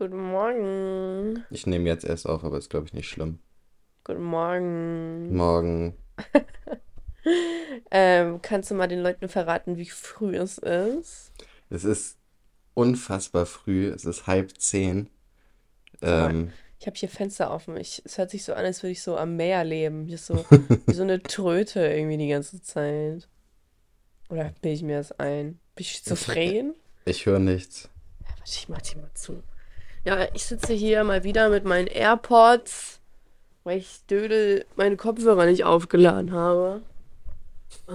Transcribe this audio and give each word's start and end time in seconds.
Guten 0.00 0.30
Morgen. 0.30 1.44
Ich 1.50 1.66
nehme 1.66 1.86
jetzt 1.86 2.06
erst 2.06 2.26
auf, 2.26 2.42
aber 2.42 2.56
ist, 2.56 2.70
glaube 2.70 2.86
ich, 2.86 2.94
nicht 2.94 3.10
schlimm. 3.10 3.38
Guten 4.02 4.22
Morgen. 4.22 5.36
Morgen. 5.36 5.94
Ähm, 7.90 8.40
kannst 8.40 8.70
du 8.70 8.74
mal 8.74 8.88
den 8.88 9.02
Leuten 9.02 9.28
verraten, 9.28 9.76
wie 9.76 9.90
früh 9.90 10.36
es 10.36 10.56
ist? 10.56 11.32
Es 11.68 11.84
ist 11.84 12.16
unfassbar 12.72 13.44
früh. 13.44 13.88
Es 13.88 14.06
ist 14.06 14.26
halb 14.26 14.58
zehn. 14.58 15.10
Ähm, 16.00 16.50
Ich 16.78 16.86
habe 16.86 16.96
hier 16.96 17.10
Fenster 17.10 17.50
offen. 17.50 17.76
Ich, 17.76 18.00
es 18.06 18.16
hört 18.16 18.30
sich 18.30 18.42
so 18.42 18.54
an, 18.54 18.64
als 18.64 18.82
würde 18.82 18.92
ich 18.92 19.02
so 19.02 19.18
am 19.18 19.36
Meer 19.36 19.64
leben. 19.64 20.06
Hier 20.06 20.14
ist 20.14 20.26
so 20.26 20.36
wie 20.86 20.94
so 20.94 21.02
eine 21.02 21.22
Tröte 21.22 21.80
irgendwie 21.86 22.16
die 22.16 22.28
ganze 22.28 22.62
Zeit. 22.62 23.28
Oder 24.30 24.54
bilde 24.62 24.76
ich 24.76 24.82
mir 24.82 24.96
das 24.96 25.12
ein? 25.12 25.60
Bin 25.74 25.82
ich 25.82 25.90
schizophren? 25.90 26.74
ich 27.04 27.26
höre 27.26 27.38
nichts. 27.38 27.90
Warte, 28.20 28.42
ich 28.46 28.68
mach 28.70 28.80
die 28.80 28.96
mal 28.96 29.10
zu. 29.12 29.42
Ja, 30.04 30.26
ich 30.34 30.44
sitze 30.44 30.72
hier 30.72 31.04
mal 31.04 31.24
wieder 31.24 31.48
mit 31.50 31.64
meinen 31.64 31.86
AirPods, 31.86 33.00
weil 33.64 33.78
ich 33.78 34.00
Dödel 34.08 34.64
meine 34.76 34.96
Kopfhörer 34.96 35.44
nicht 35.46 35.64
aufgeladen 35.64 36.32
habe. 36.32 36.80
Oh. 37.86 37.92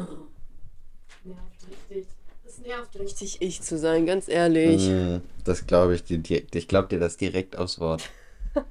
Nervt 1.23 1.67
richtig. 1.89 2.07
Das 2.43 2.59
nervt 2.59 2.99
richtig, 2.99 3.41
ich 3.41 3.61
zu 3.61 3.77
sein, 3.77 4.05
ganz 4.05 4.27
ehrlich. 4.27 4.87
Mm, 4.87 5.17
das 5.43 5.65
glaube 5.65 5.95
ich 5.95 6.03
dir. 6.03 6.19
di- 6.19 6.45
Ich 6.53 6.67
glaube 6.67 6.89
dir 6.89 6.99
das 6.99 7.17
direkt 7.17 7.57
aufs 7.57 7.79
Wort. 7.79 8.03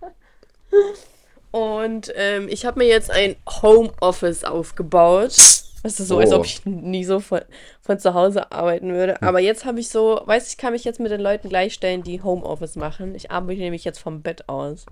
Und 1.51 2.13
ähm, 2.17 2.49
ich 2.49 2.65
habe 2.67 2.79
mir 2.81 2.89
jetzt 2.89 3.11
ein 3.11 3.37
Homeoffice 3.49 4.45
aufgebaut. 4.45 5.37
Das 5.83 6.01
ist 6.01 6.09
so, 6.09 6.19
als 6.19 6.33
Oh. 6.33 6.37
ob 6.37 6.45
ich 6.47 6.65
nie 6.65 7.05
so 7.05 7.21
von, 7.21 7.43
von 7.85 7.99
zu 7.99 8.15
Hause 8.15 8.51
arbeiten 8.51 8.93
würde. 8.93 9.21
Aber 9.21 9.41
jetzt 9.41 9.67
habe 9.67 9.79
ich 9.79 9.91
so, 9.91 10.23
weiß 10.25 10.49
ich, 10.49 10.57
kann 10.57 10.73
mich 10.73 10.85
jetzt 10.85 11.01
mit 11.01 11.13
den 11.13 11.21
Leuten 11.21 11.51
gleichstellen, 11.51 12.03
die 12.03 12.23
Homeoffice 12.23 12.77
machen. 12.77 13.15
Ich 13.15 13.31
arbeite 13.31 13.61
nämlich 13.61 13.85
jetzt 13.85 13.99
vom 13.99 14.23
Bett 14.23 14.49
aus. 14.49 14.87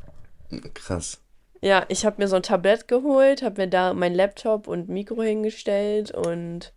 Krass. 0.75 1.23
Ja, 1.63 1.87
ich 1.89 2.05
habe 2.05 2.21
mir 2.21 2.29
so 2.29 2.37
ein 2.37 2.43
Tablett 2.43 2.89
geholt, 2.89 3.43
habe 3.43 3.63
mir 3.63 3.69
da 3.69 3.95
mein 3.95 4.15
Laptop 4.15 4.69
und 4.69 4.91
Mikro 4.91 5.23
hingestellt 5.23 6.11
und 6.11 6.75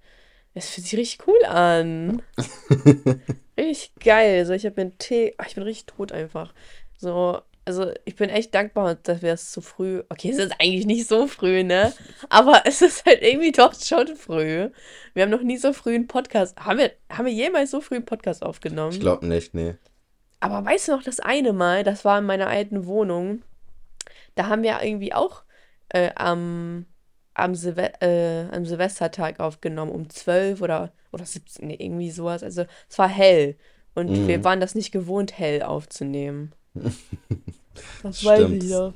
es 0.53 0.69
fühlt 0.69 0.87
sich 0.87 0.97
richtig 0.97 1.27
cool 1.27 1.45
an. 1.45 2.21
Richtig 3.57 3.91
geil. 4.03 4.45
So, 4.45 4.53
ich 4.53 4.65
habe 4.65 4.75
mir 4.75 4.81
einen 4.83 4.97
Tee. 4.97 5.33
Ach, 5.37 5.47
ich 5.47 5.55
bin 5.55 5.63
richtig 5.63 5.85
tot 5.85 6.11
einfach. 6.11 6.53
So, 6.97 7.41
also 7.65 7.91
ich 8.05 8.15
bin 8.15 8.29
echt 8.29 8.53
dankbar, 8.53 8.95
dass 8.95 9.21
wir 9.21 9.33
es 9.33 9.51
zu 9.51 9.61
früh. 9.61 10.03
Okay, 10.09 10.29
es 10.29 10.37
ist 10.37 10.53
eigentlich 10.59 10.85
nicht 10.85 11.07
so 11.07 11.27
früh, 11.27 11.63
ne? 11.63 11.93
Aber 12.29 12.61
es 12.65 12.81
ist 12.81 13.05
halt 13.05 13.21
irgendwie 13.21 13.51
doch 13.51 13.73
schon 13.73 14.15
früh. 14.15 14.69
Wir 15.13 15.23
haben 15.23 15.31
noch 15.31 15.41
nie 15.41 15.57
so 15.57 15.73
früh 15.73 15.95
einen 15.95 16.07
Podcast. 16.07 16.57
Haben 16.57 16.79
wir, 16.79 16.91
haben 17.11 17.25
wir 17.25 17.33
jemals 17.33 17.71
so 17.71 17.81
früh 17.81 17.95
einen 17.95 18.05
Podcast 18.05 18.43
aufgenommen? 18.43 18.93
Ich 18.93 18.99
glaube 18.99 19.25
nicht, 19.25 19.53
nee. 19.53 19.75
Aber 20.39 20.63
weißt 20.63 20.87
du 20.87 20.91
noch, 20.91 21.03
das 21.03 21.19
eine 21.19 21.53
Mal, 21.53 21.83
das 21.83 22.05
war 22.05 22.19
in 22.19 22.25
meiner 22.25 22.47
alten 22.47 22.85
Wohnung, 22.85 23.41
da 24.35 24.47
haben 24.47 24.61
wir 24.61 24.81
irgendwie 24.83 25.13
auch 25.13 25.43
äh, 25.89 26.11
am, 26.15 26.85
am, 27.33 27.55
Silve 27.55 27.99
äh, 28.01 28.45
am 28.51 28.65
Silvestertag 28.65 29.39
aufgenommen, 29.39 29.91
um 29.91 30.09
12 30.09 30.61
oder, 30.61 30.91
oder 31.11 31.25
17, 31.25 31.67
nee, 31.67 31.77
irgendwie 31.79 32.11
sowas. 32.11 32.43
Also 32.43 32.65
es 32.87 32.99
war 32.99 33.09
hell 33.09 33.57
und 33.95 34.11
Mhm. 34.11 34.27
wir 34.27 34.43
waren 34.43 34.59
das 34.59 34.75
nicht 34.75 34.91
gewohnt, 34.91 35.37
hell 35.37 35.63
aufzunehmen. 35.63 36.53
Das 38.03 38.23
weiß 38.23 38.51
ich 38.51 38.63
Stimmt. 38.63 38.69
noch. 38.69 38.93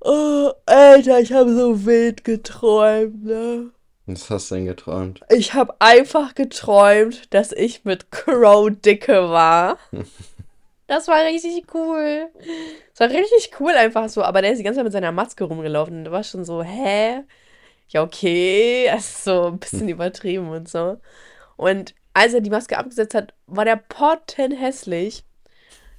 Oh, 0.00 0.52
Alter, 0.66 1.20
ich 1.20 1.32
habe 1.32 1.54
so 1.54 1.86
wild 1.86 2.24
geträumt, 2.24 3.24
ne? 3.24 3.70
Was 4.06 4.30
hast 4.30 4.50
du 4.50 4.56
denn 4.56 4.66
geträumt? 4.66 5.20
Ich 5.28 5.54
habe 5.54 5.74
einfach 5.80 6.34
geträumt, 6.34 7.32
dass 7.34 7.52
ich 7.52 7.84
mit 7.84 8.10
Crow 8.10 8.70
dicke 8.70 9.28
war. 9.30 9.78
Das 10.90 11.06
war 11.06 11.22
richtig 11.22 11.66
cool. 11.74 12.30
Das 12.96 13.00
war 13.00 13.10
richtig 13.10 13.50
cool 13.60 13.72
einfach 13.72 14.08
so. 14.08 14.22
Aber 14.22 14.40
der 14.40 14.52
ist 14.52 14.58
die 14.58 14.64
ganze 14.64 14.78
Zeit 14.78 14.84
mit 14.84 14.92
seiner 14.94 15.12
Maske 15.12 15.44
rumgelaufen. 15.44 15.98
Und 15.98 16.04
da 16.06 16.12
war 16.12 16.24
schon 16.24 16.46
so, 16.46 16.62
hä? 16.62 17.24
Ja, 17.88 18.02
okay. 18.02 18.86
Das 18.90 19.00
ist 19.06 19.24
so 19.24 19.48
ein 19.48 19.58
bisschen 19.58 19.90
übertrieben 19.90 20.48
und 20.48 20.66
so. 20.66 20.96
Und 21.58 21.94
als 22.14 22.32
er 22.32 22.40
die 22.40 22.48
Maske 22.48 22.78
abgesetzt 22.78 23.14
hat, 23.14 23.34
war 23.46 23.66
der 23.66 23.76
pottenhässlich. 23.76 25.24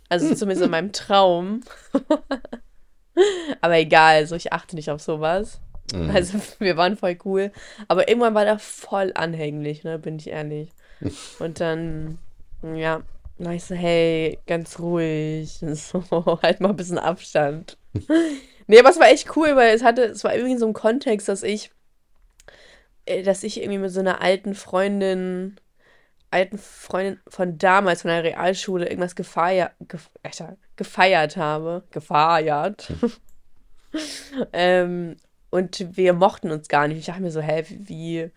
Also 0.10 0.34
zumindest 0.36 0.66
in 0.66 0.72
meinem 0.72 0.92
Traum. 0.92 1.62
Aber 3.62 3.78
egal, 3.78 4.16
also 4.16 4.36
ich 4.36 4.54
achte 4.54 4.76
nicht 4.76 4.90
auf 4.90 5.02
sowas. 5.02 5.62
Mhm. 5.94 6.10
Also 6.12 6.40
wir 6.60 6.78
waren 6.78 6.98
voll 6.98 7.18
cool. 7.26 7.52
Aber 7.88 8.10
irgendwann 8.10 8.34
war 8.34 8.46
der 8.46 8.60
voll 8.60 9.12
anhänglich, 9.16 9.84
ne, 9.84 10.00
bin 10.00 10.18
ich 10.18 10.28
ehrlich. 10.28 10.72
Und 11.40 11.60
dann, 11.60 12.18
ja, 12.62 13.02
war 13.38 13.54
ich 13.54 13.64
so, 13.64 13.76
hey, 13.76 14.40
ganz 14.48 14.80
ruhig. 14.80 15.60
So, 15.74 16.04
halt 16.42 16.60
mal 16.60 16.70
ein 16.70 16.76
bisschen 16.76 17.00
Abstand. 17.00 17.78
Nee, 18.68 18.80
aber 18.80 18.90
es 18.90 19.00
war 19.00 19.10
echt 19.10 19.36
cool, 19.36 19.56
weil 19.56 19.76
es 19.76 19.84
hatte, 19.84 20.04
es 20.04 20.24
war 20.24 20.36
irgendwie 20.36 20.58
so 20.58 20.68
ein 20.68 20.74
Kontext, 20.74 21.28
dass 21.28 21.42
ich, 21.42 21.72
äh, 23.06 23.24
dass 23.24 23.44
ich 23.44 23.62
irgendwie 23.62 23.80
mit 23.80 23.92
so 23.92 24.00
einer 24.00 24.22
alten 24.22 24.54
Freundin, 24.54 25.60
alten 26.32 26.58
Freundin 26.58 27.20
von 27.28 27.58
damals, 27.58 28.04
von 28.04 28.10
der 28.10 28.24
Realschule, 28.24 28.88
irgendwas 28.88 29.16
gefeiert, 29.16 29.72
gef 29.88 30.10
Alter, 30.24 30.58
gefeiert 30.76 31.38
habe. 31.38 31.84
Gefeiert. 31.92 32.92
ähm, 34.54 35.18
und 35.50 35.98
wir 35.98 36.14
mochten 36.14 36.52
uns 36.52 36.68
gar 36.68 36.88
nicht. 36.88 37.00
Ich 37.00 37.06
dachte 37.08 37.22
mir 37.22 37.32
so, 37.32 37.42
hä, 37.42 37.64
wie, 37.70 38.30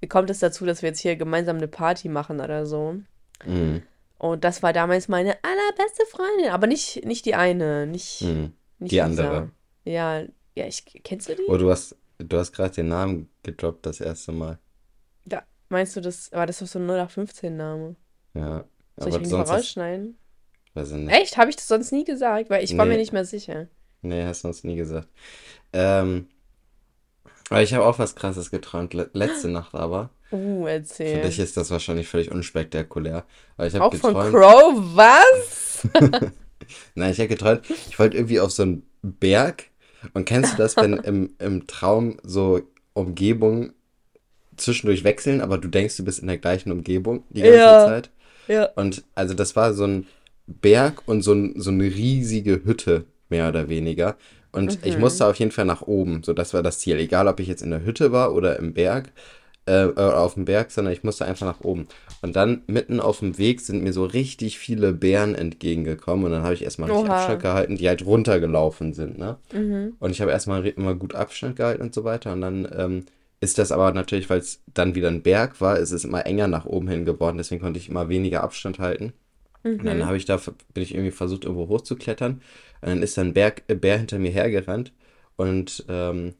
wie 0.00 0.08
kommt 0.08 0.30
es 0.30 0.40
dazu, 0.40 0.66
dass 0.66 0.82
wir 0.82 0.88
jetzt 0.88 1.00
hier 1.00 1.16
gemeinsam 1.16 1.56
eine 1.56 1.68
Party 1.68 2.08
machen 2.08 2.40
oder 2.40 2.66
so? 2.66 2.96
Mhm. 3.44 3.82
Und 4.18 4.44
das 4.44 4.62
war 4.62 4.72
damals 4.72 5.08
meine 5.08 5.36
allerbeste 5.44 6.04
Freundin. 6.10 6.50
Aber 6.50 6.66
nicht, 6.66 7.04
nicht 7.04 7.24
die 7.26 7.34
eine, 7.34 7.86
nicht, 7.86 8.22
Mhm. 8.22 8.52
nicht 8.78 8.92
Die 8.92 8.96
Lisa. 8.96 9.04
andere. 9.04 9.50
Ja, 9.84 10.22
ja, 10.54 10.66
ich, 10.66 10.84
kennst 11.04 11.28
du 11.28 11.36
die? 11.36 11.44
Oh, 11.46 11.56
du 11.56 11.70
hast, 11.70 11.94
du 12.18 12.38
hast 12.38 12.52
gerade 12.52 12.74
den 12.74 12.88
Namen 12.88 13.28
gedroppt 13.42 13.86
das 13.86 14.00
erste 14.00 14.32
Mal. 14.32 14.58
Meinst 15.68 15.96
du, 15.96 16.00
das 16.00 16.30
war 16.32 16.46
das 16.46 16.58
doch 16.60 16.66
so 16.66 16.78
ein 16.78 16.88
0815-Name? 16.90 17.96
Ja. 18.34 18.64
Soll 18.96 19.08
ich 19.10 19.16
ihn 19.18 19.24
sonst 19.26 19.50
rausschneiden? 19.50 20.16
weiß 20.74 20.90
ich 20.92 20.96
nicht. 20.98 21.14
Echt? 21.14 21.36
Habe 21.38 21.50
ich 21.50 21.56
das 21.56 21.68
sonst 21.68 21.90
nie 21.92 22.04
gesagt? 22.04 22.50
Weil 22.50 22.62
ich 22.64 22.76
war 22.76 22.84
mir 22.84 22.92
Nee. 22.92 22.98
nicht 22.98 23.12
mehr 23.12 23.24
sicher. 23.24 23.68
Nee, 24.02 24.24
hast 24.24 24.44
du 24.44 24.48
uns 24.48 24.62
nie 24.62 24.76
gesagt. 24.76 25.08
Ähm, 25.72 26.28
aber 27.48 27.62
ich 27.62 27.72
habe 27.74 27.84
auch 27.84 27.98
was 27.98 28.14
Krasses 28.14 28.50
geträumt. 28.50 28.92
Le 28.94 29.08
letzte 29.12 29.48
Nacht 29.48 29.74
aber. 29.74 30.10
Uh, 30.32 30.64
Für 30.64 30.70
erzähl. 30.70 31.22
dich 31.22 31.38
ist 31.38 31.56
das 31.56 31.70
wahrscheinlich 31.70 32.08
völlig 32.08 32.30
unspektakulär. 32.30 33.24
Aber 33.56 33.66
ich 33.66 33.74
habe 33.74 33.84
Auch 33.84 33.94
von 33.94 34.14
geträumt. 34.14 34.34
Crow? 34.34 34.96
Was? 34.96 35.88
Nein, 36.94 37.12
ich 37.12 37.18
habe 37.18 37.28
geträumt, 37.28 37.62
ich 37.88 37.98
wollte 37.98 38.16
irgendwie 38.16 38.40
auf 38.40 38.50
so 38.50 38.62
einen 38.64 38.82
Berg. 39.02 39.64
Und 40.14 40.24
kennst 40.24 40.54
du 40.54 40.56
das, 40.58 40.76
wenn 40.76 40.94
im, 41.04 41.34
im 41.38 41.66
Traum 41.66 42.18
so 42.22 42.60
Umgebungen 42.92 43.72
zwischendurch 44.56 45.04
wechseln, 45.04 45.40
aber 45.40 45.58
du 45.58 45.68
denkst, 45.68 45.96
du 45.96 46.04
bist 46.04 46.20
in 46.20 46.26
der 46.28 46.38
gleichen 46.38 46.72
Umgebung 46.72 47.24
die 47.30 47.42
ganze 47.42 47.56
Ja. 47.58 47.84
Zeit? 47.84 48.10
Ja. 48.48 48.68
Und 48.76 49.02
also 49.14 49.34
das 49.34 49.56
war 49.56 49.72
so 49.74 49.84
ein 49.84 50.06
Berg 50.46 51.02
und 51.06 51.22
so, 51.22 51.32
ein, 51.32 51.54
so 51.56 51.70
eine 51.70 51.84
riesige 51.84 52.62
Hütte, 52.64 53.04
mehr 53.28 53.48
oder 53.48 53.68
weniger. 53.68 54.16
Und 54.52 54.78
ich 54.86 54.94
Mhm. 54.94 55.00
musste 55.00 55.26
auf 55.26 55.36
jeden 55.36 55.50
Fall 55.50 55.64
nach 55.64 55.82
oben. 55.82 56.22
So, 56.22 56.32
das 56.32 56.54
war 56.54 56.62
das 56.62 56.78
Ziel. 56.78 56.98
Egal, 56.98 57.28
ob 57.28 57.40
ich 57.40 57.48
jetzt 57.48 57.62
in 57.62 57.70
der 57.70 57.84
Hütte 57.84 58.12
war 58.12 58.32
oder 58.34 58.58
im 58.58 58.72
Berg, 58.72 59.10
äh, 59.68 59.86
äh, 59.86 59.94
auf 59.98 60.34
dem 60.34 60.44
Berg, 60.44 60.70
sondern 60.70 60.92
ich 60.94 61.02
musste 61.02 61.24
einfach 61.26 61.44
nach 61.44 61.60
oben. 61.60 61.88
Und 62.22 62.36
dann 62.36 62.62
mitten 62.68 63.00
auf 63.00 63.18
dem 63.18 63.36
Weg 63.36 63.60
sind 63.60 63.82
mir 63.82 63.92
so 63.92 64.04
richtig 64.04 64.58
viele 64.58 64.92
Bären 64.92 65.34
entgegengekommen. 65.34 66.24
Und 66.26 66.30
dann 66.30 66.42
habe 66.44 66.54
ich 66.54 66.62
erstmal 66.62 66.88
richtig 66.90 67.08
Oha. 67.10 67.16
Abstand 67.18 67.42
gehalten, 67.42 67.76
die 67.76 67.88
halt 67.88 68.06
runtergelaufen 68.06 68.94
sind, 68.94 69.18
ne? 69.18 69.36
Mhm. 69.52 69.94
Und 69.98 70.10
ich 70.12 70.20
habe 70.20 70.30
erstmal 70.30 70.64
immer 70.68 70.94
gut 70.94 71.16
Abstand 71.16 71.56
gehalten 71.56 71.82
und 71.82 71.92
so 71.94 72.04
weiter. 72.04 72.32
Und 72.32 72.40
dann 72.42 72.68
ähm, 72.74 73.04
ist 73.40 73.58
das 73.58 73.72
aber 73.72 73.92
natürlich, 73.92 74.30
weil 74.30 74.38
es 74.40 74.62
dann 74.74 74.94
wieder 74.94 75.08
ein 75.08 75.22
Berg 75.22 75.60
war, 75.60 75.78
ist 75.78 75.92
es 75.92 76.04
immer 76.04 76.26
enger 76.26 76.48
nach 76.48 76.64
oben 76.66 76.88
hin 76.88 77.04
geworden. 77.04 77.38
Deswegen 77.38 77.60
konnte 77.60 77.78
ich 77.78 77.88
immer 77.88 78.08
weniger 78.08 78.42
Abstand 78.42 78.78
halten. 78.78 79.12
Und 79.78 79.86
dann 79.86 79.98
Mhm. 79.98 80.06
habe 80.06 80.16
ich 80.16 80.24
da, 80.24 80.38
bin 80.74 80.82
ich 80.82 80.94
irgendwie 80.94 81.10
versucht, 81.12 81.44
irgendwo 81.44 81.68
hochzuklettern. 81.68 82.42
Und 82.82 82.88
dann 82.88 83.02
ist 83.02 83.18
dann 83.18 83.28
ein 83.28 83.34
Berg, 83.34 83.62
äh, 83.68 83.74
Bär 83.74 83.98
hinter 83.98 84.18
mir 84.18 84.30
hergerannt. 84.30 84.92
Und 85.36 85.84
ähm, 85.88 86.34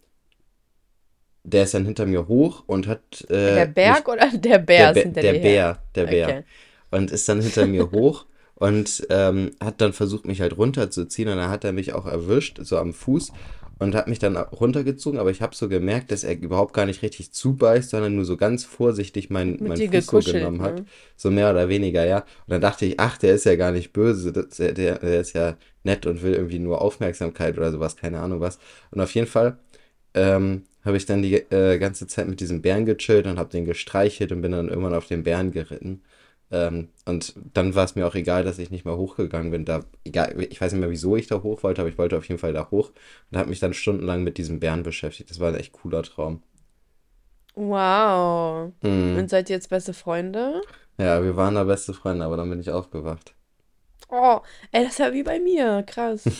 der 1.44 1.64
ist 1.64 1.74
dann 1.74 1.84
hinter 1.84 2.06
mir 2.06 2.28
hoch 2.28 2.64
und 2.66 2.86
hat 2.86 3.24
äh, 3.30 3.54
Der 3.54 3.66
mich, 3.66 3.74
Berg 3.74 4.08
oder 4.08 4.28
der 4.36 4.58
Bär 4.58 4.92
der, 4.92 4.92
ist 4.92 5.02
hinter 5.02 5.20
der 5.20 5.32
dir 5.32 5.38
her? 5.40 5.42
Bär, 5.42 5.82
der 5.94 6.06
Bär. 6.06 6.28
Okay. 6.28 6.44
Und 6.90 7.10
ist 7.10 7.28
dann 7.28 7.40
hinter 7.40 7.66
mir 7.66 7.90
hoch 7.90 8.26
und 8.54 9.06
ähm, 9.10 9.52
hat 9.62 9.80
dann 9.80 9.92
versucht, 9.92 10.24
mich 10.26 10.40
halt 10.40 10.56
runterzuziehen. 10.56 11.28
Und 11.28 11.36
dann 11.36 11.50
hat 11.50 11.64
er 11.64 11.72
mich 11.72 11.92
auch 11.92 12.06
erwischt, 12.06 12.58
so 12.62 12.78
am 12.78 12.92
Fuß. 12.94 13.32
Und 13.78 13.94
hat 13.94 14.08
mich 14.08 14.18
dann 14.18 14.38
runtergezogen, 14.38 15.18
aber 15.20 15.30
ich 15.30 15.42
habe 15.42 15.54
so 15.54 15.68
gemerkt, 15.68 16.10
dass 16.10 16.24
er 16.24 16.38
überhaupt 16.38 16.72
gar 16.72 16.86
nicht 16.86 17.02
richtig 17.02 17.32
zubeißt, 17.32 17.90
sondern 17.90 18.14
nur 18.14 18.24
so 18.24 18.38
ganz 18.38 18.64
vorsichtig 18.64 19.28
meinen 19.28 19.62
meinen 19.62 19.76
dir 19.76 20.02
Fuß 20.02 20.24
genommen 20.32 20.62
hat. 20.62 20.76
ne? 20.76 20.86
So 21.16 21.30
mehr 21.30 21.50
oder 21.50 21.68
weniger, 21.68 22.06
ja. 22.06 22.20
Und 22.20 22.26
dann 22.48 22.62
dachte 22.62 22.86
ich, 22.86 22.98
ach, 22.98 23.18
der 23.18 23.34
ist 23.34 23.44
ja 23.44 23.54
gar 23.56 23.72
nicht 23.72 23.92
böse, 23.92 24.32
das, 24.32 24.56
der, 24.56 24.72
der 24.72 24.98
der 24.98 25.20
ist 25.20 25.34
ja 25.34 25.56
nett 25.84 26.06
und 26.06 26.22
will 26.22 26.32
irgendwie 26.34 26.58
nur 26.58 26.80
Aufmerksamkeit 26.80 27.58
oder 27.58 27.70
sowas, 27.70 27.96
keine 27.96 28.20
Ahnung 28.20 28.40
was. 28.40 28.58
Und 28.90 29.00
auf 29.00 29.14
jeden 29.14 29.26
Fall 29.26 29.58
ähm, 30.14 30.62
habe 30.84 30.96
ich 30.96 31.04
dann 31.06 31.22
die 31.22 31.34
äh, 31.34 31.78
ganze 31.78 32.06
Zeit 32.06 32.28
mit 32.28 32.40
diesem 32.40 32.62
Bären 32.62 32.86
gechillt 32.86 33.26
und 33.26 33.38
habe 33.38 33.50
den 33.50 33.64
gestreichelt 33.66 34.32
und 34.32 34.40
bin 34.40 34.52
dann 34.52 34.68
irgendwann 34.68 34.94
auf 34.94 35.06
den 35.06 35.22
Bären 35.24 35.50
geritten. 35.52 36.02
Ähm, 36.50 36.88
und 37.04 37.34
dann 37.54 37.74
war 37.74 37.84
es 37.84 37.96
mir 37.96 38.06
auch 38.06 38.14
egal, 38.14 38.44
dass 38.44 38.58
ich 38.58 38.70
nicht 38.70 38.84
mehr 38.84 38.96
hochgegangen 38.96 39.50
bin. 39.50 39.64
Da, 39.64 39.84
egal, 40.04 40.40
ich 40.48 40.60
weiß 40.60 40.72
nicht 40.72 40.80
mehr, 40.80 40.90
wieso 40.90 41.16
ich 41.16 41.26
da 41.26 41.42
hoch 41.42 41.62
wollte, 41.62 41.80
aber 41.80 41.88
ich 41.88 41.98
wollte 41.98 42.16
auf 42.16 42.28
jeden 42.28 42.38
Fall 42.38 42.52
da 42.52 42.70
hoch 42.70 42.92
und 43.30 43.38
habe 43.38 43.48
mich 43.50 43.60
dann 43.60 43.74
stundenlang 43.74 44.22
mit 44.22 44.38
diesem 44.38 44.60
Bären 44.60 44.82
beschäftigt. 44.82 45.30
Das 45.30 45.40
war 45.40 45.48
ein 45.48 45.56
echt 45.56 45.72
cooler 45.72 46.02
Traum. 46.02 46.42
Wow. 47.54 48.72
Mhm. 48.82 49.16
Und 49.18 49.30
seid 49.30 49.50
ihr 49.50 49.56
jetzt 49.56 49.70
beste 49.70 49.94
Freunde? 49.94 50.60
Ja, 50.98 51.22
wir 51.22 51.36
waren 51.36 51.54
da 51.54 51.64
beste 51.64 51.94
Freunde, 51.94 52.24
aber 52.24 52.36
dann 52.36 52.50
bin 52.50 52.60
ich 52.60 52.70
aufgewacht. 52.70 53.34
Oh, 54.08 54.40
ey, 54.72 54.84
das 54.84 54.92
ist 54.92 54.98
ja 54.98 55.12
wie 55.12 55.22
bei 55.22 55.40
mir. 55.40 55.82
Krass. 55.86 56.24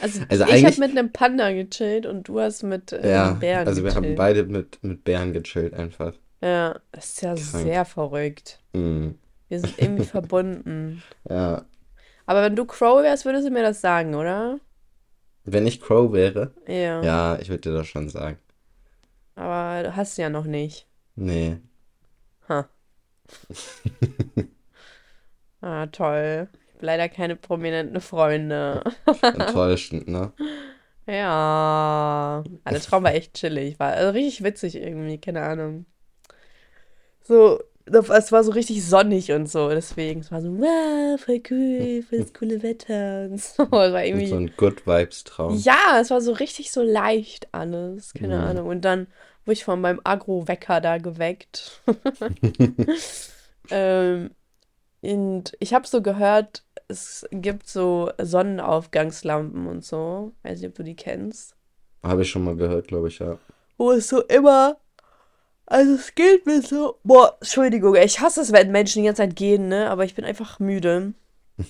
Also 0.00 0.20
Also 0.28 0.44
ich 0.46 0.64
habe 0.64 0.80
mit 0.80 0.90
einem 0.90 1.12
Panda 1.12 1.52
gechillt 1.52 2.06
und 2.06 2.28
du 2.28 2.40
hast 2.40 2.64
mit 2.64 2.92
äh, 2.92 3.08
ja, 3.08 3.32
Bären 3.32 3.68
also 3.68 3.84
wir 3.84 3.94
haben 3.94 4.16
beide 4.16 4.44
mit, 4.44 4.82
mit 4.82 5.04
Bären 5.04 5.32
gechillt 5.32 5.74
einfach. 5.74 6.12
Ja, 6.46 6.80
das 6.92 7.06
ist 7.10 7.22
ja 7.22 7.34
Krank. 7.34 7.46
sehr 7.64 7.84
verrückt. 7.84 8.60
Mhm. 8.72 9.18
Wir 9.48 9.60
sind 9.60 9.78
irgendwie 9.78 10.04
verbunden. 10.04 11.02
Ja. 11.28 11.64
Aber 12.26 12.42
wenn 12.42 12.56
du 12.56 12.64
Crow 12.64 13.02
wärst, 13.02 13.24
würdest 13.24 13.46
du 13.46 13.50
mir 13.52 13.62
das 13.62 13.80
sagen, 13.80 14.14
oder? 14.14 14.58
Wenn 15.44 15.66
ich 15.66 15.80
Crow 15.80 16.12
wäre, 16.12 16.52
Ja. 16.66 17.02
ja, 17.02 17.38
ich 17.40 17.48
würde 17.48 17.70
dir 17.70 17.76
das 17.78 17.86
schon 17.86 18.08
sagen. 18.08 18.38
Aber 19.36 19.82
du 19.84 19.94
hast 19.96 20.16
ja 20.18 20.28
noch 20.28 20.44
nicht. 20.44 20.86
Nee. 21.14 21.58
Ha. 22.48 22.68
Ah, 25.62 25.86
toll. 25.86 26.48
Ich 26.68 26.74
hab 26.74 26.82
leider 26.82 27.08
keine 27.08 27.34
prominenten 27.36 28.00
Freunde. 28.00 28.84
Enttäuschend, 29.22 30.06
ne? 30.06 30.32
Ja. 31.06 32.44
Ah, 32.64 32.70
der 32.70 32.80
Traum 32.80 33.04
war 33.04 33.14
echt 33.14 33.34
chillig. 33.34 33.78
War 33.80 33.92
also 33.94 34.10
richtig 34.10 34.44
witzig 34.44 34.76
irgendwie, 34.76 35.18
keine 35.18 35.42
Ahnung. 35.42 35.86
So, 37.26 37.60
es 37.86 38.32
war 38.32 38.42
so 38.44 38.52
richtig 38.52 38.84
sonnig 38.84 39.32
und 39.32 39.48
so, 39.48 39.68
deswegen. 39.68 40.20
Es 40.20 40.30
war 40.32 40.40
so, 40.40 40.48
wow, 40.58 41.20
voll 41.20 41.40
cool, 41.50 42.02
voll 42.02 42.18
das 42.20 42.32
coole 42.32 42.62
Wetter 42.62 43.26
und 43.30 43.40
so. 43.40 43.62
Und 43.64 44.26
so 44.26 44.36
ein 44.36 44.50
Good 44.56 44.86
Vibes 44.86 45.24
Traum. 45.24 45.58
Ja, 45.58 45.98
es 46.00 46.10
war 46.10 46.20
so 46.20 46.32
richtig 46.32 46.72
so 46.72 46.82
leicht 46.82 47.48
alles, 47.52 48.14
keine 48.14 48.36
Mhm. 48.36 48.44
Ahnung. 48.44 48.68
Und 48.68 48.84
dann 48.84 49.06
wurde 49.44 49.52
ich 49.54 49.64
von 49.64 49.80
meinem 49.80 50.00
Agro-Wecker 50.04 50.80
da 50.80 50.98
geweckt. 50.98 51.80
Ähm, 53.68 54.30
und 55.02 55.56
ich 55.58 55.74
habe 55.74 55.86
so 55.88 56.02
gehört, 56.02 56.62
es 56.88 57.26
gibt 57.32 57.68
so 57.68 58.10
Sonnenaufgangslampen 58.20 59.66
und 59.66 59.84
so. 59.84 60.32
Weiß 60.42 60.60
nicht, 60.60 60.68
ob 60.68 60.74
du 60.76 60.84
die 60.84 60.94
kennst. 60.96 61.56
Habe 62.02 62.22
ich 62.22 62.30
schon 62.30 62.44
mal 62.44 62.56
gehört, 62.56 62.88
glaube 62.88 63.08
ich, 63.08 63.18
ja. 63.18 63.38
Wo 63.76 63.90
es 63.92 64.08
so 64.08 64.22
immer, 64.22 64.76
also 65.66 65.94
es 65.94 66.14
geht 66.14 66.46
mir 66.46 66.62
so, 66.62 66.98
boah, 67.04 67.36
Entschuldigung, 67.40 67.94
ich 67.96 68.20
hasse 68.20 68.40
es, 68.40 68.52
wenn 68.52 68.70
Menschen 68.72 69.02
die 69.02 69.06
ganze 69.06 69.22
Zeit 69.22 69.36
gehen, 69.36 69.68
ne? 69.68 69.90
Aber 69.90 70.04
ich 70.04 70.14
bin 70.14 70.24
einfach 70.24 70.58
müde. 70.60 71.14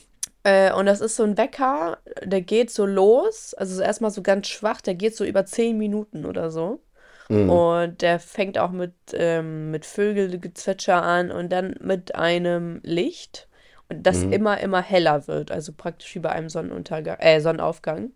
Äh, 0.44 0.72
und 0.72 0.86
das 0.86 1.00
ist 1.00 1.16
so 1.16 1.24
ein 1.24 1.36
Wecker, 1.36 1.98
der 2.22 2.40
geht 2.40 2.70
so 2.70 2.86
los, 2.86 3.52
also 3.54 3.74
so 3.74 3.82
erstmal 3.82 4.12
so 4.12 4.22
ganz 4.22 4.46
schwach, 4.46 4.80
der 4.80 4.94
geht 4.94 5.16
so 5.16 5.24
über 5.24 5.44
10 5.44 5.76
Minuten 5.76 6.24
oder 6.24 6.52
so. 6.52 6.80
Mhm. 7.28 7.50
Und 7.50 8.00
der 8.02 8.20
fängt 8.20 8.56
auch 8.56 8.70
mit, 8.70 8.94
ähm, 9.12 9.72
mit 9.72 9.84
Vögelgezwitscher 9.84 11.02
an 11.02 11.32
und 11.32 11.50
dann 11.50 11.74
mit 11.80 12.14
einem 12.14 12.78
Licht. 12.84 13.48
Und 13.88 14.04
das 14.06 14.18
Mhm. 14.24 14.32
immer, 14.34 14.60
immer 14.60 14.82
heller 14.82 15.26
wird. 15.26 15.50
Also 15.50 15.72
praktisch 15.72 16.14
wie 16.14 16.20
bei 16.20 16.30
einem 16.30 16.48
Sonnenuntergang, 16.48 17.18
äh, 17.18 17.40
Sonnenaufgang. 17.40 18.12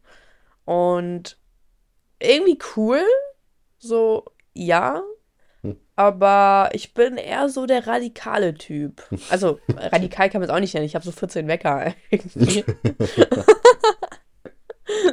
Und 0.64 1.36
irgendwie 2.20 2.58
cool. 2.76 3.02
So, 3.78 4.24
ja. 4.54 5.02
Aber 6.00 6.70
ich 6.72 6.94
bin 6.94 7.18
eher 7.18 7.50
so 7.50 7.66
der 7.66 7.86
radikale 7.86 8.54
Typ. 8.54 9.02
Also, 9.28 9.60
radikal 9.76 10.30
kann 10.30 10.40
man 10.40 10.48
es 10.48 10.54
auch 10.54 10.58
nicht 10.58 10.72
nennen. 10.72 10.86
Ich 10.86 10.94
habe 10.94 11.04
so 11.04 11.12
14 11.12 11.46
Wecker 11.46 11.92
irgendwie. 12.10 12.64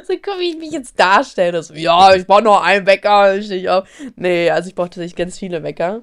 So 0.08 0.14
guck, 0.20 0.40
wie 0.40 0.50
ich 0.50 0.58
mich 0.58 0.72
jetzt 0.72 0.98
darstelle. 0.98 1.62
So, 1.62 1.72
ja, 1.72 2.12
ich 2.12 2.26
brauche 2.26 2.42
noch 2.42 2.60
einen 2.62 2.84
Wecker. 2.84 3.36
Ich 3.36 3.46
steh 3.46 3.68
auf. 3.68 3.88
Nee, 4.16 4.50
also 4.50 4.68
ich 4.68 4.74
brauche 4.74 4.88
tatsächlich 4.88 5.14
ganz 5.14 5.38
viele 5.38 5.62
Wecker. 5.62 6.00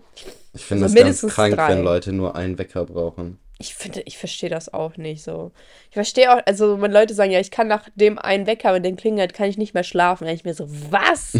Ich 0.54 0.64
finde 0.64 0.86
Also 0.86 0.96
das 0.96 1.22
ganz 1.22 1.34
krank, 1.34 1.56
drei. 1.56 1.70
wenn 1.70 1.84
Leute 1.84 2.14
nur 2.14 2.38
einen 2.38 2.58
Wecker 2.58 2.86
brauchen. 2.86 3.38
Ich 3.58 3.76
finde, 3.76 4.02
ich 4.06 4.18
verstehe 4.18 4.50
das 4.50 4.74
auch 4.74 4.96
nicht 4.96 5.24
so. 5.24 5.52
Ich 5.90 5.96
verstehe 5.96 6.34
auch, 6.34 6.42
also 6.46 6.82
wenn 6.82 6.92
Leute 6.92 7.14
sagen, 7.14 7.32
ja, 7.32 7.42
ich 7.42 7.52
kann 7.52 7.68
nach 7.68 7.90
dem 7.96 8.18
einen 8.18 8.48
Wecker, 8.48 8.74
wenn 8.74 8.84
den 8.84 8.96
klingelt, 8.96 9.34
kann 9.34 9.50
ich 9.50 9.58
nicht 9.58 9.74
mehr 9.74 9.84
schlafen. 9.84 10.26
Dann 10.26 10.36
ich 10.36 10.46
mir 10.46 10.54
so, 10.54 10.68
was? 10.90 11.34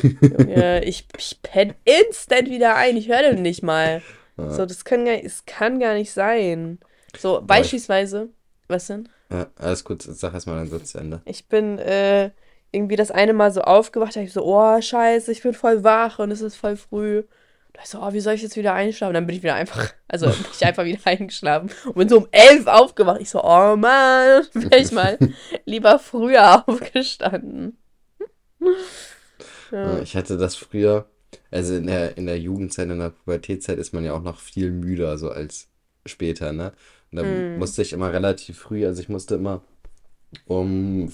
Junge, 0.00 0.84
ich, 0.84 1.06
ich 1.16 1.42
penne 1.42 1.74
instant 1.84 2.48
wieder 2.48 2.76
ein. 2.76 2.96
Ich 2.96 3.08
höre 3.08 3.22
den 3.22 3.42
nicht 3.42 3.62
mal. 3.62 4.02
So, 4.36 4.64
das 4.66 4.84
kann 4.84 5.04
gar, 5.04 5.14
es 5.14 5.44
kann 5.44 5.78
gar 5.78 5.94
nicht 5.94 6.12
sein. 6.12 6.78
So, 7.18 7.42
beispielsweise, 7.42 8.30
was 8.68 8.86
denn? 8.86 9.08
Ja, 9.30 9.46
alles 9.56 9.84
gut, 9.84 10.02
sag 10.02 10.34
erstmal 10.34 10.56
deinen 10.56 10.70
Satz 10.70 10.92
zu 10.92 10.98
Ende. 10.98 11.22
Ich 11.24 11.48
bin 11.48 11.78
äh, 11.78 12.30
irgendwie 12.70 12.96
das 12.96 13.10
eine 13.10 13.32
Mal 13.34 13.52
so 13.52 13.62
aufgewacht, 13.62 14.16
da 14.16 14.20
ich 14.20 14.32
so, 14.32 14.44
oh, 14.44 14.80
scheiße, 14.80 15.30
ich 15.30 15.42
bin 15.42 15.54
voll 15.54 15.84
wach 15.84 16.18
und 16.18 16.30
es 16.30 16.40
ist 16.40 16.56
voll 16.56 16.76
früh. 16.76 17.22
Da 17.74 17.80
ich 17.82 17.88
so, 17.88 18.00
oh, 18.00 18.12
wie 18.12 18.20
soll 18.20 18.34
ich 18.34 18.42
jetzt 18.42 18.56
wieder 18.56 18.74
einschlafen? 18.74 19.14
Dann 19.14 19.26
bin 19.26 19.36
ich 19.36 19.42
wieder 19.42 19.54
einfach, 19.54 19.92
also 20.08 20.26
bin 20.30 20.46
ich 20.52 20.64
einfach 20.64 20.84
wieder 20.84 21.00
eingeschlafen 21.04 21.70
und 21.86 21.94
bin 21.94 22.08
so 22.08 22.18
um 22.18 22.28
elf 22.30 22.66
aufgewacht. 22.66 23.20
Ich 23.20 23.30
so, 23.30 23.42
oh 23.42 23.76
Mann, 23.76 24.46
wäre 24.54 24.80
ich 24.80 24.92
mal 24.92 25.18
lieber 25.64 25.98
früher 25.98 26.66
aufgestanden. 26.66 27.78
Ja, 29.80 29.98
Ja. 29.98 30.02
Ich 30.02 30.16
hatte 30.16 30.36
das 30.36 30.56
früher, 30.56 31.06
also 31.50 31.74
in 31.74 31.86
der, 31.86 32.16
in 32.16 32.26
der 32.26 32.38
Jugendzeit, 32.38 32.88
in 32.90 32.98
der 32.98 33.10
Pubertätzeit 33.10 33.78
ist 33.78 33.92
man 33.92 34.04
ja 34.04 34.14
auch 34.14 34.22
noch 34.22 34.38
viel 34.38 34.70
müder 34.70 35.18
so 35.18 35.30
als 35.30 35.68
später, 36.06 36.52
ne? 36.52 36.72
Und 37.10 37.16
da 37.18 37.24
Mm. 37.24 37.42
musste 37.54 37.82
ich 37.82 37.92
immer 37.92 38.12
relativ 38.12 38.58
früh, 38.60 38.86
also 38.86 39.00
ich 39.02 39.08
musste 39.08 39.34
immer 39.36 39.62
um 40.46 41.12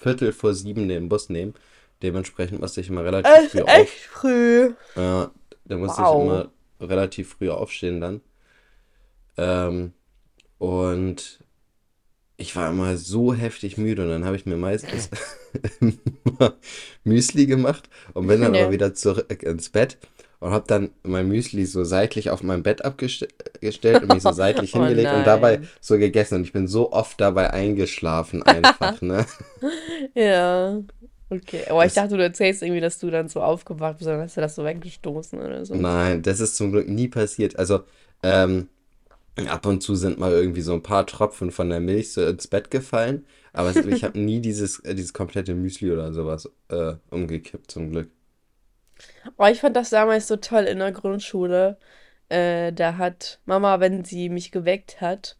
Viertel 0.00 0.32
vor 0.32 0.54
sieben 0.54 0.88
den 0.88 1.08
Bus 1.10 1.28
nehmen. 1.30 1.54
Dementsprechend 2.02 2.60
musste 2.60 2.80
ich 2.82 2.88
immer 2.90 3.04
relativ 3.04 3.42
Echt, 3.42 3.50
früh 3.50 3.62
auf. 3.62 3.90
echt 3.90 4.04
früh. 4.06 4.74
Ja, 4.96 5.30
da 5.64 5.76
musste 5.78 6.02
ich 6.02 6.12
Wow. 6.12 6.14
immer 6.14 6.50
relativ 6.80 7.34
früh 7.34 7.50
aufstehen 7.50 8.00
dann. 8.00 8.20
Ähm, 9.36 9.92
und 10.58 11.40
ich 12.36 12.56
war 12.56 12.70
immer 12.70 12.96
so 12.96 13.34
heftig 13.34 13.78
müde 13.78 14.02
und 14.02 14.08
dann 14.10 14.24
habe 14.24 14.36
ich 14.36 14.46
mir 14.46 14.56
meistens 14.56 15.10
Müsli 17.04 17.46
gemacht 17.46 17.88
und 18.14 18.26
bin 18.26 18.40
dann 18.40 18.54
Ja. 18.54 18.62
aber 18.62 18.72
wieder 18.72 18.94
zurück 18.94 19.42
ins 19.42 19.68
Bett 19.70 19.98
und 20.40 20.50
habe 20.50 20.64
dann 20.66 20.90
mein 21.02 21.28
Müsli 21.28 21.66
so 21.66 21.84
seitlich 21.84 22.30
auf 22.30 22.42
meinem 22.42 22.62
Bett 22.62 22.84
abgestellt 22.84 24.02
und 24.02 24.10
mich 24.10 24.22
so 24.22 24.32
seitlich 24.32 24.72
Oh 24.74 24.78
hingelegt 24.80 25.12
und 25.12 25.24
dabei 25.26 25.58
nein. 25.58 25.68
so 25.80 25.98
gegessen 25.98 26.36
und 26.36 26.42
ich 26.44 26.52
bin 26.52 26.66
so 26.68 26.92
oft 26.92 27.20
dabei 27.20 27.50
eingeschlafen 27.52 28.42
einfach, 28.42 29.00
ne? 29.02 29.26
Ja. 30.14 30.82
Okay. 31.30 31.66
Aber 31.68 31.86
ich 31.86 31.94
Das, 31.94 31.94
dachte, 31.94 32.16
du 32.16 32.22
erzählst 32.22 32.62
irgendwie, 32.62 32.80
dass 32.80 32.98
du 32.98 33.10
dann 33.10 33.28
so 33.28 33.40
aufgewacht 33.42 33.98
bist, 33.98 34.08
dann 34.08 34.20
hast 34.20 34.36
du 34.36 34.40
das 34.40 34.54
so 34.54 34.64
weggestoßen 34.64 35.40
oder 35.40 35.64
so. 35.64 35.74
nein, 35.74 36.22
das 36.22 36.40
ist 36.40 36.56
zum 36.56 36.72
Glück 36.72 36.88
nie 36.88 37.08
passiert. 37.08 37.58
Also, 37.58 37.84
ähm, 38.22 38.68
Ab 39.36 39.66
und 39.66 39.82
zu 39.82 39.94
sind 39.94 40.18
mal 40.18 40.32
irgendwie 40.32 40.60
so 40.62 40.72
ein 40.74 40.82
paar 40.82 41.06
Tropfen 41.06 41.50
von 41.50 41.68
der 41.70 41.80
Milch 41.80 42.12
so 42.12 42.24
ins 42.26 42.46
Bett 42.48 42.70
gefallen, 42.70 43.26
aber 43.54 43.74
ich 43.86 44.04
habe 44.04 44.18
nie 44.18 44.40
dieses, 44.40 44.80
äh, 44.80 44.94
dieses 44.94 45.12
komplette 45.14 45.54
Müsli 45.54 45.90
oder 45.90 46.12
sowas 46.12 46.50
äh, 46.68 46.94
umgekippt, 47.10 47.70
zum 47.70 47.90
Glück. 47.90 48.10
Oh, 49.38 49.46
ich 49.46 49.60
fand 49.60 49.76
das 49.76 49.90
damals 49.90 50.28
so 50.28 50.36
toll 50.36 50.64
in 50.64 50.78
der 50.78 50.92
Grundschule. 50.92 51.78
Äh, 52.28 52.72
da 52.72 52.96
hat 52.96 53.40
Mama, 53.44 53.80
wenn 53.80 54.04
sie 54.04 54.28
mich 54.28 54.52
geweckt 54.52 55.00
hat, 55.00 55.36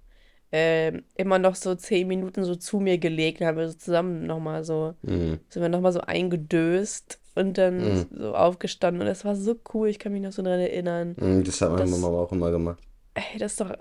ähm, 0.52 1.04
immer 1.16 1.38
noch 1.38 1.56
so 1.56 1.74
zehn 1.74 2.08
Minuten 2.08 2.44
so 2.44 2.56
zu 2.56 2.80
mir 2.80 2.98
gelegt. 2.98 3.40
Dann 3.40 3.48
haben 3.48 3.58
wir 3.58 3.68
so 3.70 3.78
zusammen 3.78 4.26
nochmal 4.26 4.64
so, 4.64 4.96
Mhm. 5.02 5.40
sind 5.48 5.62
wir 5.62 5.68
nochmal 5.70 5.92
so 5.92 6.00
eingedöst 6.02 7.20
und 7.34 7.58
dann 7.58 7.94
Mhm. 7.94 8.06
so 8.10 8.34
aufgestanden. 8.36 9.02
Und 9.02 9.08
das 9.08 9.24
war 9.24 9.36
so 9.36 9.56
cool, 9.74 9.88
ich 9.88 9.98
kann 9.98 10.12
mich 10.12 10.22
noch 10.22 10.32
so 10.32 10.42
dran 10.42 10.60
erinnern. 10.60 11.16
Mhm, 11.16 11.44
Das 11.44 11.60
hat 11.62 11.70
meine 11.72 11.86
Das, 11.86 11.90
Mama 11.90 12.08
aber 12.08 12.20
auch 12.20 12.32
immer 12.32 12.50
gemacht. 12.50 12.82
Ey, 13.14 13.38
das 13.38 13.52
ist 13.52 13.60
doch 13.60 13.76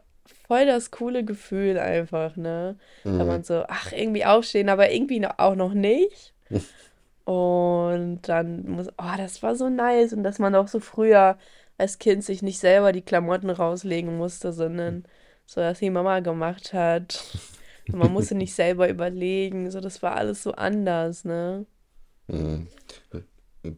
voll 0.47 0.65
das 0.65 0.91
coole 0.91 1.23
Gefühl 1.25 1.79
einfach, 1.79 2.35
ne? 2.35 2.77
Wenn 3.17 3.27
Mhm. 3.27 3.27
man 3.27 3.43
so, 3.43 3.63
ach, 3.67 3.91
irgendwie 3.91 4.25
aufstehen, 4.25 4.69
aber 4.69 4.91
irgendwie 4.91 5.25
auch 5.27 5.55
noch 5.55 5.73
nicht. 5.73 6.33
Und 7.25 8.23
dann 8.23 8.67
muss, 8.69 8.88
oh, 8.97 9.13
das 9.17 9.43
war 9.43 9.55
so 9.55 9.69
nice. 9.69 10.13
Und 10.13 10.23
dass 10.23 10.39
man 10.39 10.55
auch 10.55 10.67
so 10.67 10.79
früher 10.79 11.38
als 11.77 12.00
Kind 12.00 12.23
sich 12.23 12.41
nicht 12.41 12.59
selber 12.59 12.91
die 12.91 13.01
Klamotten 13.03 13.50
rauslegen 13.50 14.17
musste, 14.17 14.53
sondern 14.53 15.05
so, 15.45 15.61
dass 15.61 15.79
die 15.79 15.89
Mama 15.89 16.19
gemacht 16.21 16.73
hat. 16.73 17.23
Und 17.91 18.00
man 18.00 18.11
musste 18.11 18.35
nicht 18.35 18.53
selber 18.55 18.89
überlegen. 18.89 19.71
So, 19.71 19.79
das 19.81 20.01
war 20.03 20.15
alles 20.15 20.43
so 20.43 20.53
anders, 20.53 21.25
ne? 21.25 21.65
Mhm. 22.27 22.67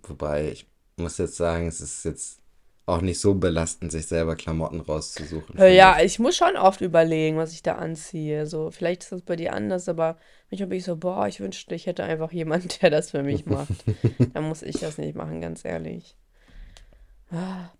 Wobei, 0.04 0.52
ich 0.52 0.68
muss 0.98 1.18
jetzt 1.18 1.36
sagen, 1.36 1.68
es 1.68 1.82
ist 1.82 2.06
jetzt 2.06 2.43
auch 2.86 3.02
nicht 3.02 3.20
so 3.20 3.36
belastend, 3.36 3.92
sich 3.92 4.08
selber 4.08 4.36
Klamotten 4.36 4.82
rauszusuchen, 4.82 5.58
Ja, 5.58 5.98
ich. 6.00 6.06
ich 6.06 6.20
muss 6.20 6.36
schon 6.36 6.58
oft 6.58 6.82
überlegen, 6.82 7.38
was 7.38 7.54
ich 7.54 7.64
da 7.64 7.76
anziehe. 7.76 8.46
So, 8.46 8.72
vielleicht 8.72 9.04
ist 9.04 9.12
das 9.14 9.22
bei 9.22 9.36
dir 9.38 9.54
anders, 9.54 9.88
aber 9.88 10.18
manchmal 10.52 10.68
bin 10.70 10.78
ich 10.80 10.84
so, 10.84 10.98
boah, 10.98 11.28
ich 11.28 11.40
wünschte, 11.40 11.74
ich 11.76 11.86
hätte 11.86 12.04
einfach 12.04 12.32
jemanden, 12.34 12.68
der 12.82 12.90
das 12.90 13.12
für 13.12 13.24
mich 13.24 13.46
macht. 13.46 13.72
Dann 14.34 14.44
muss 14.50 14.62
ich 14.64 14.80
das 14.80 14.98
nicht 14.98 15.16
machen, 15.16 15.40
ganz 15.40 15.64
ehrlich. 15.64 16.18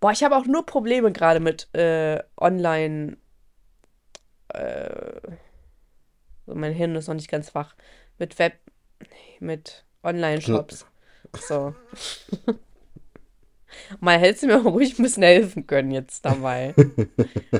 Boah, 0.00 0.10
ich 0.10 0.24
habe 0.24 0.36
auch 0.36 0.46
nur 0.46 0.66
Probleme 0.66 1.12
gerade 1.12 1.38
mit 1.38 1.72
äh, 1.74 2.20
Online. 2.40 3.16
Äh, 4.48 5.20
mein 6.46 6.72
Hirn 6.72 6.96
ist 6.96 7.06
noch 7.06 7.14
nicht 7.14 7.30
ganz 7.30 7.54
wach. 7.54 7.76
Mit 8.18 8.38
Web. 8.38 8.54
Mit 9.38 9.84
Online-Shops. 10.02 10.86
So. 11.46 11.74
Mal 14.00 14.18
hättest 14.18 14.44
du 14.44 14.46
mir 14.48 14.62
ruhig 14.62 14.98
ein 14.98 15.02
bisschen 15.02 15.22
helfen 15.22 15.66
können 15.66 15.90
jetzt 15.90 16.24
dabei. 16.24 16.74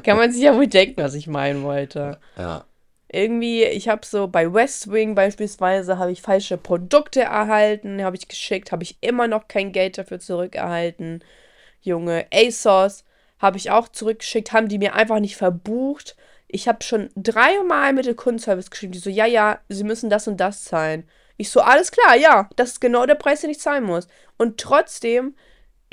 Kann 0.05 0.17
man 0.17 0.33
sich 0.33 0.43
ja 0.43 0.55
wohl 0.57 0.67
denken, 0.67 1.03
was 1.03 1.15
ich 1.15 1.27
meinen 1.27 1.63
wollte. 1.63 2.19
Ja. 2.37 2.65
Irgendwie, 3.09 3.63
ich 3.65 3.89
habe 3.89 4.05
so 4.05 4.27
bei 4.27 4.53
West 4.53 4.91
Wing 4.91 5.15
beispielsweise, 5.15 5.99
habe 5.99 6.11
ich 6.11 6.21
falsche 6.21 6.57
Produkte 6.57 7.23
erhalten, 7.23 8.03
habe 8.03 8.17
ich 8.17 8.27
geschickt, 8.27 8.73
habe 8.73 8.83
ich 8.83 8.99
immer 9.03 9.29
noch 9.29 9.47
kein 9.47 9.71
Geld 9.71 9.99
dafür 9.99 10.19
zurückerhalten. 10.19 11.23
Junge, 11.81 12.27
ASOS 12.33 13.05
habe 13.39 13.57
ich 13.57 13.71
auch 13.71 13.89
zurückgeschickt, 13.89 14.53
haben 14.53 14.69
die 14.69 14.79
mir 14.79 14.95
einfach 14.95 15.21
nicht 15.21 15.37
verbucht. 15.37 16.17
Ich 16.49 16.67
habe 16.67 16.83
schon 16.83 17.11
dreimal 17.15 17.93
mit 17.93 18.07
dem 18.07 18.17
Kundenservice 18.17 18.71
geschrieben, 18.71 18.93
die 18.93 18.99
so, 18.99 19.11
ja, 19.11 19.27
ja, 19.27 19.61
sie 19.69 19.85
müssen 19.85 20.11
das 20.11 20.27
und 20.27 20.39
das 20.39 20.65
zahlen. 20.65 21.09
Ich 21.37 21.51
so, 21.51 21.61
alles 21.61 21.91
klar, 21.91 22.17
ja, 22.17 22.49
das 22.57 22.71
ist 22.71 22.81
genau 22.81 23.07
der 23.07 23.17
Preis, 23.17 23.41
den 23.41 23.51
ich 23.51 23.61
zahlen 23.61 23.85
muss. 23.85 24.09
Und 24.39 24.59
trotzdem 24.59 25.35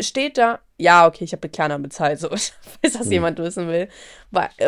steht 0.03 0.37
da, 0.37 0.59
ja, 0.77 1.07
okay, 1.07 1.23
ich 1.23 1.31
habe 1.31 1.45
mit 1.45 1.53
Klarna 1.53 1.77
bezahlt, 1.77 2.19
so, 2.19 2.29
falls 2.29 2.53
das 2.81 3.05
hm. 3.05 3.11
jemand 3.11 3.39
wissen 3.39 3.67
will. 3.67 3.87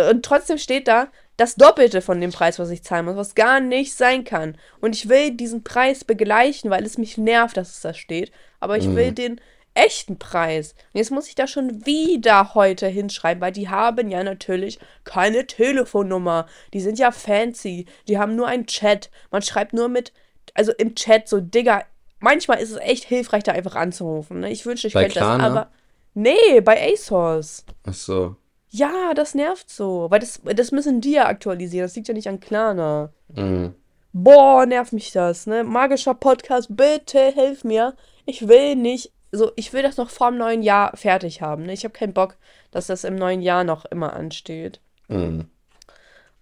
Und 0.09 0.23
trotzdem 0.23 0.57
steht 0.57 0.87
da, 0.87 1.07
das 1.37 1.55
Doppelte 1.55 2.01
von 2.01 2.21
dem 2.21 2.31
Preis, 2.31 2.59
was 2.59 2.69
ich 2.69 2.83
zahlen 2.83 3.05
muss, 3.05 3.15
was 3.15 3.35
gar 3.35 3.59
nicht 3.59 3.95
sein 3.95 4.23
kann. 4.23 4.57
Und 4.81 4.95
ich 4.95 5.09
will 5.09 5.31
diesen 5.31 5.63
Preis 5.63 6.03
begleichen, 6.03 6.69
weil 6.69 6.85
es 6.85 6.97
mich 6.97 7.17
nervt, 7.17 7.57
dass 7.57 7.71
es 7.71 7.81
da 7.81 7.93
steht. 7.93 8.31
Aber 8.59 8.77
ich 8.77 8.93
will 8.93 9.07
hm. 9.07 9.15
den 9.15 9.41
echten 9.73 10.19
Preis. 10.19 10.75
Und 10.93 10.99
jetzt 10.99 11.11
muss 11.11 11.27
ich 11.27 11.35
da 11.35 11.47
schon 11.47 11.85
wieder 11.85 12.53
heute 12.53 12.87
hinschreiben, 12.87 13.41
weil 13.41 13.51
die 13.51 13.69
haben 13.69 14.09
ja 14.09 14.23
natürlich 14.23 14.79
keine 15.03 15.47
Telefonnummer. 15.47 16.47
Die 16.73 16.81
sind 16.81 16.99
ja 16.99 17.11
fancy. 17.11 17.87
Die 18.07 18.19
haben 18.19 18.35
nur 18.35 18.47
einen 18.47 18.67
Chat. 18.67 19.09
Man 19.31 19.41
schreibt 19.41 19.73
nur 19.73 19.89
mit, 19.89 20.13
also 20.53 20.71
im 20.73 20.95
Chat 20.95 21.27
so, 21.27 21.39
Digga, 21.39 21.83
manchmal 22.23 22.59
ist 22.59 22.71
es 22.71 22.77
echt 22.77 23.03
hilfreich, 23.03 23.43
da 23.43 23.51
einfach 23.51 23.75
anzurufen. 23.75 24.39
Ne? 24.39 24.51
Ich 24.51 24.65
wünschte, 24.65 24.87
ich 24.87 24.93
könnte 24.93 25.19
das, 25.19 25.39
aber. 25.39 25.69
Nee, 26.15 26.61
bei 26.61 26.93
ASOS. 26.93 27.65
Ach 27.85 27.93
so. 27.93 28.35
Ja, 28.69 29.13
das 29.13 29.35
nervt 29.35 29.69
so. 29.69 30.07
Weil 30.09 30.19
das, 30.19 30.41
das 30.43 30.71
müssen 30.71 31.01
die 31.01 31.13
ja 31.13 31.27
aktualisieren. 31.27 31.85
Das 31.85 31.95
liegt 31.95 32.07
ja 32.07 32.13
nicht 32.13 32.27
an 32.27 32.39
Klarna. 32.39 33.11
Mhm. 33.35 33.75
Boah, 34.13 34.65
nervt 34.65 34.93
mich 34.93 35.11
das, 35.11 35.47
ne? 35.47 35.63
Magischer 35.63 36.13
Podcast, 36.13 36.67
bitte 36.69 37.19
hilf 37.33 37.63
mir. 37.63 37.95
Ich 38.25 38.47
will 38.47 38.75
nicht 38.75 39.11
so, 39.31 39.51
ich 39.55 39.73
will 39.73 39.81
das 39.81 39.97
noch 39.97 40.11
vor 40.11 40.29
dem 40.29 40.37
neuen 40.37 40.61
Jahr 40.61 40.95
fertig 40.95 41.41
haben. 41.41 41.63
Ne? 41.63 41.73
Ich 41.73 41.83
habe 41.83 41.93
keinen 41.93 42.13
Bock, 42.13 42.37
dass 42.69 42.87
das 42.87 43.03
im 43.03 43.15
neuen 43.15 43.41
Jahr 43.41 43.63
noch 43.63 43.85
immer 43.85 44.13
ansteht. 44.13 44.79
Mhm. 45.07 45.45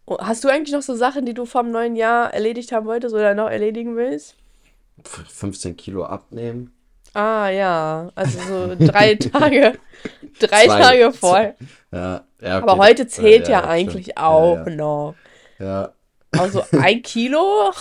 Oh, 0.05 0.17
hast 0.19 0.43
du 0.43 0.49
eigentlich 0.49 0.73
noch 0.73 0.81
so 0.81 0.95
Sachen, 0.95 1.25
die 1.25 1.33
du 1.33 1.45
vor 1.45 1.63
dem 1.63 1.71
neuen 1.71 1.95
Jahr 1.95 2.33
erledigt 2.33 2.73
haben 2.73 2.85
wolltest 2.85 3.15
oder 3.15 3.33
noch 3.33 3.49
erledigen 3.49 3.95
willst? 3.95 4.35
15 5.07 5.77
Kilo 5.77 6.05
abnehmen. 6.05 6.73
Ah 7.13 7.49
ja, 7.49 8.11
also 8.15 8.39
so 8.39 8.75
drei 8.79 9.15
Tage, 9.15 9.77
drei 10.39 10.65
Zwei, 10.65 10.81
Tage 10.81 11.13
voll. 11.13 11.53
Ja, 11.93 12.23
ja, 12.41 12.59
okay. 12.59 12.69
Aber 12.69 12.77
heute 12.77 13.05
zählt 13.05 13.49
ja, 13.49 13.63
ja 13.63 13.67
eigentlich 13.67 14.05
stimmt. 14.05 14.17
auch 14.17 14.65
noch. 14.67 15.15
Ja. 15.59 15.91
Also 16.31 16.63
ein 16.71 17.01
Kilo? 17.01 17.73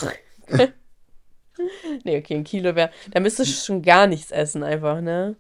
nee, 2.03 2.19
okay, 2.19 2.35
ein 2.35 2.43
Kilo 2.43 2.75
wäre. 2.75 2.91
Da 3.12 3.21
müsstest 3.21 3.53
du 3.53 3.65
schon 3.67 3.83
gar 3.83 4.09
nichts 4.09 4.33
essen, 4.33 4.65
einfach, 4.65 5.00
ne? 5.00 5.37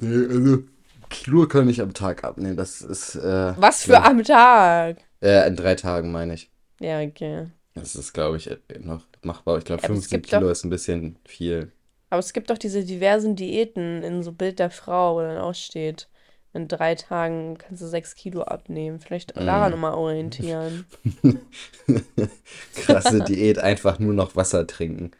Nee, 0.00 0.26
also 0.26 0.64
Kilo 1.08 1.46
kann 1.46 1.68
ich 1.68 1.80
am 1.80 1.94
Tag 1.94 2.24
abnehmen. 2.24 2.56
Das 2.56 2.80
ist. 2.80 3.14
Äh, 3.14 3.54
Was 3.56 3.82
für 3.82 3.92
glaub, 3.92 4.06
am 4.06 4.24
Tag? 4.24 4.96
Äh, 5.22 5.46
in 5.46 5.54
drei 5.54 5.76
Tagen 5.76 6.10
meine 6.10 6.34
ich. 6.34 6.50
Ja, 6.80 7.00
okay. 7.00 7.46
Das 7.74 7.94
ist, 7.94 8.12
glaube 8.12 8.38
ich, 8.38 8.50
noch 8.80 9.04
machbar. 9.24 9.58
Ich 9.58 9.64
glaube, 9.64 9.82
ja, 9.82 9.88
15 9.88 10.22
Kilo 10.22 10.42
doch, 10.42 10.50
ist 10.50 10.64
ein 10.64 10.70
bisschen 10.70 11.16
viel. 11.24 11.72
Aber 12.10 12.18
es 12.18 12.32
gibt 12.32 12.50
doch 12.50 12.58
diese 12.58 12.84
diversen 12.84 13.36
Diäten 13.36 14.02
in 14.02 14.22
so 14.22 14.32
Bild 14.32 14.58
der 14.58 14.70
Frau, 14.70 15.16
wo 15.16 15.20
dann 15.20 15.38
auch 15.38 15.54
steht, 15.54 16.08
in 16.52 16.68
drei 16.68 16.94
Tagen 16.94 17.56
kannst 17.56 17.82
du 17.82 17.86
sechs 17.86 18.14
Kilo 18.14 18.42
abnehmen. 18.42 19.00
Vielleicht 19.00 19.34
mm. 19.34 19.46
daran 19.46 19.70
nochmal 19.72 19.94
orientieren. 19.94 20.84
Krasse 22.74 23.22
Diät, 23.22 23.58
einfach 23.58 23.98
nur 23.98 24.12
noch 24.12 24.36
Wasser 24.36 24.66
trinken. 24.66 25.12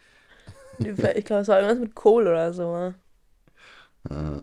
Ich 0.79 1.25
glaube, 1.25 1.43
es 1.43 1.49
war 1.49 1.61
irgendwas 1.61 1.79
mit 1.79 1.95
Kohl 1.95 2.27
oder 2.27 2.53
so. 2.53 2.93
Ja. 4.11 4.43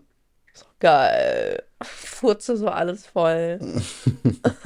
So 0.54 0.66
geil. 0.80 1.64
Furze 1.82 2.58
so 2.58 2.68
alles 2.68 3.06
voll. 3.06 3.60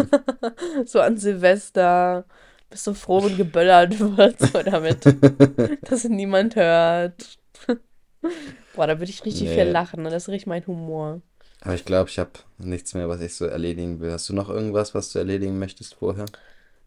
so 0.86 1.00
an 1.00 1.18
Silvester. 1.18 2.26
Bist 2.74 2.88
du 2.88 2.96
froh, 2.96 3.24
wenn 3.24 3.38
geböllert 3.38 4.00
wird, 4.18 4.40
so 4.40 4.64
damit, 4.64 5.06
dass 5.84 6.06
niemand 6.06 6.56
hört. 6.56 7.38
Boah, 8.76 8.88
da 8.88 8.98
würde 8.98 9.12
ich 9.12 9.24
richtig 9.24 9.50
nee. 9.50 9.54
viel 9.54 9.66
lachen. 9.66 10.02
Ne? 10.02 10.10
Das 10.10 10.24
ist 10.24 10.30
richtig 10.30 10.48
mein 10.48 10.66
Humor. 10.66 11.22
Aber 11.62 11.76
ich 11.76 11.86
glaube, 11.86 12.10
ich 12.10 12.18
habe 12.18 12.32
nichts 12.58 12.96
mehr, 12.96 13.08
was 13.08 13.22
ich 13.22 13.36
so 13.36 13.46
erledigen 13.46 14.00
will. 14.00 14.12
Hast 14.12 14.28
du 14.28 14.34
noch 14.34 14.50
irgendwas, 14.50 14.96
was 14.96 15.12
du 15.12 15.20
erledigen 15.20 15.60
möchtest 15.60 15.94
vorher? 15.94 16.26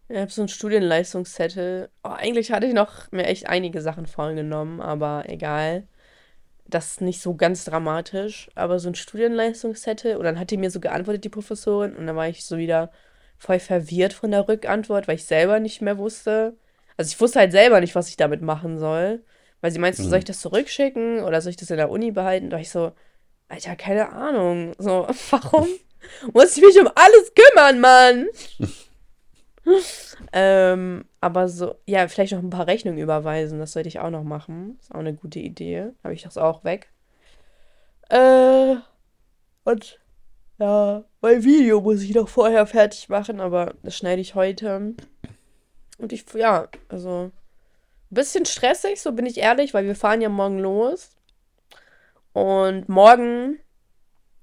Ich 0.09 0.17
habe 0.17 0.29
so 0.29 0.41
einen 0.41 0.49
Studienleistungszettel. 0.49 1.87
Oh, 2.03 2.09
eigentlich 2.09 2.51
hatte 2.51 2.67
ich 2.67 2.73
noch 2.73 3.09
mir 3.13 3.25
echt 3.25 3.47
einige 3.47 3.81
Sachen 3.81 4.07
vorgenommen, 4.07 4.81
aber 4.81 5.23
egal. 5.29 5.87
Das 6.65 6.87
ist 6.87 7.01
nicht 7.01 7.21
so 7.21 7.33
ganz 7.33 7.63
dramatisch. 7.63 8.49
Aber 8.55 8.79
so 8.79 8.89
ein 8.89 8.95
Studienleistungszettel. 8.95 10.17
Und 10.17 10.25
dann 10.25 10.37
hat 10.37 10.51
die 10.51 10.57
mir 10.57 10.69
so 10.69 10.81
geantwortet, 10.81 11.23
die 11.23 11.29
Professorin. 11.29 11.95
Und 11.95 12.07
dann 12.07 12.17
war 12.17 12.27
ich 12.27 12.43
so 12.43 12.57
wieder 12.57 12.91
voll 13.37 13.59
verwirrt 13.59 14.13
von 14.13 14.31
der 14.31 14.47
Rückantwort, 14.47 15.07
weil 15.07 15.15
ich 15.15 15.25
selber 15.25 15.59
nicht 15.59 15.81
mehr 15.81 15.97
wusste. 15.97 16.55
Also 16.97 17.09
ich 17.09 17.21
wusste 17.21 17.39
halt 17.39 17.51
selber 17.51 17.79
nicht, 17.79 17.95
was 17.95 18.09
ich 18.09 18.17
damit 18.17 18.41
machen 18.41 18.79
soll. 18.79 19.23
Weil 19.61 19.71
sie 19.71 19.79
meinte, 19.79 20.01
mhm. 20.01 20.09
soll 20.09 20.19
ich 20.19 20.25
das 20.25 20.41
zurückschicken 20.41 21.23
oder 21.23 21.41
soll 21.41 21.51
ich 21.51 21.57
das 21.57 21.71
in 21.71 21.77
der 21.77 21.89
Uni 21.89 22.11
behalten? 22.11 22.49
Da 22.49 22.57
ich 22.59 22.69
so, 22.69 22.91
Alter, 23.49 23.75
keine 23.75 24.11
Ahnung. 24.11 24.73
So, 24.77 25.07
warum 25.29 25.67
muss 26.33 26.57
ich 26.57 26.63
mich 26.63 26.79
um 26.79 26.89
alles 26.93 27.33
kümmern, 27.33 27.79
Mann? 27.79 28.27
ähm, 30.33 31.05
aber 31.21 31.49
so, 31.49 31.75
ja, 31.85 32.07
vielleicht 32.07 32.33
noch 32.33 32.41
ein 32.41 32.49
paar 32.49 32.67
Rechnungen 32.67 32.99
überweisen. 32.99 33.59
Das 33.59 33.73
sollte 33.73 33.89
ich 33.89 33.99
auch 33.99 34.09
noch 34.09 34.23
machen. 34.23 34.77
Ist 34.81 34.93
auch 34.93 34.99
eine 34.99 35.13
gute 35.13 35.39
Idee. 35.39 35.89
Habe 36.03 36.13
ich 36.13 36.23
das 36.23 36.37
auch 36.37 36.63
weg. 36.63 36.89
Äh, 38.09 38.75
und 39.63 39.99
ja, 40.59 41.03
mein 41.21 41.43
Video 41.43 41.81
muss 41.81 42.01
ich 42.01 42.13
noch 42.13 42.29
vorher 42.29 42.65
fertig 42.65 43.09
machen, 43.09 43.39
aber 43.39 43.75
das 43.83 43.95
schneide 43.95 44.21
ich 44.21 44.35
heute. 44.35 44.95
Und 45.97 46.13
ich, 46.13 46.25
ja, 46.33 46.67
also, 46.89 47.31
ein 48.09 48.15
bisschen 48.15 48.45
stressig, 48.45 49.01
so 49.01 49.11
bin 49.11 49.25
ich 49.25 49.37
ehrlich, 49.37 49.73
weil 49.73 49.85
wir 49.85 49.95
fahren 49.95 50.21
ja 50.21 50.29
morgen 50.29 50.59
los. 50.59 51.11
Und 52.33 52.87
morgen 52.87 53.59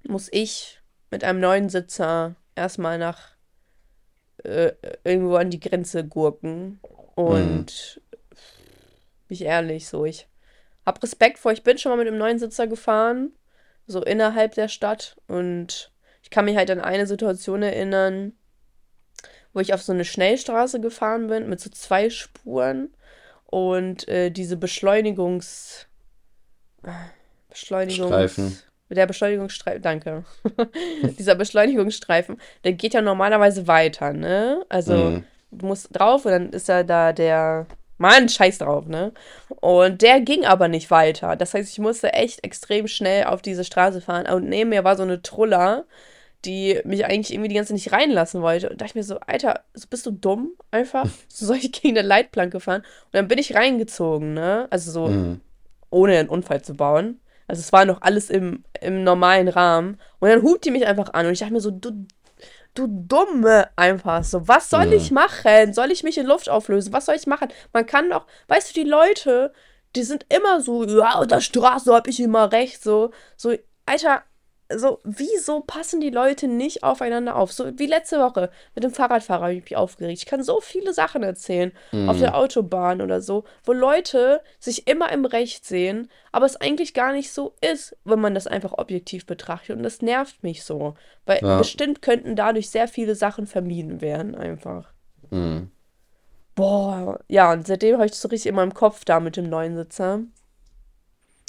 muss 0.06 0.28
ich 0.32 0.80
mit 1.10 1.24
einem 1.24 1.40
neuen 1.40 1.68
Sitzer 1.68 2.36
erstmal 2.54 2.98
nach 2.98 3.34
äh, 4.42 4.72
irgendwo 5.04 5.36
an 5.36 5.50
die 5.50 5.60
Grenze 5.60 6.04
gurken. 6.04 6.80
Und 7.14 8.00
mhm. 8.10 8.18
bin 9.28 9.34
ich 9.34 9.42
ehrlich, 9.42 9.88
so 9.88 10.04
ich 10.04 10.28
hab 10.84 11.02
Respekt 11.02 11.38
vor. 11.38 11.52
Ich 11.52 11.62
bin 11.62 11.78
schon 11.78 11.90
mal 11.90 11.96
mit 11.96 12.08
einem 12.08 12.18
neuen 12.18 12.38
Sitzer 12.38 12.66
gefahren, 12.66 13.32
so 13.86 14.02
innerhalb 14.02 14.54
der 14.54 14.68
Stadt. 14.68 15.16
Und 15.28 15.93
kann 16.34 16.46
mich 16.46 16.56
halt 16.56 16.70
an 16.70 16.80
eine 16.80 17.06
Situation 17.06 17.62
erinnern, 17.62 18.32
wo 19.52 19.60
ich 19.60 19.72
auf 19.72 19.82
so 19.82 19.92
eine 19.92 20.04
Schnellstraße 20.04 20.80
gefahren 20.80 21.28
bin 21.28 21.48
mit 21.48 21.60
so 21.60 21.70
zwei 21.70 22.10
Spuren 22.10 22.92
und 23.46 24.08
äh, 24.08 24.30
diese 24.30 24.56
Beschleunigungs 24.56 25.86
Beschleunigungs... 27.48 28.64
Der 28.90 29.06
Beschleunigungsstreifen, 29.06 29.82
danke. 29.82 30.24
Dieser 31.18 31.36
Beschleunigungsstreifen, 31.36 32.40
der 32.64 32.72
geht 32.72 32.94
ja 32.94 33.00
normalerweise 33.00 33.66
weiter, 33.66 34.12
ne? 34.12 34.64
Also, 34.68 34.94
mhm. 34.94 35.24
du 35.52 35.66
musst 35.66 35.88
drauf 35.92 36.26
und 36.26 36.32
dann 36.32 36.50
ist 36.50 36.68
ja 36.68 36.82
da 36.82 37.12
der. 37.12 37.66
Mann, 37.96 38.28
scheiß 38.28 38.58
drauf, 38.58 38.86
ne? 38.86 39.12
Und 39.60 40.02
der 40.02 40.20
ging 40.20 40.44
aber 40.44 40.68
nicht 40.68 40.90
weiter. 40.90 41.36
Das 41.36 41.54
heißt, 41.54 41.70
ich 41.72 41.78
musste 41.78 42.12
echt 42.12 42.44
extrem 42.44 42.88
schnell 42.88 43.24
auf 43.24 43.40
diese 43.40 43.64
Straße 43.64 44.00
fahren. 44.00 44.26
Und 44.26 44.48
neben 44.48 44.70
mir 44.70 44.84
war 44.84 44.96
so 44.96 45.04
eine 45.04 45.22
Truller, 45.22 45.84
die 46.44 46.80
mich 46.84 47.04
eigentlich 47.04 47.32
irgendwie 47.32 47.48
die 47.48 47.54
ganze 47.54 47.68
Zeit 47.68 47.76
nicht 47.76 47.92
reinlassen 47.92 48.42
wollte. 48.42 48.70
Und 48.70 48.80
dachte 48.80 48.90
ich 48.90 48.94
mir 48.94 49.04
so, 49.04 49.18
Alter, 49.20 49.64
bist 49.90 50.06
du 50.06 50.10
dumm 50.10 50.52
einfach? 50.70 51.06
So 51.28 51.46
soll 51.46 51.56
ich 51.56 51.72
gegen 51.72 51.98
eine 51.98 52.06
Leitplanke 52.06 52.60
fahren? 52.60 52.82
Und 52.82 53.14
dann 53.14 53.28
bin 53.28 53.38
ich 53.38 53.54
reingezogen, 53.54 54.34
ne? 54.34 54.66
Also 54.70 54.90
so, 54.90 55.08
mhm. 55.08 55.40
ohne 55.90 56.18
einen 56.18 56.28
Unfall 56.28 56.62
zu 56.62 56.74
bauen. 56.74 57.20
Also 57.46 57.60
es 57.60 57.72
war 57.72 57.84
noch 57.84 58.02
alles 58.02 58.30
im, 58.30 58.64
im 58.80 59.04
normalen 59.04 59.48
Rahmen. 59.48 59.98
Und 60.18 60.28
dann 60.28 60.42
hupt 60.42 60.64
die 60.64 60.70
mich 60.70 60.86
einfach 60.86 61.12
an 61.12 61.26
und 61.26 61.32
ich 61.32 61.40
dachte 61.40 61.52
mir 61.52 61.60
so, 61.60 61.70
du, 61.70 62.06
du 62.74 62.86
Dumme 62.88 63.68
einfach 63.76 64.24
so. 64.24 64.48
Was 64.48 64.70
soll 64.70 64.86
ja. 64.86 64.92
ich 64.92 65.10
machen? 65.10 65.72
Soll 65.72 65.90
ich 65.90 66.02
mich 66.02 66.18
in 66.18 66.26
Luft 66.26 66.48
auflösen? 66.48 66.92
Was 66.92 67.06
soll 67.06 67.16
ich 67.16 67.26
machen? 67.26 67.48
Man 67.72 67.86
kann 67.86 68.10
doch, 68.10 68.26
weißt 68.48 68.70
du, 68.70 68.82
die 68.82 68.88
Leute, 68.88 69.52
die 69.94 70.02
sind 70.02 70.26
immer 70.28 70.60
so, 70.60 70.84
ja, 70.84 71.14
auf 71.14 71.26
der 71.26 71.40
Straße 71.40 71.92
hab 71.92 72.08
ich 72.08 72.20
immer 72.20 72.50
recht, 72.52 72.82
so, 72.82 73.10
so, 73.36 73.54
Alter, 73.86 74.22
so, 74.72 75.00
wieso 75.04 75.60
passen 75.60 76.00
die 76.00 76.10
Leute 76.10 76.48
nicht 76.48 76.82
aufeinander 76.82 77.36
auf? 77.36 77.52
So 77.52 77.78
wie 77.78 77.86
letzte 77.86 78.18
Woche 78.18 78.50
mit 78.74 78.82
dem 78.82 78.92
Fahrradfahrer 78.92 79.42
habe 79.42 79.54
ich 79.54 79.64
mich 79.64 79.76
aufgeregt. 79.76 80.18
Ich 80.18 80.26
kann 80.26 80.42
so 80.42 80.60
viele 80.60 80.94
Sachen 80.94 81.22
erzählen 81.22 81.72
auf 82.08 82.18
der 82.18 82.34
Autobahn 82.36 83.02
oder 83.02 83.20
so, 83.20 83.44
wo 83.64 83.72
Leute 83.72 84.40
sich 84.58 84.86
immer 84.86 85.12
im 85.12 85.26
Recht 85.26 85.66
sehen, 85.66 86.10
aber 86.32 86.46
es 86.46 86.56
eigentlich 86.56 86.94
gar 86.94 87.12
nicht 87.12 87.30
so 87.30 87.54
ist, 87.60 87.96
wenn 88.04 88.20
man 88.20 88.34
das 88.34 88.46
einfach 88.46 88.72
objektiv 88.78 89.26
betrachtet. 89.26 89.76
Und 89.76 89.82
das 89.82 90.00
nervt 90.02 90.42
mich 90.42 90.64
so, 90.64 90.94
weil 91.26 91.40
Ja. 91.42 91.58
bestimmt 91.58 92.00
könnten 92.00 92.34
dadurch 92.34 92.70
sehr 92.70 92.88
viele 92.88 93.14
Sachen 93.14 93.46
vermieden 93.46 94.00
werden, 94.00 94.34
einfach. 94.34 94.92
Mhm. 95.30 95.70
Boah, 96.54 97.20
ja, 97.28 97.52
und 97.52 97.66
seitdem 97.66 97.96
habe 97.96 98.06
ich 98.06 98.12
das 98.12 98.20
so 98.20 98.28
richtig 98.28 98.48
in 98.48 98.54
meinem 98.54 98.74
Kopf 98.74 99.04
da 99.04 99.20
mit 99.20 99.36
dem 99.36 99.48
neuen 99.48 99.76
Sitzer. 99.76 100.20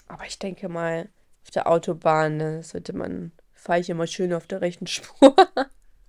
Aber 0.08 0.26
ich 0.26 0.40
denke 0.40 0.68
mal, 0.70 1.10
auf 1.46 1.52
der 1.52 1.68
Autobahn, 1.68 2.38
ne, 2.38 2.64
sollte 2.64 2.94
man, 2.94 3.32
fahre 3.54 3.80
ich 3.80 3.90
immer 3.90 4.08
schön 4.08 4.34
auf 4.34 4.48
der 4.48 4.62
rechten 4.62 4.88
Spur. 4.88 5.36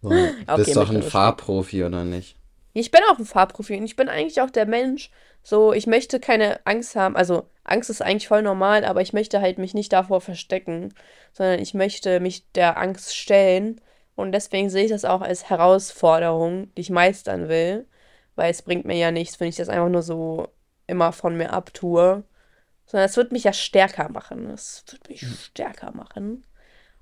So, 0.03 0.11
Okay, 0.11 0.57
bist 0.57 0.77
doch 0.77 0.91
ein 0.91 1.03
Fahrprofi, 1.03 1.85
oder 1.85 2.05
nicht? 2.05 2.37
Ich 2.73 2.91
bin 2.91 3.01
auch 3.11 3.19
ein 3.19 3.25
Fahrprofi 3.27 3.77
und 3.77 3.85
ich 3.85 3.97
bin 3.97 4.09
eigentlich 4.09 4.41
auch 4.41 4.51
der 4.51 4.67
Mensch, 4.67 5.11
so, 5.43 5.73
ich 5.73 5.87
möchte 5.87 6.19
keine 6.19 6.59
Angst 6.67 6.97
haben. 6.97 7.15
Also, 7.17 7.45
Angst 7.63 7.89
ist 7.89 8.03
eigentlich 8.03 8.27
voll 8.27 8.43
normal, 8.43 8.85
aber 8.85 9.01
ich 9.01 9.13
möchte 9.13 9.41
halt 9.41 9.59
mich 9.59 9.75
nicht 9.75 9.93
davor 9.93 10.21
verstecken, 10.21 10.93
sondern 11.33 11.61
ich 11.61 11.73
möchte 11.73 12.19
mich 12.19 12.51
der 12.53 12.79
Angst 12.79 13.15
stellen. 13.17 13.81
Und 14.17 14.33
deswegen 14.33 14.71
sehe 14.71 14.85
ich 14.87 14.91
das 14.91 15.05
auch 15.05 15.21
als 15.21 15.49
Herausforderung, 15.49 16.75
die 16.75 16.81
ich 16.81 16.91
meistern 16.91 17.49
will, 17.49 17.87
weil 18.35 18.51
es 18.51 18.63
bringt 18.63 18.87
mir 18.87 18.97
ja 18.97 19.13
nichts, 19.13 19.39
wenn 19.39 19.49
ich 19.49 19.57
das 19.57 19.69
einfach 19.69 19.89
nur 19.89 20.03
so 20.03 20.49
immer 20.89 21.13
von 21.13 21.37
mir 21.37 21.53
abtue, 21.53 22.25
sondern 22.87 23.07
es 23.07 23.17
wird 23.17 23.33
mich 23.33 23.45
ja 23.45 23.53
stärker 23.53 24.09
machen. 24.09 24.49
Es 24.51 24.85
wird 24.89 25.09
mich 25.09 25.27
stärker 25.27 25.93
machen. 25.93 26.47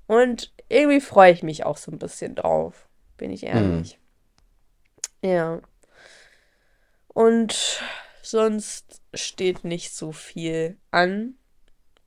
Und 0.07 0.53
irgendwie 0.69 1.01
freue 1.01 1.31
ich 1.31 1.43
mich 1.43 1.65
auch 1.65 1.77
so 1.77 1.91
ein 1.91 1.99
bisschen 1.99 2.35
drauf, 2.35 2.87
bin 3.17 3.31
ich 3.31 3.43
ehrlich. 3.43 3.99
Ja. 5.23 5.61
Und 7.07 7.81
sonst 8.21 9.01
steht 9.13 9.63
nicht 9.63 9.95
so 9.95 10.11
viel 10.11 10.77
an. 10.91 11.35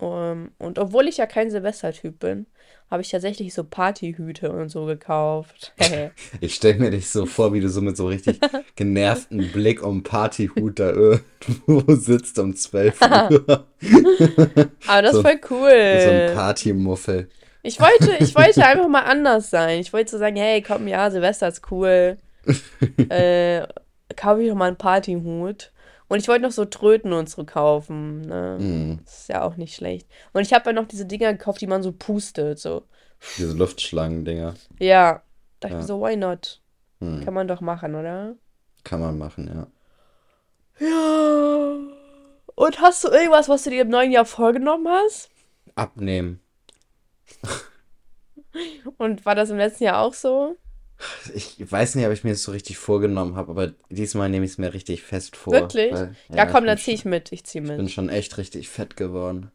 Um, 0.01 0.53
und 0.59 0.79
obwohl 0.79 1.09
ich 1.09 1.17
ja 1.17 1.27
kein 1.27 1.51
Silvestertyp 1.51 2.21
bin, 2.21 2.47
habe 2.91 3.03
ich 3.03 3.11
tatsächlich 3.11 3.53
so 3.55 3.65
Partyhüte 3.65 4.51
und 4.51 4.69
so 4.71 4.85
gekauft. 4.87 5.73
Ich 6.41 6.55
stelle 6.55 6.79
mir 6.79 6.91
dich 6.91 7.09
so 7.11 7.27
vor, 7.27 7.53
wie 7.53 7.61
du 7.61 7.69
so 7.69 7.81
mit 7.81 7.97
so 7.97 8.07
richtig 8.07 8.41
genervten 8.77 9.51
Blick 9.53 9.83
um 9.83 10.03
Partyhut 10.03 10.79
da 10.79 10.91
irgendwo 10.91 11.95
sitzt 11.95 12.39
um 12.39 12.55
12 12.55 13.01
Uhr. 13.03 13.67
Aber 14.87 15.03
das 15.03 15.13
So- 15.13 15.19
ist 15.21 15.23
voll 15.27 15.41
So 15.49 15.55
cool. 15.55 15.71
ein 15.71 16.35
Partymuffel. 16.35 17.29
Ich 17.63 17.81
wollte, 17.81 18.17
ich 18.21 18.35
wollte 18.35 18.65
einfach 18.65 18.89
mal 18.89 19.03
anders 19.03 19.51
sein. 19.51 19.81
Ich 19.81 19.93
wollte 19.93 20.11
so 20.13 20.19
sagen, 20.19 20.37
hey, 20.37 20.63
komm, 20.63 20.87
ja, 20.89 21.11
Silvester 21.11 21.49
ist 21.49 21.63
cool. 21.71 22.17
äh, 23.11 23.63
kaufe 24.17 24.43
ich 24.43 24.49
doch 24.49 24.55
mal 24.55 24.69
einen 24.69 24.77
Partyhut. 24.77 25.71
Und 26.09 26.19
ich 26.21 26.29
wollte 26.29 26.43
noch 26.43 26.53
so 26.53 26.65
Tröten 26.65 27.13
und 27.13 27.29
so 27.29 27.45
kaufen. 27.45 28.23
Ne? 28.23 28.57
Mhm. 28.61 29.01
Das 29.05 29.21
ist 29.21 29.29
ja 29.29 29.43
auch 29.43 29.57
nicht 29.57 29.75
schlecht. 29.75 30.09
Und 30.33 30.43
ich 30.43 30.53
habe 30.55 30.71
ja 30.71 30.73
noch 30.73 30.87
diese 30.89 31.05
Dinger 31.07 31.33
gekauft, 31.33 31.61
die 31.61 31.67
man 31.67 31.83
so 31.83 31.93
pustet. 31.93 32.59
So. 32.59 32.85
Diese 33.37 33.53
Luftschlangen-Dinger. 33.55 34.55
Ja. 34.79 35.23
Dachte 35.61 35.75
Ja. 35.75 35.81
ich 35.81 35.87
so, 35.87 36.01
why 36.01 36.17
not? 36.17 36.63
Hm. 37.01 37.25
Kann 37.25 37.35
man 37.35 37.47
doch 37.49 37.61
machen, 37.61 37.95
oder? 37.95 38.35
Kann 38.85 39.01
man 39.01 39.19
machen, 39.19 39.49
ja. 39.49 39.67
Ja. 40.87 41.77
Und 42.55 42.81
hast 42.81 43.05
du 43.05 43.09
irgendwas, 43.09 43.49
was 43.49 43.65
du 43.65 43.71
dir 43.71 43.83
im 43.83 43.89
neuen 43.89 44.11
Jahr 44.13 44.25
vorgenommen 44.25 44.89
hast? 44.89 45.31
Abnehmen. 45.75 46.41
Und 48.97 49.25
war 49.27 49.35
das 49.35 49.51
im 49.51 49.59
letzten 49.59 49.85
Jahr 49.85 50.01
auch 50.01 50.15
so? 50.15 50.57
Ich 51.35 51.71
weiß 51.71 51.95
nicht, 51.95 52.07
ob 52.07 52.13
ich 52.13 52.25
mir 52.25 52.31
das 52.31 52.43
so 52.43 52.51
richtig 52.53 52.77
vorgenommen 52.79 53.37
habe, 53.37 53.51
aber 53.53 53.73
diesmal 53.89 54.29
nehme 54.29 54.45
ich 54.45 54.53
es 54.53 54.59
mir 54.59 54.75
richtig 54.75 55.03
fest 55.03 55.37
vor. 55.37 55.53
Wirklich? 55.53 55.93
weil- 55.93 56.17
Ja, 56.29 56.45
komm, 56.47 56.61
bin 56.63 56.67
dann 56.67 56.79
zieh 56.79 56.93
ich 56.93 57.05
mit. 57.05 57.31
Ich 57.33 57.45
zieh 57.45 57.59
Ich 57.61 57.67
bin 57.69 57.77
mit. 57.77 57.91
schon 57.93 58.09
echt 58.09 58.37
richtig 58.39 58.69
fett 58.69 58.97
geworden. 58.97 59.51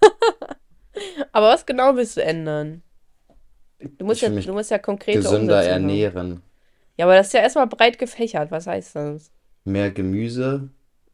Aber 1.32 1.48
was 1.48 1.66
genau 1.66 1.96
willst 1.96 2.16
du 2.16 2.22
ändern? 2.22 2.82
Du 3.78 4.04
musst 4.04 4.20
ja, 4.20 4.28
du 4.28 4.52
musst 4.52 4.70
ja 4.70 4.78
konkrete 4.78 5.18
Gesünder 5.18 5.54
Umsetzung 5.56 5.74
haben. 5.74 5.82
ernähren. 5.88 6.42
Ja, 6.98 7.06
aber 7.06 7.14
das 7.14 7.28
ist 7.28 7.32
ja 7.32 7.40
erstmal 7.40 7.66
breit 7.66 7.98
gefächert. 7.98 8.50
Was 8.50 8.66
heißt 8.66 8.94
das? 8.96 9.32
Mehr 9.64 9.90
Gemüse 9.90 10.68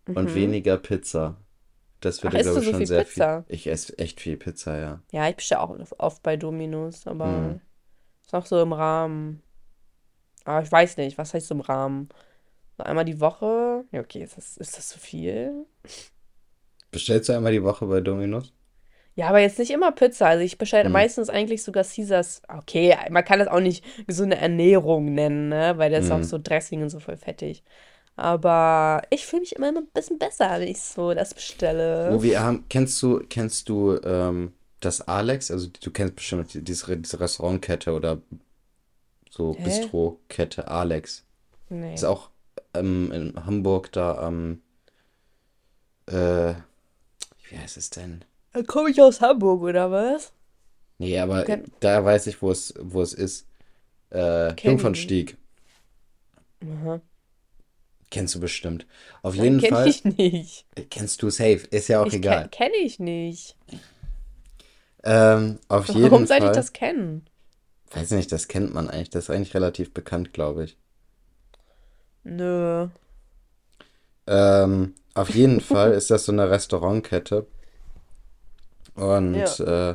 und 0.07 0.35
weniger 0.35 0.77
Pizza. 0.77 1.37
Das 2.01 2.23
Mhm. 2.23 2.29
Ach, 2.29 2.33
würde, 2.33 2.43
glaube 2.43 2.59
ich, 2.59 2.65
so 2.65 2.71
schon 2.71 2.79
viel 2.81 2.87
sehr 2.89 3.05
Pizza? 3.05 3.45
viel. 3.47 3.55
Ich 3.55 3.67
esse 3.69 3.97
echt 3.99 4.21
viel 4.21 4.37
Pizza, 4.37 4.77
ja. 4.79 5.01
Ja, 5.13 5.29
ich 5.29 5.37
bestelle 5.37 5.61
auch 5.61 5.77
oft 5.99 6.23
bei 6.25 6.37
Dominos, 6.37 7.07
aber 7.07 7.27
Mhm. 7.27 7.61
ist 8.25 8.35
auch 8.35 8.47
so 8.47 8.61
im 8.61 8.73
Rahmen. 8.73 9.43
Aber 10.47 10.63
ich 10.63 10.73
weiß 10.73 10.97
nicht, 10.99 11.19
was 11.19 11.35
heißt 11.35 11.51
im 11.53 11.61
Rahmen? 11.61 12.09
So 12.79 12.85
einmal 12.85 13.05
die 13.07 13.21
Woche? 13.21 13.85
Ja, 13.93 14.01
okay, 14.01 14.23
ist 14.25 14.37
das, 14.39 14.57
ist 14.59 14.79
das 14.79 14.89
zu 14.89 14.99
viel? 15.01 15.67
Bestellst 16.91 17.29
du 17.29 17.33
einmal 17.35 17.53
die 17.53 17.63
Woche 17.63 17.87
bei 17.87 18.01
Domino's? 18.01 18.53
Ja, 19.15 19.29
aber 19.29 19.41
jetzt 19.41 19.59
nicht 19.59 19.71
immer 19.71 19.93
Pizza. 19.93 20.27
Also 20.29 20.45
ich 20.45 20.59
bestelle 20.59 20.85
Hm. 20.85 20.93
meistens 20.93 21.31
eigentlich 21.31 21.63
sogar 21.63 21.85
Caesars. 21.85 22.43
Okay, 22.49 22.95
man 23.11 23.25
kann 23.25 23.39
das 23.39 23.49
auch 23.49 23.61
nicht 23.61 23.85
gesunde 24.07 24.37
Ernährung 24.37 25.15
nennen, 25.15 25.49
ne? 25.49 25.75
Weil 25.79 25.91
das 25.91 26.07
ist 26.07 26.11
auch 26.13 26.19
Hm. 26.19 26.23
so 26.23 26.39
Dressing 26.39 26.83
und 26.83 26.91
so 26.91 27.01
voll 27.01 27.17
fettig. 27.17 27.63
Aber 28.17 29.03
ich 29.11 29.27
fühle 29.27 29.41
mich 29.41 29.57
immer 29.57 29.69
ein 29.69 29.87
bisschen 29.95 30.19
besser, 30.19 30.51
wenn 30.61 30.69
ich 30.69 30.81
so 30.83 31.15
das 31.15 31.35
bestelle. 31.35 32.13
Wo 32.13 32.23
wir 32.23 32.41
haben, 32.41 32.65
kennst 32.69 33.03
du, 33.03 33.21
kennst 33.29 33.69
du 33.69 33.99
ähm, 34.05 34.53
das 34.81 35.01
Alex? 35.03 35.51
Also 35.51 35.69
du 35.83 35.91
kennst 35.91 36.17
bestimmt 36.17 36.55
die- 36.55 36.63
diese, 36.63 36.97
diese 36.97 37.21
Restaurantkette 37.21 37.93
oder 37.93 38.19
so 39.37 39.55
Hä? 39.59 39.65
Bistro-Kette 39.65 40.69
Alex. 40.69 41.25
Nee. 41.69 41.95
Ist 41.95 42.05
auch 42.05 42.31
ähm, 42.75 43.13
in 43.13 43.47
Hamburg 43.47 43.93
da 43.93 44.17
am 44.19 44.63
äh, 46.07 46.55
wie 47.49 47.59
heißt 47.59 47.77
es 47.77 47.91
denn? 47.91 48.25
Da 48.53 48.63
komme 48.63 48.91
ich 48.91 49.01
aus 49.01 49.21
Hamburg, 49.21 49.63
oder 49.63 49.91
was? 49.91 50.33
Nee, 50.99 51.19
aber 51.19 51.45
Kenn- 51.45 51.71
da 51.81 52.05
weiß 52.05 52.27
ich, 52.29 52.41
wo 52.43 52.51
es, 52.51 52.75
wo 52.81 53.03
es 53.03 53.13
ist. 53.13 53.47
Äh, 54.11 54.55
Kenn 54.55 54.73
Jungfernstieg. 54.73 55.37
Aha. 56.63 57.01
Kennst 58.11 58.35
du 58.35 58.41
bestimmt. 58.41 58.87
Auf 59.23 59.35
Nein, 59.37 59.45
jeden 59.45 59.61
kenn 59.61 59.71
Fall. 59.71 59.89
ich 59.89 60.05
nicht. 60.05 60.65
Kennst 60.91 61.23
du 61.23 61.31
safe. 61.31 61.67
Ist 61.71 61.89
ja 61.89 62.01
auch 62.03 62.07
Ich 62.07 62.15
egal. 62.15 62.45
ke 62.45 62.49
kenne 62.51 62.77
ich 62.77 62.99
nicht. 62.99 63.57
Ähm, 65.05 65.59
auf 65.69 65.89
jeden 65.89 66.03
Warum 66.11 66.27
sollte 66.27 66.45
ich 66.47 66.49
Fall. 66.49 66.55
das 66.55 66.73
kennen? 66.73 67.27
Weiß 67.93 68.11
nicht, 68.11 68.33
das 68.33 68.49
kennt 68.49 68.75
man 68.75 68.89
eigentlich. 68.91 69.11
Das 69.11 69.25
ist 69.25 69.31
eigentlich 69.31 69.55
relativ 69.55 69.93
bekannt, 69.93 70.33
glaube 70.33 70.65
ich. 70.65 70.77
Nö. 72.25 72.89
Ähm, 74.27 74.95
auf 75.15 75.31
jeden 75.31 75.61
Fall 75.61 75.93
ist 75.93 76.11
das 76.11 76.25
so 76.25 76.33
eine 76.33 76.51
Restaurantkette. 76.51 77.47
Und 78.95 79.61
äh, 79.61 79.95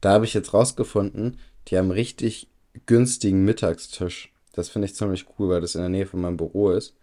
da 0.00 0.12
habe 0.12 0.24
ich 0.24 0.34
jetzt 0.34 0.52
rausgefunden, 0.52 1.38
die 1.68 1.78
haben 1.78 1.90
richtig 1.90 2.48
günstigen 2.86 3.44
Mittagstisch. 3.44 4.32
Das 4.52 4.68
finde 4.68 4.86
ich 4.86 4.94
ziemlich 4.94 5.26
cool, 5.38 5.48
weil 5.48 5.60
das 5.60 5.74
in 5.74 5.80
der 5.80 5.90
Nähe 5.90 6.06
von 6.06 6.20
meinem 6.20 6.36
Büro 6.36 6.70
ist. 6.70 6.94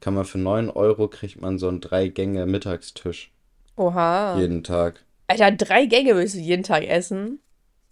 Kann 0.00 0.14
man 0.14 0.24
für 0.24 0.38
9 0.38 0.70
Euro 0.70 1.08
kriegt 1.08 1.40
man 1.40 1.58
so 1.58 1.68
einen 1.68 1.80
Drei-Gänge-Mittagstisch 1.80 3.32
Oha. 3.76 4.38
jeden 4.38 4.62
Tag. 4.62 5.04
Alter, 5.26 5.50
drei 5.52 5.86
Gänge 5.86 6.14
willst 6.14 6.34
du 6.34 6.38
jeden 6.38 6.62
Tag 6.62 6.84
essen? 6.84 7.40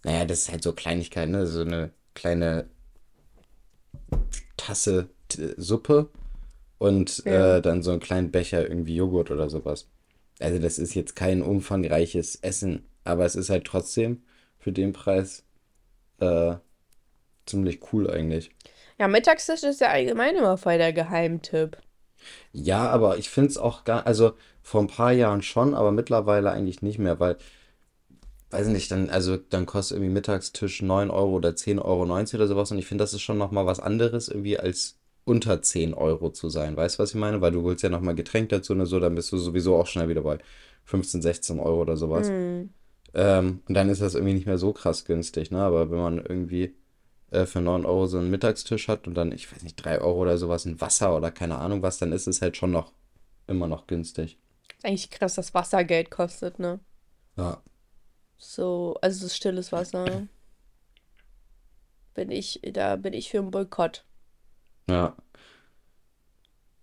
Naja, 0.03 0.25
das 0.25 0.43
ist 0.43 0.51
halt 0.51 0.63
so 0.63 0.73
Kleinigkeit, 0.73 1.29
ne? 1.29 1.47
So 1.47 1.61
eine 1.61 1.91
kleine 2.13 2.69
Tasse 4.55 5.09
Suppe 5.57 6.09
und 6.77 7.23
Ja. 7.25 7.57
äh, 7.57 7.61
dann 7.61 7.83
so 7.83 7.91
einen 7.91 7.99
kleinen 7.99 8.31
Becher 8.31 8.67
irgendwie 8.67 8.95
Joghurt 8.95 9.31
oder 9.31 9.49
sowas. 9.49 9.89
Also 10.39 10.59
das 10.59 10.77
ist 10.79 10.93
jetzt 10.93 11.15
kein 11.15 11.41
umfangreiches 11.41 12.35
Essen, 12.37 12.85
aber 13.03 13.25
es 13.25 13.35
ist 13.35 13.49
halt 13.49 13.65
trotzdem 13.65 14.23
für 14.59 14.71
den 14.71 14.93
Preis 14.93 15.43
äh, 16.19 16.55
ziemlich 17.45 17.81
cool 17.91 18.09
eigentlich. 18.09 18.51
Ja, 18.99 19.07
Mittagstisch 19.07 19.63
ist 19.63 19.81
ja 19.81 19.89
allgemein 19.89 20.35
immer 20.35 20.57
voll 20.57 20.77
der 20.77 20.93
Geheimtipp. 20.93 21.77
Ja, 22.51 22.89
aber 22.89 23.17
ich 23.17 23.29
finde 23.29 23.49
es 23.49 23.57
auch 23.57 23.83
gar, 23.83 24.07
also 24.07 24.33
vor 24.63 24.81
ein 24.81 24.87
paar 24.87 25.11
Jahren 25.11 25.41
schon, 25.41 25.73
aber 25.73 25.91
mittlerweile 25.91 26.51
eigentlich 26.51 26.81
nicht 26.81 26.99
mehr, 26.99 27.19
weil, 27.19 27.37
weiß 28.51 28.67
nicht, 28.67 28.91
dann, 28.91 29.09
also 29.09 29.37
dann 29.37 29.65
kostet 29.65 29.97
irgendwie 29.97 30.13
Mittagstisch 30.13 30.81
9 30.81 31.09
Euro 31.09 31.35
oder 31.35 31.49
10,90 31.49 31.83
Euro 31.83 32.03
oder 32.03 32.47
sowas 32.47 32.71
und 32.71 32.77
ich 32.77 32.85
finde, 32.85 33.03
das 33.03 33.13
ist 33.13 33.21
schon 33.21 33.37
nochmal 33.37 33.65
was 33.65 33.79
anderes 33.79 34.29
irgendwie 34.29 34.57
als 34.57 34.97
unter 35.25 35.61
10 35.61 35.93
Euro 35.93 36.29
zu 36.29 36.49
sein. 36.49 36.77
Weißt 36.77 36.97
du, 36.97 37.03
was 37.03 37.09
ich 37.09 37.15
meine? 37.15 37.41
Weil 37.41 37.51
du 37.51 37.61
holst 37.63 37.83
ja 37.83 37.89
nochmal 37.89 38.15
Getränk 38.15 38.49
dazu 38.49 38.73
und 38.73 38.85
so, 38.85 38.99
dann 38.99 39.15
bist 39.15 39.31
du 39.31 39.37
sowieso 39.37 39.75
auch 39.75 39.87
schnell 39.87 40.07
wieder 40.07 40.21
bei 40.21 40.37
15, 40.85 41.21
16 41.21 41.59
Euro 41.59 41.81
oder 41.81 41.97
sowas. 41.97 42.29
Hm. 42.29 42.69
Ähm, 43.13 43.59
und 43.67 43.73
dann 43.73 43.89
ist 43.89 44.01
das 44.01 44.15
irgendwie 44.15 44.33
nicht 44.33 44.45
mehr 44.45 44.57
so 44.57 44.71
krass 44.71 45.03
günstig, 45.03 45.51
ne? 45.51 45.59
Aber 45.59 45.91
wenn 45.91 45.97
man 45.97 46.17
irgendwie 46.17 46.75
äh, 47.31 47.45
für 47.45 47.59
9 47.59 47.85
Euro 47.85 48.07
so 48.07 48.19
einen 48.19 48.29
Mittagstisch 48.29 48.87
hat 48.87 49.05
und 49.05 49.15
dann, 49.15 49.33
ich 49.33 49.51
weiß 49.51 49.63
nicht, 49.63 49.75
3 49.75 49.99
Euro 49.99 50.21
oder 50.21 50.37
sowas, 50.37 50.63
ein 50.65 50.79
Wasser 50.79 51.15
oder 51.15 51.29
keine 51.29 51.57
Ahnung 51.57 51.81
was, 51.81 51.97
dann 51.97 52.13
ist 52.13 52.27
es 52.27 52.41
halt 52.41 52.55
schon 52.55 52.71
noch 52.71 52.93
immer 53.47 53.67
noch 53.67 53.85
günstig. 53.87 54.37
Ist 54.77 54.85
eigentlich 54.85 55.09
krass, 55.09 55.35
dass 55.35 55.53
Wasser 55.53 55.83
Geld 55.83 56.09
kostet, 56.09 56.57
ne? 56.59 56.79
Ja. 57.35 57.61
So, 58.37 58.97
also 59.01 59.25
das 59.25 59.35
stilles 59.35 59.71
Wasser. 59.71 60.27
bin 62.13 62.31
ich, 62.31 62.59
da 62.73 62.95
bin 62.95 63.13
ich 63.13 63.29
für 63.29 63.39
einen 63.39 63.51
Boykott. 63.51 64.05
Ja. 64.89 65.15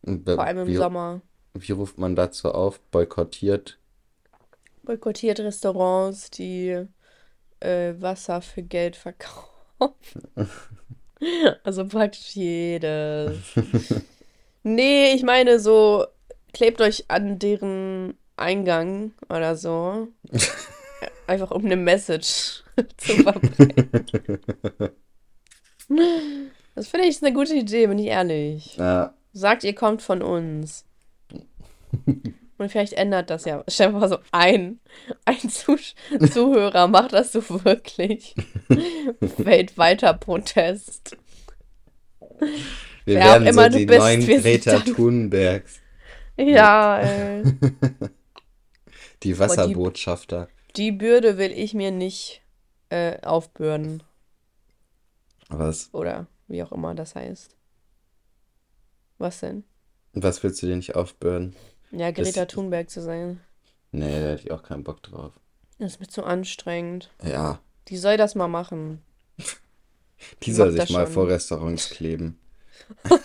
Und 0.02 0.24
Vor 0.28 0.40
allem 0.44 0.58
im 0.58 0.66
wie, 0.68 0.76
Sommer. 0.76 1.22
wie 1.54 1.72
ruft 1.72 1.98
man 1.98 2.14
dazu 2.16 2.52
auf? 2.52 2.80
Boykottiert. 2.90 3.78
Boykottiert 4.82 5.40
Restaurants, 5.40 6.30
die 6.30 6.86
äh, 7.60 7.94
Wasser 7.98 8.42
für 8.42 8.62
Geld 8.62 8.96
verkaufen. 8.96 10.22
Also 11.62 11.86
praktisch 11.86 12.34
jedes. 12.36 13.38
Nee, 14.66 15.12
ich 15.14 15.22
meine 15.22 15.60
so, 15.60 16.06
klebt 16.52 16.80
euch 16.80 17.04
an 17.08 17.38
deren 17.38 18.16
Eingang 18.36 19.12
oder 19.28 19.56
so. 19.56 20.08
Einfach 21.26 21.50
um 21.50 21.64
eine 21.64 21.76
Message 21.76 22.62
zu 22.96 23.14
verbreiten. 23.22 23.88
Das 26.74 26.88
finde 26.88 27.06
ich 27.06 27.22
eine 27.22 27.32
gute 27.32 27.54
Idee, 27.54 27.86
bin 27.86 27.98
ich 27.98 28.08
ehrlich. 28.08 28.76
Ja, 28.76 29.14
Sagt, 29.32 29.64
ihr 29.64 29.74
kommt 29.74 30.02
von 30.02 30.22
uns. 30.22 30.84
Und 32.56 32.70
vielleicht 32.70 32.92
ändert 32.92 33.30
das 33.30 33.44
ja. 33.44 33.64
Stell 33.68 33.90
mal 33.90 34.08
so 34.08 34.18
ein, 34.30 34.78
ein 35.24 35.50
Zuh 35.50 35.76
Zuhörer 36.32 36.86
macht 36.86 37.12
das 37.12 37.32
so 37.32 37.42
wirklich. 37.64 38.34
Weltweiter 39.20 40.14
Protest. 40.14 41.16
wir 42.38 43.16
Wer 43.16 43.24
werden 43.24 43.46
immer 43.46 43.70
so 43.70 43.78
die 43.78 43.86
bist, 43.86 43.98
neuen 43.98 44.24
Greta 44.24 44.78
Thunbergs. 44.80 45.80
Ja, 46.36 47.00
ey. 47.00 47.42
Die 49.22 49.38
Wasserbotschafter. 49.38 50.48
Die 50.76 50.92
Bürde 50.92 51.38
will 51.38 51.52
ich 51.52 51.74
mir 51.74 51.90
nicht 51.90 52.42
äh, 52.90 53.20
aufbürden. 53.22 54.02
Was? 55.48 55.88
Oder 55.92 56.26
wie 56.48 56.62
auch 56.62 56.72
immer 56.72 56.94
das 56.94 57.14
heißt. 57.14 57.56
Was 59.18 59.40
denn? 59.40 59.64
Was 60.12 60.42
willst 60.42 60.62
du 60.62 60.66
dir 60.66 60.76
nicht 60.76 60.94
aufbürden? 60.96 61.54
Ja, 61.90 62.10
Das- 62.12 62.24
Greta 62.26 62.46
Thunberg 62.46 62.90
zu 62.90 63.00
sein. 63.02 63.40
Nee, 63.92 64.20
da 64.20 64.30
hätte 64.30 64.42
ich 64.42 64.50
auch 64.50 64.62
keinen 64.64 64.82
Bock 64.82 65.02
drauf. 65.02 65.32
Das 65.78 65.92
ist 65.92 66.00
mir 66.00 66.08
zu 66.08 66.24
anstrengend. 66.24 67.10
Ja, 67.22 67.60
Die 67.88 67.96
soll 67.96 68.16
das 68.16 68.34
mal 68.34 68.48
machen. 68.48 69.02
die 70.42 70.52
soll 70.52 70.70
sich 70.72 70.80
das 70.80 70.90
mal 70.90 71.04
schon. 71.04 71.12
vor 71.14 71.28
Restaurants 71.28 71.90
kleben. 71.90 72.38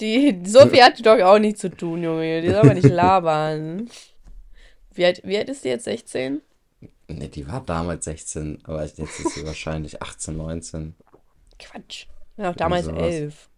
Die, 0.00 0.42
so 0.46 0.66
viel 0.68 0.82
hat 0.82 0.98
die 0.98 1.02
doch 1.02 1.18
auch 1.20 1.38
nicht 1.38 1.58
zu 1.58 1.68
tun, 1.70 2.02
Junge. 2.02 2.40
Die 2.40 2.50
soll 2.50 2.64
man 2.64 2.76
nicht 2.76 2.88
labern. 2.88 3.90
Wie 4.94 5.04
alt, 5.04 5.20
wie 5.24 5.36
alt 5.38 5.48
ist 5.48 5.64
die 5.64 5.68
jetzt? 5.68 5.84
16? 5.84 6.40
Nee, 7.08 7.28
die 7.28 7.46
war 7.48 7.64
damals 7.64 8.04
16, 8.04 8.60
aber 8.64 8.84
jetzt 8.84 8.98
ist 8.98 9.34
sie 9.34 9.46
wahrscheinlich 9.46 10.02
18, 10.02 10.36
19. 10.36 10.94
Quatsch. 11.58 12.06
Ja, 12.36 12.50
auch 12.50 12.56
damals 12.56 12.86
sowas. 12.86 13.02
11. 13.02 13.48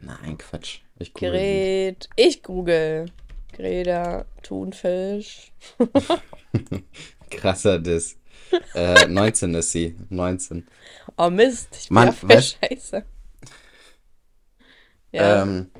Nein, 0.00 0.36
Quatsch. 0.38 0.80
Ich 0.98 1.14
google 1.14 1.30
Gret. 1.30 2.08
Ich 2.16 2.42
google. 2.42 3.06
Greta 3.52 4.24
Thunfisch. 4.42 5.52
Krasser 7.30 7.78
Diss. 7.78 8.16
Äh, 8.74 9.06
19 9.06 9.54
ist 9.54 9.72
sie. 9.72 9.96
19. 10.10 10.66
Oh 11.16 11.30
Mist, 11.30 11.68
ich 11.80 11.88
bin 11.88 11.94
Mann, 11.94 12.12
voll 12.12 12.42
scheiße. 12.42 13.04
Ja, 15.12 15.42
Ähm, 15.42 15.70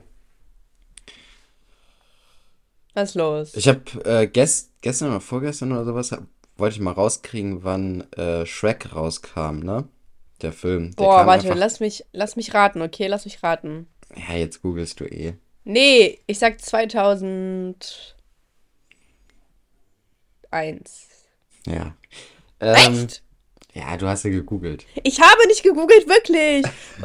was 2.94 3.11
ist 3.11 3.14
los? 3.14 3.54
ich 3.54 3.68
habe 3.68 3.82
äh, 4.04 4.26
gest 4.26 4.67
gestern 4.80 5.08
oder 5.10 5.20
vorgestern 5.20 5.72
oder 5.72 5.84
sowas, 5.84 6.14
wollte 6.56 6.74
ich 6.76 6.80
mal 6.80 6.92
rauskriegen, 6.92 7.62
wann 7.64 8.10
äh, 8.12 8.44
Shrek 8.46 8.94
rauskam, 8.94 9.60
ne? 9.60 9.88
Der 10.42 10.52
Film. 10.52 10.94
Der 10.96 11.04
Boah, 11.04 11.26
warte, 11.26 11.46
einfach- 11.46 11.58
lass 11.58 11.80
mich, 11.80 12.04
lass 12.12 12.36
mich 12.36 12.54
raten, 12.54 12.80
okay? 12.82 13.06
Lass 13.08 13.24
mich 13.24 13.42
raten. 13.42 13.88
Ja, 14.16 14.34
jetzt 14.36 14.62
googelst 14.62 15.00
du 15.00 15.04
eh. 15.04 15.34
Nee, 15.64 16.18
ich 16.26 16.38
sag 16.38 16.60
2001. 16.60 18.14
Ja. 21.66 21.94
Ähm, 22.60 22.74
Echt? 23.04 23.22
Ja, 23.74 23.96
du 23.96 24.08
hast 24.08 24.24
ja 24.24 24.30
gegoogelt. 24.30 24.86
Ich 25.04 25.20
habe 25.20 25.46
nicht 25.46 25.62
gegoogelt, 25.62 26.08
wirklich. 26.08 26.64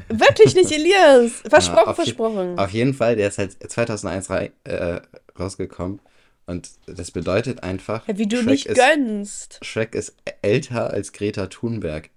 Wirklich 0.09 0.55
nicht, 0.55 0.71
Elias. 0.75 1.31
Versprochen, 1.47 1.77
Ja, 1.85 1.91
auf 1.91 1.97
je- 1.97 2.03
versprochen. 2.05 2.57
Auf 2.59 2.69
jeden 2.71 2.93
Fall, 2.93 3.15
der 3.15 3.27
ist 3.27 3.37
halt 3.37 3.57
2001 3.71 4.29
rei 4.29 4.51
äh, 4.63 5.01
rausgekommen. 5.37 5.99
Und 6.45 6.71
das 6.87 7.11
bedeutet 7.11 7.63
einfach, 7.63 8.07
Ja, 8.07 8.17
wie 8.17 8.27
du 8.27 8.37
Shrek 8.37 8.47
nicht 8.47 8.65
ist, 8.65 8.77
gönnst. 8.77 9.59
Shrek 9.63 9.95
ist 9.95 10.15
älter 10.41 10.89
als 10.91 11.13
Greta 11.13 11.47
Thunberg. 11.47 12.09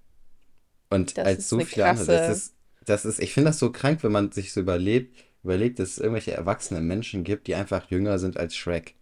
Und 0.90 1.16
Das 1.16 1.26
als 1.26 1.38
ist 1.40 1.48
so 1.48 1.60
viele 1.60 1.86
andere. 1.86 2.06
Das 2.06 2.36
ist, 2.36 2.54
das 2.84 3.04
ist, 3.04 3.20
ich 3.20 3.32
finde 3.32 3.50
das 3.50 3.58
so 3.58 3.70
krank, 3.70 4.02
wenn 4.02 4.12
man 4.12 4.32
sich 4.32 4.52
so 4.52 4.60
überlebt, 4.60 5.16
überlegt, 5.44 5.78
dass 5.78 5.90
es 5.90 5.98
irgendwelche 5.98 6.32
erwachsenen 6.32 6.86
Menschen 6.86 7.22
gibt, 7.24 7.46
die 7.46 7.54
einfach 7.54 7.88
jünger 7.90 8.18
sind 8.18 8.36
als 8.36 8.56
Shrek. 8.56 8.94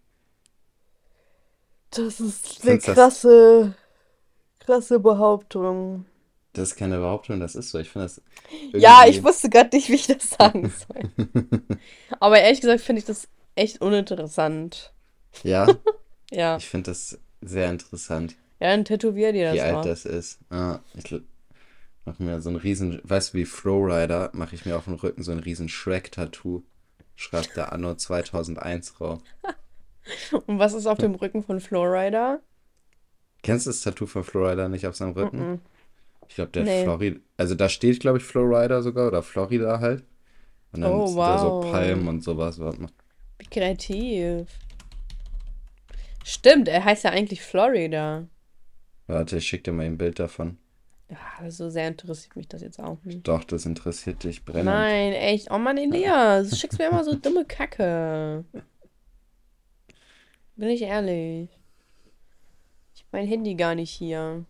Das 1.91 2.19
ist 2.19 2.61
eine 2.61 2.71
Find's 2.71 2.85
das- 2.85 2.95
krasse, 2.95 3.73
krasse 4.59 4.99
Behauptung. 4.99 6.05
Das 6.53 6.69
ist 6.69 6.75
keine 6.77 6.99
Behauptung, 6.99 7.39
das 7.41 7.55
ist 7.55 7.69
so. 7.71 7.79
Ich 7.79 7.89
finde 7.89 8.05
das 8.07 8.21
Ja, 8.73 9.05
ich 9.07 9.23
wusste 9.23 9.49
gerade 9.49 9.75
nicht, 9.75 9.89
wie 9.89 9.95
ich 9.95 10.07
das 10.07 10.29
sagen 10.29 10.71
soll. 10.71 11.11
Aber 12.19 12.39
ehrlich 12.39 12.61
gesagt 12.61 12.81
finde 12.81 12.99
ich 12.99 13.05
das 13.05 13.27
echt 13.55 13.81
uninteressant. 13.81 14.93
Ja, 15.43 15.67
Ja, 16.31 16.57
ich 16.57 16.67
finde 16.67 16.91
das 16.91 17.19
sehr 17.41 17.69
interessant. 17.69 18.35
ja, 18.59 18.69
dann 18.69 18.85
tätowier 18.85 19.31
dir 19.31 19.51
wie 19.51 19.57
das 19.57 19.65
alt 19.65 19.73
mal. 19.73 19.83
das 19.83 20.05
ist. 20.05 20.39
Ah, 20.49 20.79
ich 20.95 21.11
mache 22.05 22.23
mir 22.23 22.41
so 22.41 22.49
einen 22.49 22.57
riesen, 22.57 22.99
weißt 23.03 23.33
du, 23.33 23.37
wie 23.37 23.45
Flowrider, 23.45 24.31
mache 24.33 24.55
ich 24.55 24.65
mir 24.65 24.75
auf 24.75 24.85
dem 24.85 24.95
Rücken 24.95 25.23
so 25.23 25.31
ein 25.31 25.39
riesen 25.39 25.69
Shrek-Tattoo. 25.69 26.63
Schreibt 27.15 27.55
der 27.57 27.71
Anno 27.71 27.95
2001 27.95 28.93
drauf. 28.93 29.21
Und 30.47 30.59
was 30.59 30.73
ist 30.73 30.85
auf 30.87 30.97
dem 30.97 31.15
Rücken 31.15 31.43
von 31.43 31.59
Flowrider? 31.59 32.41
Kennst 33.43 33.65
du 33.65 33.69
das 33.69 33.81
Tattoo 33.81 34.05
von 34.07 34.23
Flowrider 34.23 34.69
nicht 34.69 34.87
auf 34.87 34.95
seinem 34.95 35.13
Rücken? 35.13 35.39
Mhm. 35.39 35.59
Ich 36.27 36.35
glaube, 36.35 36.51
der 36.51 36.63
Nee. 36.65 36.83
Florida, 36.83 37.19
also 37.37 37.55
da 37.55 37.69
steht, 37.69 37.99
glaube 37.99 38.17
ich, 38.17 38.23
Flowrider 38.23 38.81
sogar 38.81 39.07
oder 39.07 39.21
Florida 39.23 39.79
halt. 39.79 40.03
Und 40.73 40.81
dann 40.81 41.01
Oh, 41.01 41.07
sind 41.07 41.27
da 41.27 41.37
so 41.37 41.51
wow. 41.51 41.71
Palmen 41.71 42.07
und 42.07 42.21
sowas. 42.23 42.59
Warte 42.59 42.81
mal. 42.81 42.89
Wie 43.39 43.45
kreativ. 43.47 44.47
Stimmt, 46.27 46.67
er 46.67 46.83
heißt 46.83 47.03
ja 47.03 47.11
eigentlich 47.11 47.43
Florida. 47.43 48.27
Warte, 49.05 49.37
ich 49.37 49.47
schicke 49.47 49.65
dir 49.65 49.73
mal 49.73 49.85
ein 49.85 49.99
Bild 49.99 50.17
davon. 50.17 50.57
Ja, 51.07 51.51
so 51.51 51.69
sehr 51.69 51.87
interessiert 51.87 52.35
mich 52.35 52.47
das 52.47 52.63
jetzt 52.63 52.79
auch 52.79 52.97
nicht. 53.03 53.27
Doch, 53.27 53.43
das 53.43 53.67
interessiert 53.67 54.23
dich 54.23 54.43
brennend. 54.43 54.65
Nein, 54.65 55.13
echt. 55.13 55.51
Oh 55.51 55.59
Mann, 55.59 55.77
Elias, 55.77 56.49
du 56.49 56.55
schickst 56.55 56.79
mir 56.79 56.87
immer 56.87 57.03
so 57.03 57.13
dumme 57.21 57.45
Kacke. 57.45 58.43
Bin 60.55 60.69
ich 60.69 60.81
ehrlich. 60.81 61.47
Ich 62.95 63.03
hab 63.03 63.13
mein 63.13 63.27
Handy 63.27 63.53
gar 63.53 63.75
nicht 63.75 63.91
hier. 63.91 64.45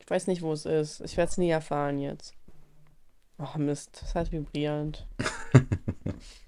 Ich 0.00 0.10
weiß 0.10 0.26
nicht, 0.26 0.42
wo 0.42 0.52
es 0.52 0.66
ist. 0.66 1.02
Ich 1.02 1.16
werde 1.16 1.30
es 1.30 1.38
nie 1.38 1.50
erfahren 1.50 2.00
jetzt. 2.00 2.34
Oh 3.38 3.58
Mist, 3.58 3.96
das 4.02 4.16
hat 4.16 4.32
vibriert. 4.32 5.06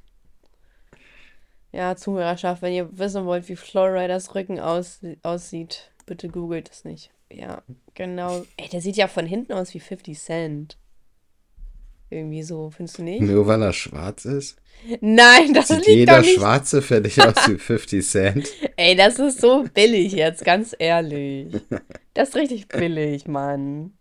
ja, 1.75 1.97
Zuhörerschaft, 1.97 2.63
wenn 2.63 2.73
ihr 2.73 2.97
wissen 2.97 3.27
wollt, 3.27 3.49
wie 3.49 3.57
Flowriders 3.57 4.35
Rücken 4.35 4.61
aus 4.61 5.01
aussieht, 5.23 5.91
bitte 6.07 6.29
googelt 6.29 6.71
es 6.71 6.85
nicht. 6.85 7.11
Ja, 7.31 7.63
genau. 7.95 8.45
Ey, 8.57 8.69
der 8.69 8.81
sieht 8.81 8.97
ja 8.97 9.09
von 9.09 9.27
hinten 9.27 9.53
aus 9.53 9.75
wie 9.75 9.81
50 9.81 10.19
Cent. 10.19 10.79
Irgendwie 12.11 12.45
so, 12.45 12.71
findest 12.71 12.99
du 12.99 13.03
nicht? 13.03 13.23
Nur 13.23 13.47
weil 13.49 13.61
er 13.61 13.73
schwarz 13.73 14.25
ist? 14.25 14.57
Nein, 15.01 15.53
das 15.53 15.69
Sieht 15.69 15.79
liegt 15.79 15.89
jeder 15.89 16.17
doch 16.19 16.23
nicht. 16.23 16.37
Schwarze 16.37 17.01
dich 17.01 17.21
aus 17.21 17.49
wie 17.49 17.59
50 17.59 18.07
Cent? 18.07 18.49
Ey, 18.77 18.95
das 18.95 19.19
ist 19.19 19.41
so 19.41 19.65
billig 19.75 20.13
jetzt, 20.13 20.45
ganz 20.45 20.77
ehrlich. 20.79 21.53
Das 22.13 22.29
ist 22.29 22.37
richtig 22.37 22.69
billig, 22.69 23.27
Mann. 23.27 23.95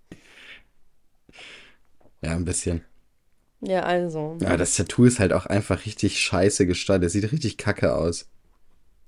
Ja, 2.21 2.31
ein 2.33 2.45
bisschen. 2.45 2.85
Ja, 3.65 3.83
also. 3.83 4.37
Ja, 4.41 4.57
das 4.57 4.75
Tattoo 4.75 5.05
ist 5.05 5.19
halt 5.19 5.31
auch 5.31 5.45
einfach 5.45 5.85
richtig 5.85 6.19
scheiße 6.19 6.67
gestaltet. 6.67 7.11
Sieht 7.11 7.31
richtig 7.31 7.57
kacke 7.57 7.95
aus. 7.95 8.27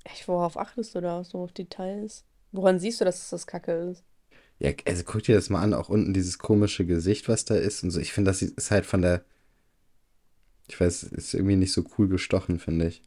Echt, 0.06 0.28
worauf 0.28 0.58
achtest 0.58 0.96
du 0.96 1.02
da 1.02 1.24
so 1.24 1.44
auf 1.44 1.52
Details? 1.52 2.24
Woran 2.52 2.80
siehst 2.80 3.02
du, 3.02 3.06
dass 3.06 3.22
es 3.22 3.30
das 3.32 3.48
Kacke 3.48 3.74
ist? 3.74 4.04
Ja, 4.60 4.72
also 4.88 5.04
guck 5.04 5.24
dir 5.24 5.36
das 5.36 5.50
mal 5.50 5.62
an, 5.62 5.74
auch 5.74 5.90
unten 5.90 6.14
dieses 6.14 6.38
komische 6.38 6.86
Gesicht, 6.86 7.28
was 7.28 7.44
da 7.44 7.56
ist 7.56 7.84
und 7.84 7.92
so. 7.92 8.00
Ich 8.00 8.14
finde, 8.14 8.30
das 8.30 8.42
ist 8.42 8.72
halt 8.72 8.86
von 8.86 9.02
der. 9.02 9.26
Ich 10.68 10.80
weiß, 10.80 11.04
ist 11.04 11.34
irgendwie 11.34 11.58
nicht 11.58 11.74
so 11.74 11.84
cool 11.98 12.08
gestochen, 12.08 12.60
finde 12.60 12.88
ich. 12.88 13.02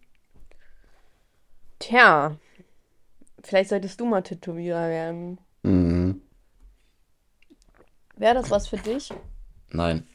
Tja, 1.78 2.36
vielleicht 3.42 3.70
solltest 3.70 3.98
du 4.00 4.06
mal 4.06 4.22
Tätowierer 4.22 4.88
werden. 4.88 5.38
Mhm. 5.62 6.20
Wäre 8.16 8.34
das 8.34 8.50
was 8.50 8.68
für 8.68 8.76
dich? 8.76 9.10
Nein. 9.70 10.06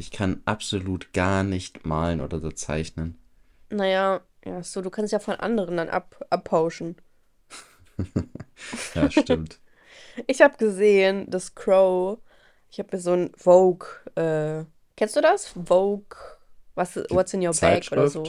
Ich 0.00 0.10
kann 0.10 0.40
absolut 0.46 1.12
gar 1.12 1.42
nicht 1.44 1.84
malen 1.84 2.22
oder 2.22 2.40
so 2.40 2.50
zeichnen. 2.50 3.18
Naja, 3.68 4.22
ja, 4.44 4.62
so, 4.62 4.80
du 4.80 4.88
kannst 4.90 5.12
ja 5.12 5.18
von 5.18 5.34
anderen 5.36 5.76
dann 5.76 5.90
ab, 5.90 6.24
abpauschen. 6.30 6.96
Ja, 8.94 9.10
stimmt. 9.10 9.58
Ich 10.26 10.42
habe 10.42 10.56
gesehen, 10.56 11.30
dass 11.30 11.54
Crow 11.54 12.18
Ich 12.70 12.78
habe 12.78 12.96
mir 12.96 13.00
so 13.00 13.12
ein 13.12 13.32
Vogue, 13.36 13.86
äh, 14.16 14.64
kennst 14.96 15.16
du 15.16 15.20
das? 15.20 15.48
Vogue, 15.48 16.16
was, 16.74 16.96
What's 17.10 17.32
in 17.34 17.46
Your 17.46 17.54
Bag 17.54 17.90
oder 17.92 18.08
so. 18.08 18.24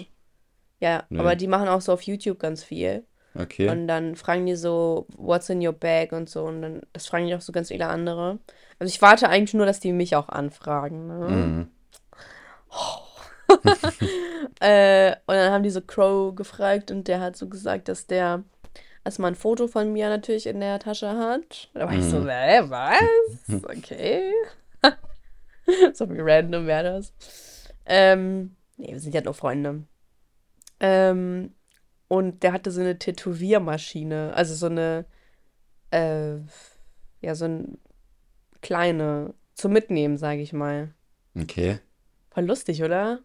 Ja, 0.79 1.05
Nee. 1.09 1.19
aber 1.19 1.35
die 1.35 1.47
machen 1.47 1.67
auch 1.69 1.81
so 1.81 1.93
auf 1.93 2.03
YouTube 2.03 2.39
ganz 2.39 2.63
viel. 2.63 3.05
Okay. 3.33 3.69
Und 3.69 3.87
dann 3.87 4.15
fragen 4.15 4.45
die 4.45 4.55
so, 4.55 5.07
what's 5.15 5.49
in 5.49 5.65
your 5.65 5.73
bag 5.73 6.11
und 6.11 6.29
so. 6.29 6.43
Und 6.43 6.61
dann, 6.61 6.81
das 6.93 7.07
fragen 7.07 7.27
die 7.27 7.35
auch 7.35 7.41
so 7.41 7.51
ganz 7.51 7.69
viele 7.69 7.87
andere. 7.87 8.39
Also 8.79 8.93
ich 8.93 9.01
warte 9.01 9.29
eigentlich 9.29 9.53
nur, 9.53 9.65
dass 9.65 9.79
die 9.79 9.93
mich 9.93 10.15
auch 10.15 10.29
anfragen. 10.29 11.07
Ne? 11.07 11.29
Mhm. 11.29 11.67
Äh, 14.59 15.15
und 15.25 15.35
dann 15.35 15.51
haben 15.51 15.63
die 15.63 15.69
so 15.69 15.81
Crow 15.81 16.35
gefragt 16.35 16.91
und 16.91 17.07
der 17.07 17.19
hat 17.19 17.35
so 17.35 17.49
gesagt, 17.49 17.87
dass 17.87 18.07
der 18.07 18.43
erstmal 19.03 19.31
ein 19.31 19.35
Foto 19.35 19.67
von 19.67 19.91
mir 19.91 20.09
natürlich 20.09 20.47
in 20.47 20.59
der 20.59 20.79
Tasche 20.79 21.09
hat. 21.09 21.69
Da 21.73 21.87
war 21.87 21.93
ich 21.93 22.05
so, 22.05 22.23
hä, 22.27 22.61
was? 22.65 23.63
Okay. 23.63 24.31
so 25.93 26.09
wie 26.09 26.19
random 26.19 26.67
wäre 26.67 26.83
das. 26.83 27.13
Ähm, 27.85 28.55
nee, 28.77 28.93
wir 28.93 28.99
sind 28.99 29.15
ja 29.15 29.21
nur 29.21 29.33
Freunde. 29.33 29.83
Ähm, 30.79 31.53
und 32.11 32.43
der 32.43 32.51
hatte 32.51 32.71
so 32.71 32.81
eine 32.81 32.99
Tätowiermaschine, 32.99 34.33
also 34.35 34.53
so 34.53 34.65
eine, 34.65 35.05
äh, 35.91 36.39
ja, 37.21 37.35
so 37.35 37.45
eine 37.45 37.69
kleine 38.59 39.33
zum 39.53 39.71
Mitnehmen, 39.71 40.17
sage 40.17 40.41
ich 40.41 40.51
mal. 40.51 40.93
Okay. 41.39 41.79
Voll 42.31 42.43
lustig, 42.43 42.83
oder? 42.83 43.21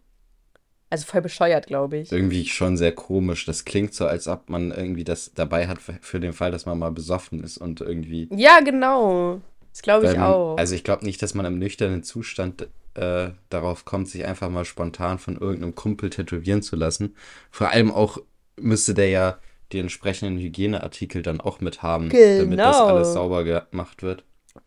Also 0.89 1.05
voll 1.05 1.21
bescheuert, 1.21 1.67
glaube 1.67 1.97
ich. 1.97 2.13
Irgendwie 2.13 2.45
schon 2.45 2.77
sehr 2.77 2.93
komisch. 2.93 3.45
Das 3.45 3.65
klingt 3.65 3.93
so, 3.93 4.07
als 4.07 4.29
ob 4.29 4.49
man 4.49 4.71
irgendwie 4.71 5.03
das 5.03 5.33
dabei 5.33 5.67
hat 5.67 5.79
für 5.81 6.21
den 6.21 6.31
Fall, 6.31 6.51
dass 6.51 6.65
man 6.65 6.79
mal 6.79 6.91
besoffen 6.91 7.43
ist 7.43 7.57
und 7.57 7.81
irgendwie. 7.81 8.29
Ja, 8.31 8.61
genau. 8.61 9.41
Das 9.73 9.81
glaube 9.81 10.09
ich 10.09 10.17
auch. 10.17 10.55
also 10.57 10.75
ich 10.75 10.85
glaube 10.85 11.03
nicht, 11.03 11.21
dass 11.21 11.33
man 11.33 11.45
im 11.45 11.59
nüchternen 11.59 12.03
Zustand 12.03 12.69
äh, 12.93 13.31
darauf 13.49 13.83
kommt, 13.83 14.07
sich 14.07 14.23
einfach 14.23 14.49
mal 14.49 14.63
spontan 14.63 15.19
von 15.19 15.35
irgendeinem 15.35 15.75
Kumpel 15.75 16.09
tätowieren 16.09 16.61
zu 16.61 16.77
lassen. 16.77 17.17
Vor 17.51 17.69
allem 17.69 17.91
auch 17.91 18.19
müsste 18.59 18.93
der 18.93 19.09
ja 19.09 19.37
die 19.71 19.79
entsprechenden 19.79 20.37
Hygieneartikel 20.37 21.21
dann 21.21 21.41
auch 21.41 21.59
mit 21.59 21.81
haben, 21.83 22.09
damit 22.09 22.57
das 22.59 22.77
Genau. 22.77 22.85
alles 22.87 23.13
sauber 23.13 23.43
gemacht 23.43 24.01
wird. 24.03 24.23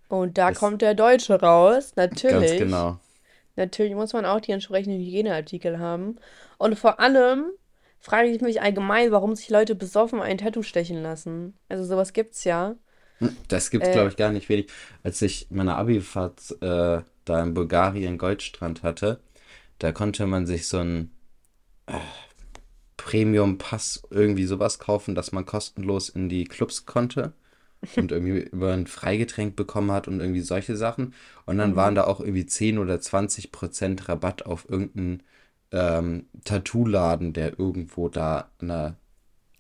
Und 0.09 0.37
da 0.39 0.51
das- 0.51 0.59
kommt 0.59 0.83
der 0.83 0.95
Deutsche 0.95 1.41
raus, 1.41 1.93
natürlich. 1.97 2.51
Ganz 2.51 2.59
genau. 2.59 2.99
Natürlich 3.57 3.95
muss 3.95 4.13
man 4.13 4.25
auch 4.27 4.41
die 4.41 4.53
entsprechenden 4.53 5.01
Hygieneartikel 5.01 5.79
haben. 5.79 6.17
Und 6.59 6.79
vor 6.79 7.01
allem 7.01 7.47
frage 7.99 8.29
ich 8.29 8.41
mich 8.41 8.63
allgemein, 8.63 9.11
warum 9.11 9.35
sich 9.35 9.51
Leute 9.51 9.75
besoffen 9.75 10.21
ein 10.21 10.39
Tattoo 10.39 10.63
stechen 10.63 11.03
lassen. 11.03 11.55
Also 11.69 11.85
sowas 11.85 12.13
gibt's 12.13 12.45
ja. 12.45 12.77
Hm, 13.19 13.37
Das 13.49 13.71
gibt's, 13.71 13.89
Äh. 13.89 13.93
glaube 13.93 14.09
ich, 14.09 14.17
gar 14.17 14.33
nicht 14.33 14.49
wenig. 14.49 14.71
Als 15.03 15.21
ich 15.23 15.47
meine 15.51 15.77
Abifahrt 15.77 16.57
äh, 16.63 17.01
da 17.25 17.43
in 17.43 17.53
Bulgarien 17.55 18.17
Goldstrand 18.19 18.83
hatte, 18.83 19.21
da 19.79 19.93
konnte 19.93 20.27
man 20.27 20.47
sich 20.47 20.69
so 20.69 20.79
einen 20.79 21.11
äh, 23.09 23.13
Premium-Pass 23.13 24.03
irgendwie 24.11 24.45
sowas 24.47 24.79
kaufen, 24.79 25.15
dass 25.15 25.33
man 25.33 25.47
kostenlos 25.47 26.09
in 26.09 26.29
die 26.29 26.45
Clubs 26.45 26.87
konnte 26.87 27.33
und 27.97 28.13
irgendwie 28.13 28.41
über 28.41 28.73
ein 28.75 28.87
Freigetränk 28.87 29.57
bekommen 29.57 29.93
hat 29.93 30.09
und 30.09 30.21
irgendwie 30.21 30.41
solche 30.43 30.77
Sachen. 30.77 31.15
Und 31.47 31.59
dann 31.59 31.77
waren 31.77 31.95
da 31.97 32.05
auch 32.07 32.21
irgendwie 32.21 32.47
10 32.47 32.79
oder 32.79 33.01
20 33.01 33.53
Prozent 33.53 34.09
Rabatt 34.09 34.47
auf 34.47 34.69
irgendeinen 34.69 35.23
ähm, 35.73 36.29
Tattoo-Laden, 36.45 37.33
der 37.35 37.59
irgendwo 37.59 38.09
da 38.09 38.51
an 38.61 38.69
der 38.69 38.97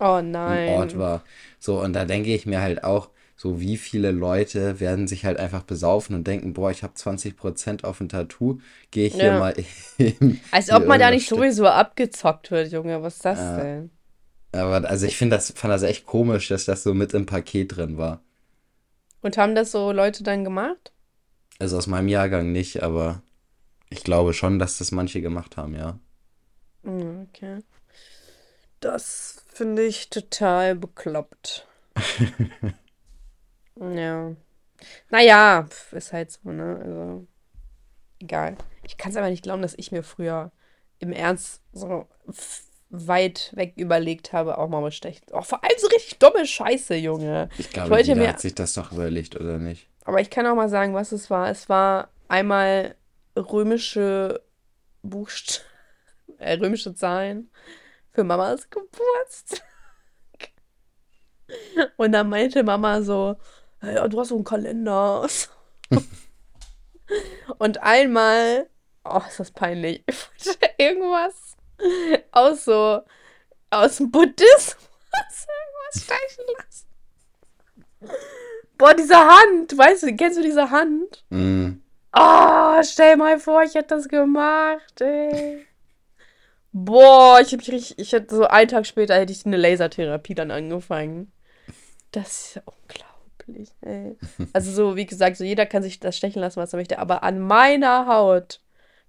Oh 0.00 0.20
ein 0.44 0.60
nein. 0.60 0.64
Ort 0.64 0.96
war. 0.98 1.24
So, 1.58 1.80
und 1.82 1.92
da 1.94 2.04
denke 2.04 2.34
ich 2.34 2.46
mir 2.46 2.60
halt 2.60 2.84
auch, 2.84 3.10
so 3.40 3.58
wie 3.58 3.78
viele 3.78 4.10
Leute 4.10 4.80
werden 4.80 5.08
sich 5.08 5.24
halt 5.24 5.38
einfach 5.38 5.62
besaufen 5.62 6.14
und 6.14 6.26
denken, 6.26 6.52
boah, 6.52 6.70
ich 6.70 6.82
habe 6.82 6.92
20% 6.92 7.84
auf 7.84 7.98
ein 8.02 8.10
Tattoo, 8.10 8.58
gehe 8.90 9.06
ich 9.06 9.14
hier 9.14 9.32
Ja. 9.32 9.38
mal 9.38 9.54
hin. 9.96 10.40
Als 10.50 10.66
hier 10.66 10.76
ob 10.76 10.86
man 10.86 11.00
da 11.00 11.10
nicht 11.10 11.26
sowieso 11.26 11.66
abgezockt 11.66 12.50
wird, 12.50 12.70
Junge. 12.70 13.02
Was 13.02 13.16
ist 13.16 13.24
das 13.24 13.38
Ja. 13.38 13.56
denn? 13.56 13.90
Aber 14.52 14.86
also 14.90 15.06
ich 15.06 15.16
finde 15.16 15.36
das, 15.36 15.52
fand 15.56 15.72
das 15.72 15.82
echt 15.84 16.04
komisch, 16.04 16.48
dass 16.48 16.66
das 16.66 16.82
so 16.82 16.92
mit 16.92 17.14
im 17.14 17.24
Paket 17.24 17.76
drin 17.76 17.96
war. 17.96 18.20
Und 19.22 19.38
haben 19.38 19.54
das 19.54 19.72
so 19.72 19.92
Leute 19.92 20.22
dann 20.22 20.44
gemacht? 20.44 20.92
Also 21.60 21.76
aus 21.78 21.86
meinem 21.86 22.08
Jahrgang 22.08 22.52
nicht, 22.52 22.82
aber 22.82 23.22
ich 23.90 24.04
glaube 24.04 24.34
schon, 24.34 24.58
dass 24.58 24.78
das 24.78 24.92
manche 24.92 25.22
gemacht 25.22 25.56
haben, 25.56 25.74
ja. 25.74 25.98
Hm, 26.84 27.28
Okay. 27.28 27.62
Das 28.80 29.42
finde 29.48 29.84
ich 29.86 30.10
total 30.10 30.74
bekloppt. 30.74 31.66
Ja. 33.80 34.34
Naja, 35.10 35.66
pf, 35.68 35.92
ist 35.94 36.12
halt 36.12 36.30
so, 36.30 36.50
ne? 36.50 36.80
Also, 36.82 37.26
egal. 38.20 38.56
Ich 38.82 38.96
kann 38.96 39.10
es 39.10 39.16
aber 39.16 39.30
nicht 39.30 39.42
glauben, 39.42 39.62
dass 39.62 39.74
ich 39.76 39.92
mir 39.92 40.02
früher 40.02 40.52
im 40.98 41.12
Ernst 41.12 41.62
so 41.72 42.06
weit 42.90 43.52
weg 43.54 43.74
überlegt 43.76 44.32
habe, 44.32 44.58
auch 44.58 44.68
mal 44.68 44.80
bestechen. 44.82 45.26
Oh, 45.32 45.42
vor 45.42 45.62
allem 45.62 45.78
so 45.78 45.86
richtig 45.88 46.18
dumme 46.18 46.46
Scheiße, 46.46 46.94
Junge. 46.96 47.48
Ich 47.58 47.70
glaube, 47.70 47.90
wollte 47.90 48.08
jeder 48.08 48.20
mir- 48.22 48.28
hat 48.28 48.40
sich 48.40 48.54
das 48.54 48.74
doch 48.74 48.92
überlegt, 48.92 49.36
oder 49.36 49.58
nicht? 49.58 49.88
Aber 50.04 50.20
ich 50.20 50.30
kann 50.30 50.46
auch 50.46 50.56
mal 50.56 50.68
sagen, 50.68 50.94
was 50.94 51.12
es 51.12 51.30
war. 51.30 51.48
Es 51.50 51.68
war 51.68 52.10
einmal 52.28 52.96
römische 53.36 54.42
Buchst 55.02 55.64
äh, 56.38 56.54
römische 56.54 56.94
Zahlen 56.94 57.50
für 58.12 58.24
Mamas 58.24 58.68
Geburtstag. 58.70 59.62
Und 61.96 62.12
dann 62.12 62.28
meinte 62.28 62.62
Mama 62.62 63.02
so, 63.02 63.36
ja, 63.82 64.08
du 64.08 64.20
hast 64.20 64.28
so 64.28 64.36
einen 64.36 64.44
Kalender. 64.44 65.26
Und 67.58 67.82
einmal, 67.82 68.68
oh, 69.04 69.20
ist 69.28 69.40
das 69.40 69.50
peinlich, 69.50 70.04
ich 70.06 70.46
wollte 70.46 70.70
irgendwas 70.78 71.56
aus 72.30 72.64
so, 72.64 73.00
aus 73.70 73.96
dem 73.96 74.10
Buddhismus 74.10 74.76
irgendwas 75.92 76.04
stechen 76.04 76.44
lassen. 76.56 76.86
Boah, 78.78 78.94
diese 78.94 79.16
Hand, 79.16 79.76
weißt 79.76 80.04
du, 80.04 80.16
kennst 80.16 80.38
du 80.38 80.42
diese 80.42 80.70
Hand? 80.70 81.24
Mm, 81.30 81.80
Oh, 82.12 82.82
stell 82.82 83.16
mal 83.16 83.38
vor, 83.38 83.62
ich 83.62 83.74
hätte 83.74 83.94
das 83.94 84.08
gemacht, 84.08 85.00
ey. 85.00 85.64
Boah, 86.72 87.40
ich 87.40 87.52
hab 87.52 87.58
mich 87.60 87.70
richtig, 87.70 87.98
ich 87.98 88.12
hätte 88.12 88.34
so 88.34 88.46
einen 88.46 88.68
Tag 88.68 88.86
später 88.86 89.14
hätte 89.14 89.32
ich 89.32 89.46
eine 89.46 89.56
Lasertherapie 89.56 90.34
dann 90.34 90.50
angefangen. 90.50 91.32
Das 92.10 92.46
ist 92.46 92.54
ja 92.56 92.62
unglaublich, 92.64 93.09
ey. 93.82 94.16
Also 94.52 94.72
so, 94.72 94.96
wie 94.96 95.06
gesagt, 95.06 95.36
so 95.36 95.44
jeder 95.44 95.66
kann 95.66 95.82
sich 95.82 96.00
das 96.00 96.16
stechen 96.16 96.40
lassen, 96.40 96.60
was 96.60 96.72
er 96.72 96.78
möchte, 96.78 96.98
aber 96.98 97.22
an 97.22 97.38
meiner 97.38 98.06
Haut, 98.06 98.60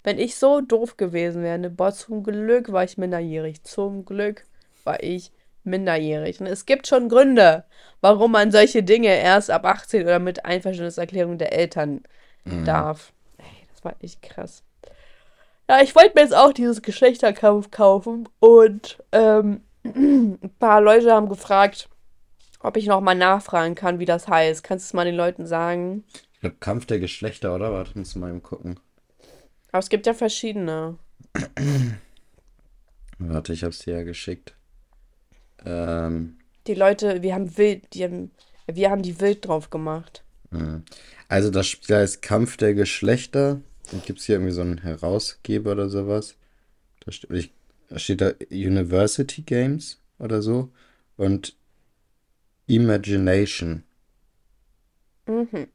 wenn 0.03 0.17
ich 0.17 0.35
so 0.35 0.61
doof 0.61 0.97
gewesen 0.97 1.43
wäre, 1.43 1.59
ne, 1.59 1.69
boah, 1.69 1.91
zum 1.91 2.23
Glück 2.23 2.71
war 2.71 2.83
ich 2.83 2.97
minderjährig. 2.97 3.63
Zum 3.63 4.05
Glück 4.05 4.45
war 4.83 5.01
ich 5.03 5.31
minderjährig. 5.63 6.39
Und 6.39 6.47
es 6.47 6.65
gibt 6.65 6.87
schon 6.87 7.09
Gründe, 7.09 7.65
warum 8.01 8.31
man 8.31 8.51
solche 8.51 8.83
Dinge 8.83 9.15
erst 9.15 9.51
ab 9.51 9.65
18 9.65 10.03
oder 10.03 10.19
mit 10.19 10.45
Einverständniserklärung 10.45 11.37
der 11.37 11.53
Eltern 11.53 12.01
mm. 12.45 12.65
darf. 12.65 13.13
Ey, 13.37 13.67
das 13.71 13.83
war 13.83 13.95
echt 13.99 14.21
krass. 14.23 14.63
Ja, 15.69 15.81
ich 15.81 15.95
wollte 15.95 16.13
mir 16.15 16.21
jetzt 16.21 16.35
auch 16.35 16.51
dieses 16.51 16.81
Geschlechterkampf 16.81 17.71
kaufen 17.71 18.27
und 18.39 19.01
ähm, 19.11 19.61
ein 19.83 20.51
paar 20.59 20.81
Leute 20.81 21.13
haben 21.13 21.29
gefragt, 21.29 21.89
ob 22.63 22.77
ich 22.77 22.85
noch 22.87 23.01
mal 23.01 23.15
nachfragen 23.15 23.75
kann, 23.75 23.99
wie 23.99 24.05
das 24.05 24.27
heißt. 24.27 24.63
Kannst 24.63 24.85
du 24.85 24.89
es 24.89 24.93
mal 24.93 25.05
den 25.05 25.15
Leuten 25.15 25.45
sagen? 25.45 26.03
Ich 26.33 26.39
glaube, 26.41 26.55
Kampf 26.59 26.85
der 26.85 26.99
Geschlechter, 26.99 27.53
oder? 27.55 27.71
Warte, 27.71 27.97
muss 27.97 28.15
mal 28.15 28.29
eben 28.29 28.43
gucken. 28.43 28.79
Aber 29.71 29.79
es 29.79 29.89
gibt 29.89 30.05
ja 30.05 30.13
verschiedene. 30.13 30.97
Warte, 33.19 33.53
ich 33.53 33.63
hab's 33.63 33.79
dir 33.79 33.97
ja 33.97 34.03
geschickt. 34.03 34.55
Ähm, 35.65 36.37
Die 36.67 36.73
Leute, 36.73 37.21
wir 37.21 37.33
haben 37.35 37.57
wild, 37.57 37.93
die 37.93 38.03
haben, 38.03 38.31
wir 38.67 38.89
haben 38.89 39.03
die 39.03 39.19
wild 39.19 39.47
drauf 39.47 39.69
gemacht. 39.69 40.23
Mhm. 40.49 40.83
Also 41.27 41.49
das 41.49 41.67
Spiel 41.67 41.95
heißt 41.95 42.21
Kampf 42.21 42.57
der 42.57 42.73
Geschlechter. 42.73 43.61
Dann 43.91 44.01
gibt 44.01 44.19
es 44.19 44.25
hier 44.25 44.35
irgendwie 44.35 44.53
so 44.53 44.61
einen 44.61 44.79
Herausgeber 44.79 45.73
oder 45.73 45.89
sowas. 45.89 46.35
Da 47.05 47.11
steht, 47.11 47.51
da 47.89 47.99
steht 47.99 48.21
da 48.21 48.31
University 48.49 49.41
Games 49.43 49.99
oder 50.19 50.41
so. 50.41 50.69
Und 51.17 51.55
Imagination. 52.71 53.83
Mhm. 55.27 55.67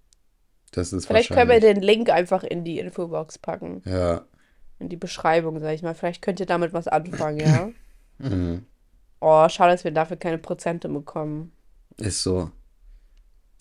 Das 0.73 0.93
ist 0.93 1.07
Vielleicht 1.07 1.31
können 1.31 1.51
wir 1.51 1.61
den 1.61 1.81
Link 1.81 2.11
einfach 2.11 2.43
in 2.43 2.65
die 2.65 2.79
Infobox 2.79 3.39
packen. 3.39 3.83
Ja. 3.87 4.25
In 4.79 4.89
die 4.89 4.97
Beschreibung, 4.97 5.59
sag 5.61 5.73
ich 5.75 5.83
mal. 5.83 5.95
Vielleicht 5.95 6.21
könnt 6.23 6.41
ihr 6.41 6.47
damit 6.47 6.73
was 6.73 6.89
anfangen, 6.89 7.41
ja? 7.41 7.71
Mhm. 8.19 8.65
Oh, 9.21 9.47
schade, 9.51 9.73
dass 9.73 9.85
wir 9.85 9.91
dafür 9.91 10.17
keine 10.17 10.39
Prozente 10.39 10.89
bekommen. 10.89 11.53
Ist 11.99 12.23
so. 12.23 12.51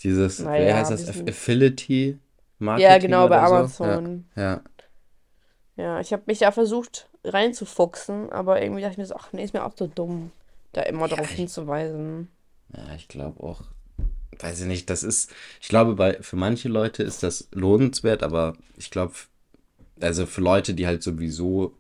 Dieses, 0.02 0.40
Naja, 0.40 0.66
wie 0.68 0.74
heißt 0.74 0.92
das? 0.92 1.10
Affiliate 1.28 2.20
Marketing 2.60 2.90
Ja, 2.90 2.98
genau, 2.98 3.28
bei 3.28 3.38
oder 3.46 3.68
so? 3.68 3.84
Amazon. 3.84 4.26
Ja. 4.38 4.42
ja. 4.44 4.62
Ja, 5.76 6.00
ich 6.00 6.14
habe 6.14 6.24
mich 6.28 6.40
da 6.40 6.52
versucht 6.54 7.10
reinzufuchsen, 7.26 8.32
aber 8.32 8.62
irgendwie 8.62 8.80
dachte 8.82 8.94
ich 8.94 8.98
mir 8.98 9.06
so, 9.06 9.16
ach 9.18 9.34
nee, 9.34 9.44
ist 9.44 9.54
mir 9.54 9.66
auch 9.66 9.74
so 9.78 9.88
dumm, 9.88 10.32
da 10.72 10.84
immer 10.84 11.02
Ja, 11.02 11.08
darauf 11.18 11.30
ich- 11.32 11.36
hinzuweisen. 11.36 12.30
Ja, 12.74 12.96
ich 12.96 13.08
glaube 13.08 13.42
auch, 13.44 13.64
weiß 14.40 14.62
ich 14.62 14.68
nicht, 14.68 14.90
das 14.90 15.04
ist, 15.04 15.34
ich 15.62 15.70
glaube, 15.70 15.96
bei, 15.96 16.22
für 16.22 16.36
manche 16.38 16.70
Leute 16.70 17.04
ist 17.04 17.24
das 17.24 17.48
lohnenswert, 17.54 18.24
aber 18.24 18.58
ich 18.78 18.92
glaube, 18.92 19.14
also 20.02 20.26
für 20.26 20.42
Leute, 20.42 20.74
die 20.74 20.88
halt 20.88 21.04
sowieso 21.04 21.78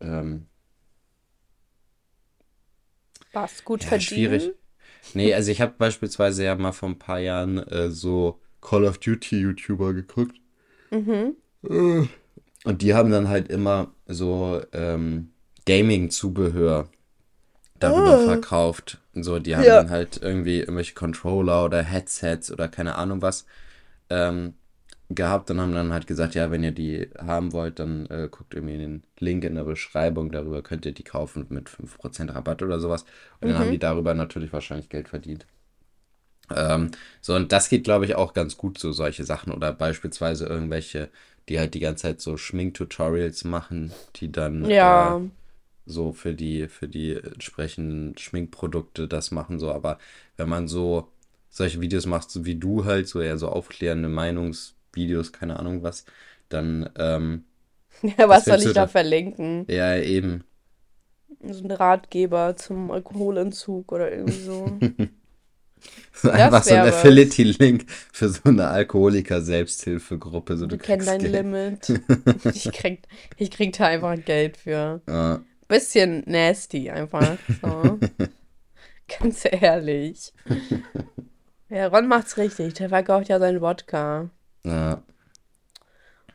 ähm, 0.00 0.46
Was 3.32 3.64
gut 3.64 3.82
ja, 3.82 3.88
verdienen. 3.88 4.40
schwierig. 4.40 4.54
Nee, 5.14 5.34
also 5.34 5.50
ich 5.50 5.60
habe 5.60 5.74
beispielsweise 5.78 6.44
ja 6.44 6.54
mal 6.54 6.72
vor 6.72 6.88
ein 6.90 6.98
paar 6.98 7.18
Jahren 7.18 7.58
äh, 7.58 7.90
so 7.90 8.40
Call 8.60 8.84
of 8.84 8.98
Duty 8.98 9.40
YouTuber 9.40 9.92
geguckt. 9.94 10.36
Mhm. 10.90 11.36
Äh, 11.68 12.06
Und 12.64 12.82
die 12.82 12.94
haben 12.94 13.12
dann 13.12 13.28
halt 13.28 13.48
immer 13.50 13.92
so 14.06 14.62
ähm, 14.72 15.32
Gaming-Zubehör 15.66 16.88
darüber 17.80 18.18
Ah. 18.18 18.18
verkauft. 18.18 19.01
So, 19.14 19.38
die 19.38 19.56
haben 19.56 19.66
Ja. 19.66 19.74
dann 19.74 19.90
halt 19.90 20.18
irgendwie 20.22 20.60
irgendwelche 20.60 20.94
Controller 20.94 21.64
oder 21.64 21.82
Headsets 21.82 22.50
oder 22.50 22.68
keine 22.68 22.94
Ahnung 22.96 23.20
was 23.22 23.46
ähm, 24.10 24.54
gehabt 25.10 25.50
und 25.50 25.60
haben 25.60 25.74
dann 25.74 25.92
halt 25.92 26.06
gesagt, 26.06 26.34
ja, 26.36 26.50
wenn 26.50 26.64
ihr 26.64 26.72
die 26.72 27.10
haben 27.18 27.52
wollt, 27.52 27.78
dann 27.80 28.06
äh, 28.06 28.28
guckt 28.30 28.54
irgendwie 28.54 28.78
den 28.78 29.04
Link 29.18 29.44
in 29.44 29.56
der 29.56 29.64
Beschreibung, 29.64 30.32
darüber 30.32 30.62
könnt 30.62 30.86
ihr 30.86 30.92
die 30.94 31.04
kaufen 31.04 31.46
mit 31.50 31.68
5% 31.70 32.34
Rabatt 32.34 32.62
oder 32.62 32.80
sowas. 32.80 33.04
Und 33.40 33.48
dann 33.50 33.58
haben 33.58 33.70
Mhm. 33.70 33.72
die 33.72 33.78
darüber 33.80 34.14
natürlich 34.14 34.52
wahrscheinlich 34.52 34.88
Geld 34.90 35.08
verdient. 35.08 35.46
Ähm, 36.54 36.90
so, 37.20 37.34
und 37.34 37.52
das 37.52 37.68
geht, 37.68 37.84
glaube 37.84 38.04
ich, 38.04 38.14
auch 38.14 38.34
ganz 38.34 38.56
gut, 38.56 38.78
so 38.78 38.92
solche 38.92 39.24
Sachen. 39.24 39.52
Oder 39.52 39.72
beispielsweise 39.72 40.46
irgendwelche, 40.46 41.10
die 41.48 41.58
halt 41.58 41.74
die 41.74 41.80
ganze 41.80 42.02
Zeit 42.02 42.20
so 42.20 42.36
Schminktutorials 42.36 43.44
machen, 43.44 43.92
die 44.16 44.30
dann 44.32 44.70
Ja. 44.70 44.72
äh, 44.80 45.14
so 45.86 46.12
für 46.12 46.34
die, 46.34 46.68
für 46.68 46.88
die 46.88 47.14
entsprechenden 47.16 48.16
Schminkprodukte 48.18 49.08
das 49.08 49.30
machen, 49.30 49.58
so. 49.58 49.72
Aber 49.72 49.98
wenn 50.36 50.48
man 50.48 50.68
so 50.68 51.08
solche 51.50 51.80
Videos 51.80 52.06
macht, 52.06 52.30
so 52.30 52.44
wie 52.46 52.56
du 52.56 52.84
halt, 52.84 53.08
so 53.08 53.20
eher 53.20 53.38
so 53.38 53.48
aufklärende 53.48 54.08
Meinungsvideos, 54.08 55.32
keine 55.32 55.58
Ahnung 55.58 55.82
was, 55.82 56.04
dann, 56.48 56.88
ähm, 56.98 57.44
Ja, 58.02 58.28
was 58.28 58.46
soll 58.46 58.62
ich 58.62 58.72
da 58.72 58.86
verlinken? 58.86 59.66
ja, 59.68 59.96
eben. 59.96 60.44
So 61.46 61.64
ein 61.64 61.70
Ratgeber 61.70 62.56
zum 62.56 62.90
Alkoholentzug 62.90 63.92
oder 63.92 64.10
irgendwie 64.10 64.40
so. 64.40 64.78
Einfach 66.22 66.62
so 66.62 66.74
ein. 66.74 66.86
Affiliate-Link 66.86 67.86
für 68.12 68.28
so 68.28 68.40
eine 68.44 68.68
Alkoholiker-Selbsthilfegruppe, 68.68 70.56
so 70.56 70.66
Du 70.66 70.76
du 70.76 70.78
kennst 70.78 71.08
dein 71.08 71.20
Geld. 71.20 71.32
Limit. 71.32 72.00
Ich 72.52 72.70
krieg, 72.72 73.02
ich 73.36 73.50
krieg 73.50 73.76
da 73.76 73.86
einfach 73.86 74.16
Geld 74.24 74.56
für. 74.56 75.00
Ja. 75.08 75.40
Bisschen 75.72 76.22
nasty 76.26 76.90
einfach. 76.90 77.38
So. 77.62 77.98
Ganz 79.18 79.44
ehrlich. 79.50 80.34
Ja, 81.70 81.86
Ron 81.86 82.08
macht's 82.08 82.36
richtig. 82.36 82.74
Der 82.74 82.90
verkauft 82.90 83.28
ja 83.30 83.38
seinen 83.38 83.62
Wodka. 83.62 84.28
Ja. 84.64 85.02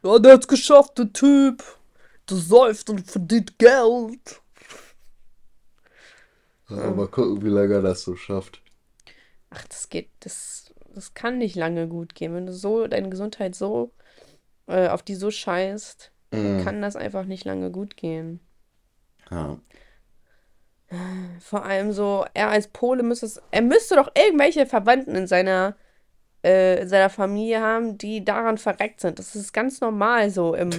Ja, 0.03 0.17
der 0.19 0.33
hat's 0.33 0.47
geschafft, 0.47 0.97
der 0.97 1.13
Typ. 1.13 1.63
Der 2.27 2.37
säuft 2.37 2.89
und 2.89 3.09
verdient 3.09 3.59
Geld. 3.59 4.41
Ja, 6.69 6.89
Mal 6.91 7.07
gucken, 7.07 7.43
wie 7.43 7.49
lange 7.49 7.75
er 7.75 7.81
das 7.83 8.01
so 8.01 8.15
schafft. 8.15 8.61
Ach, 9.51 9.63
das 9.67 9.89
geht, 9.89 10.09
das, 10.21 10.73
das 10.95 11.13
kann 11.13 11.37
nicht 11.37 11.55
lange 11.55 11.87
gut 11.87 12.15
gehen. 12.15 12.33
Wenn 12.33 12.47
du 12.47 12.53
so 12.53 12.87
deine 12.87 13.09
Gesundheit 13.09 13.53
so, 13.53 13.93
äh, 14.65 14.87
auf 14.87 15.03
die 15.03 15.15
so 15.15 15.29
scheißt, 15.29 16.11
Mhm. 16.33 16.63
kann 16.65 16.81
das 16.81 16.95
einfach 16.97 17.23
nicht 17.23 17.45
lange 17.45 17.71
gut 17.71 17.95
gehen. 17.95 18.41
Ja. 19.31 19.57
Vor 21.41 21.65
allem 21.65 21.91
so, 21.91 22.25
er 22.33 22.49
als 22.49 22.69
Pole 22.69 23.03
müsste 23.03 23.25
es, 23.25 23.41
er 23.51 23.61
müsste 23.61 23.95
doch 23.95 24.09
irgendwelche 24.15 24.65
Verwandten 24.65 25.15
in 25.15 25.27
seiner, 25.27 25.75
äh, 26.45 26.81
in 26.81 26.87
seiner 26.87 27.09
Familie 27.09 27.59
haben, 27.61 27.97
die 27.97 28.23
daran 28.23 28.57
verreckt 28.57 29.01
sind. 29.01 29.19
Das 29.19 29.35
ist 29.35 29.51
ganz 29.51 29.81
normal 29.81 30.29
so 30.29 30.55
im, 30.55 30.69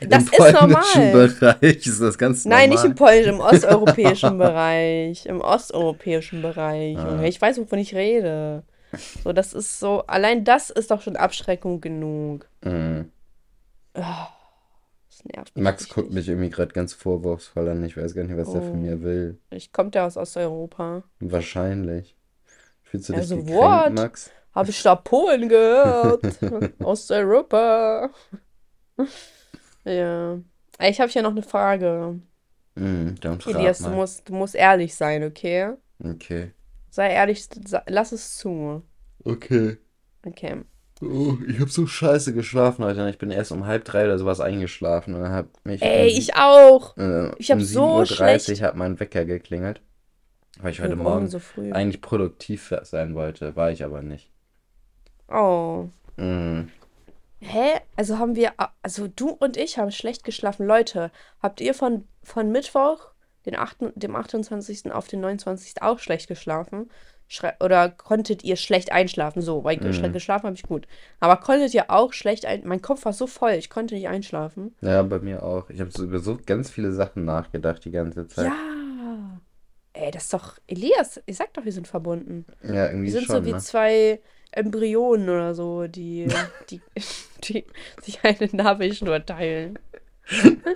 das 0.00 0.24
Im 0.24 0.32
ist 0.32 0.36
polnischen 0.36 0.70
normal. 0.70 1.28
Bereich 1.28 1.86
ist 1.86 2.00
das 2.00 2.18
ganz 2.18 2.44
Nein, 2.44 2.70
nicht 2.70 2.84
im 2.84 2.90
normal. 2.90 3.14
polnischen, 3.14 3.34
im 3.34 3.40
osteuropäischen 3.40 4.38
Bereich. 4.38 5.26
Im 5.26 5.40
osteuropäischen 5.40 6.42
Bereich. 6.42 6.98
Ah. 6.98 7.22
Ich 7.22 7.40
weiß, 7.40 7.58
wovon 7.58 7.78
ich 7.78 7.94
rede. 7.94 8.62
So, 9.22 9.32
das 9.32 9.54
ist 9.54 9.80
so, 9.80 10.04
allein 10.06 10.44
das 10.44 10.70
ist 10.70 10.90
doch 10.90 11.02
schon 11.02 11.16
Abschreckung 11.16 11.80
genug. 11.80 12.46
Mhm. 12.62 13.10
Ah, 13.94 14.28
das 15.24 15.36
nervt 15.36 15.58
Max 15.58 15.88
guckt 15.88 16.12
mich 16.12 16.28
irgendwie 16.28 16.50
gerade 16.50 16.72
ganz 16.72 16.92
vorwurfsvoll 16.92 17.68
an. 17.68 17.84
Ich 17.84 17.96
weiß 17.96 18.14
gar 18.14 18.24
nicht, 18.24 18.36
was 18.36 18.48
Oh. 18.48 18.60
von 18.60 18.82
mir 18.82 19.02
will. 19.02 19.38
Ich 19.50 19.72
kommt 19.72 19.94
ja 19.94 20.06
aus 20.06 20.16
Osteuropa. 20.16 21.02
Wahrscheinlich. 21.20 22.16
Fühlst 22.82 23.08
du 23.08 23.12
dich 23.14 23.22
Also, 23.22 23.36
gekränkt, 23.36 23.60
what? 23.60 23.92
Max? 23.94 24.30
Habe 24.54 24.70
ich 24.70 24.82
da 24.82 24.94
Polen 24.94 25.48
gehört? 25.48 26.22
Osteuropa. 26.82 28.10
Ja. 29.84 30.38
Ich 30.80 31.00
habe 31.00 31.10
hier 31.10 31.22
noch 31.22 31.30
eine 31.32 31.42
Frage. 31.42 32.20
Dann 32.76 33.16
frag 33.20 33.46
Elias, 33.54 33.78
du 33.78 33.90
musst, 33.90 34.28
du 34.28 34.34
musst 34.34 34.54
ehrlich 34.56 34.94
sein, 34.94 35.22
okay? 35.22 35.74
Okay. 36.02 36.52
Sei 36.90 37.10
ehrlich, 37.12 37.48
lass 37.86 38.12
es 38.12 38.36
zu. 38.36 38.82
Okay. 39.24 39.78
Okay. 40.26 40.62
Oh, 41.04 41.36
ich 41.46 41.60
habe 41.60 41.70
so 41.70 41.86
scheiße 41.86 42.32
geschlafen 42.34 42.84
heute. 42.84 43.08
Ich 43.10 43.18
bin 43.18 43.30
erst 43.30 43.52
um 43.52 43.66
halb 43.66 43.84
drei 43.84 44.04
oder 44.04 44.18
sowas 44.18 44.40
eingeschlafen 44.40 45.14
und 45.14 45.20
dann 45.22 45.32
hat 45.32 45.46
mich 45.64 45.82
Ey, 45.82 46.10
um, 46.12 46.18
ich 46.18 46.34
auch. 46.36 46.96
äh, 46.96 47.30
ich 47.38 47.50
hab 47.50 47.58
um 47.58 47.64
so 47.64 48.00
7.30 48.00 48.14
schlecht- 48.14 48.60
Uhr 48.60 48.66
hat 48.66 48.76
mein 48.76 48.98
Wecker 49.00 49.24
geklingelt, 49.24 49.80
weil 50.60 50.72
ich 50.72 50.80
heute 50.80 50.98
Warum 50.98 51.02
Morgen 51.12 51.28
so 51.28 51.38
früh? 51.38 51.72
eigentlich 51.72 52.00
produktiv 52.00 52.72
sein 52.82 53.14
wollte, 53.14 53.54
war 53.56 53.70
ich 53.70 53.84
aber 53.84 54.02
nicht. 54.02 54.30
Oh. 55.28 55.86
Mhm. 56.16 56.70
Hä? 57.40 57.72
Also 57.96 58.18
haben 58.18 58.36
wir, 58.36 58.52
also 58.82 59.06
du 59.08 59.28
und 59.30 59.56
ich 59.56 59.78
haben 59.78 59.90
schlecht 59.90 60.24
geschlafen. 60.24 60.66
Leute, 60.66 61.10
habt 61.42 61.60
ihr 61.60 61.74
von, 61.74 62.04
von 62.22 62.50
Mittwoch, 62.50 63.10
den 63.44 63.56
8., 63.56 63.92
dem 63.96 64.16
28. 64.16 64.90
auf 64.92 65.08
den 65.08 65.20
29. 65.20 65.82
auch 65.82 65.98
schlecht 65.98 66.28
geschlafen? 66.28 66.90
Oder 67.60 67.88
konntet 67.88 68.44
ihr 68.44 68.56
schlecht 68.56 68.92
einschlafen? 68.92 69.42
So, 69.42 69.64
weil 69.64 69.78
Mhm. 69.78 70.12
geschlafen 70.12 70.46
habe 70.46 70.56
ich 70.56 70.62
gut. 70.62 70.86
Aber 71.20 71.36
konntet 71.38 71.74
ihr 71.74 71.90
auch 71.90 72.12
schlecht 72.12 72.46
ein... 72.46 72.62
Mein 72.64 72.82
Kopf 72.82 73.04
war 73.04 73.12
so 73.12 73.26
voll, 73.26 73.52
ich 73.52 73.70
konnte 73.70 73.94
nicht 73.94 74.08
einschlafen. 74.08 74.74
Ja, 74.80 75.02
bei 75.02 75.18
mir 75.18 75.42
auch. 75.42 75.68
Ich 75.70 75.80
habe 75.80 75.90
so 75.90 76.04
über 76.04 76.18
so 76.18 76.38
ganz 76.44 76.70
viele 76.70 76.92
Sachen 76.92 77.24
nachgedacht 77.24 77.84
die 77.84 77.90
ganze 77.90 78.28
Zeit. 78.28 78.46
Ja. 78.46 79.40
Ey, 79.94 80.10
das 80.10 80.24
ist 80.24 80.34
doch... 80.34 80.58
Elias, 80.66 81.20
ich 81.26 81.36
sag 81.36 81.52
doch, 81.54 81.64
wir 81.64 81.72
sind 81.72 81.88
verbunden. 81.88 82.46
Ja, 82.62 82.86
irgendwie 82.86 83.06
Wir 83.06 83.12
sind 83.12 83.24
schon, 83.26 83.36
so 83.36 83.46
wie 83.46 83.52
ne? 83.52 83.58
zwei 83.58 84.20
Embryonen 84.52 85.28
oder 85.28 85.54
so, 85.54 85.86
die, 85.86 86.28
die, 86.70 86.80
die 87.44 87.64
sich 88.02 88.20
eine 88.22 88.48
Nabelschnur 88.52 89.24
teilen. 89.24 89.78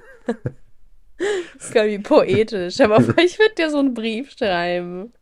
Das 1.54 1.66
ist 1.66 1.74
gar 1.74 1.86
wie 1.86 1.98
poetisch. 1.98 2.80
Aber 2.80 2.98
ich 3.24 3.38
würde 3.38 3.54
dir 3.56 3.70
so 3.70 3.78
einen 3.78 3.94
Brief 3.94 4.30
schreiben. 4.30 5.12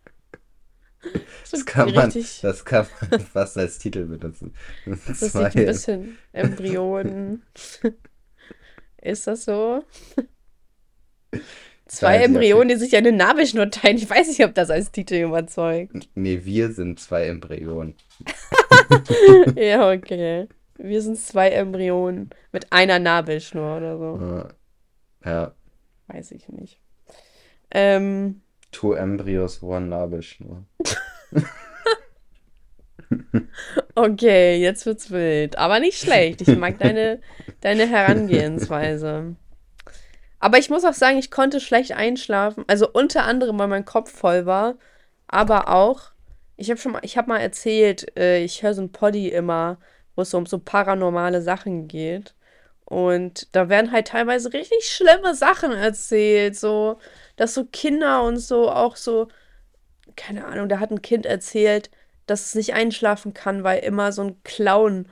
Das 1.51 1.65
kann 1.65 1.93
man, 1.95 2.13
das 2.43 2.65
kann 2.65 2.87
man 3.11 3.21
fast 3.21 3.57
als 3.57 3.79
Titel 3.79 4.05
benutzen. 4.07 4.53
lustig, 4.85 5.31
Zwei- 5.31 5.45
ein 5.47 5.53
bisschen 5.67 6.19
Embryonen. 6.33 7.43
Ist 9.01 9.27
das 9.27 9.45
so? 9.45 9.85
Zwei 11.87 12.17
Embryonen, 12.19 12.69
die 12.69 12.77
sich 12.77 12.97
eine 12.97 13.13
Nabelschnur 13.13 13.71
teilen. 13.71 13.97
Ich 13.97 14.11
weiß 14.11 14.27
nicht, 14.27 14.45
ob 14.45 14.55
das 14.55 14.71
als 14.71 14.91
Titel 14.91 15.15
überzeugt. 15.15 16.09
Nee, 16.17 16.41
wir 16.45 16.73
sind 16.73 16.99
zwei 17.01 17.27
Embryonen. 17.27 17.95
Ja, 19.57 19.91
okay. 19.93 20.49
Wir 20.79 21.03
sind 21.03 21.19
zwei 21.19 21.51
Embryonen 21.51 22.31
mit 22.53 22.73
einer 22.73 22.99
Nabelschnur 22.99 23.77
oder 23.79 23.99
so. 23.99 24.19
Ja. 25.25 25.31
Ja. 25.31 25.55
Weiß 26.09 26.31
ich 26.33 26.49
nicht. 26.49 26.81
Ähm, 27.71 28.43
Two 28.77 28.93
embryos, 28.93 29.63
one 29.63 29.89
Nabelschnur. 29.89 30.65
okay, 33.95 34.59
jetzt 34.59 34.85
wird's 34.85 35.11
wild. 35.11 35.57
Aber 35.57 35.81
nicht 35.81 35.99
schlecht. 35.99 36.43
Ich 36.43 36.55
mag 36.59 36.79
deine, 36.79 37.23
deine 37.63 37.87
Herangehensweise. 37.87 39.35
Aber 40.41 40.59
ich 40.59 40.69
muss 40.69 40.85
auch 40.85 40.93
sagen, 40.93 41.17
ich 41.17 41.31
konnte 41.31 41.59
schlecht 41.59 41.93
einschlafen. 41.93 42.65
Also 42.67 42.87
unter 42.93 43.25
anderem, 43.25 43.59
weil 43.59 43.69
mein 43.69 43.87
Kopf 43.87 44.13
voll 44.13 44.45
war. 44.45 44.75
Aber 45.27 45.69
auch, 45.69 46.11
ich 46.59 46.69
habe 46.69 46.79
schon 46.79 46.93
mal, 46.93 47.01
ich 47.03 47.17
habe 47.17 47.29
mal 47.29 47.41
erzählt, 47.41 48.15
äh, 48.19 48.45
ich 48.45 48.63
höre 48.63 48.75
so 48.75 48.83
ein 48.83 48.93
Poddy 48.93 49.31
immer, 49.31 49.79
wo 50.17 50.21
es 50.21 50.29
so 50.29 50.37
um 50.37 50.45
so 50.45 50.59
paranormale 50.59 51.41
Sachen 51.41 51.89
geht. 51.89 52.35
Und 52.85 53.49
da 53.57 53.71
werden 53.71 53.91
halt 53.91 54.09
teilweise 54.09 54.53
richtig 54.53 54.85
schlimme 54.85 55.35
Sachen 55.35 55.73
erzählt. 55.73 56.57
So, 56.57 56.99
dass 57.37 57.55
so 57.55 57.65
Kinder 57.65 58.23
und 58.23 58.39
so 58.39 58.71
auch 58.71 58.97
so, 58.97 59.29
keine 60.17 60.47
Ahnung, 60.47 60.69
da 60.69 60.81
hat 60.81 60.91
ein 60.91 61.03
Kind 61.03 61.27
erzählt, 61.27 61.91
dass 62.27 62.47
es 62.47 62.55
nicht 62.55 62.75
einschlafen 62.75 63.35
kann, 63.35 63.63
weil 63.63 63.81
immer 63.81 64.13
so 64.13 64.23
ein 64.23 64.43
Clown 64.43 65.07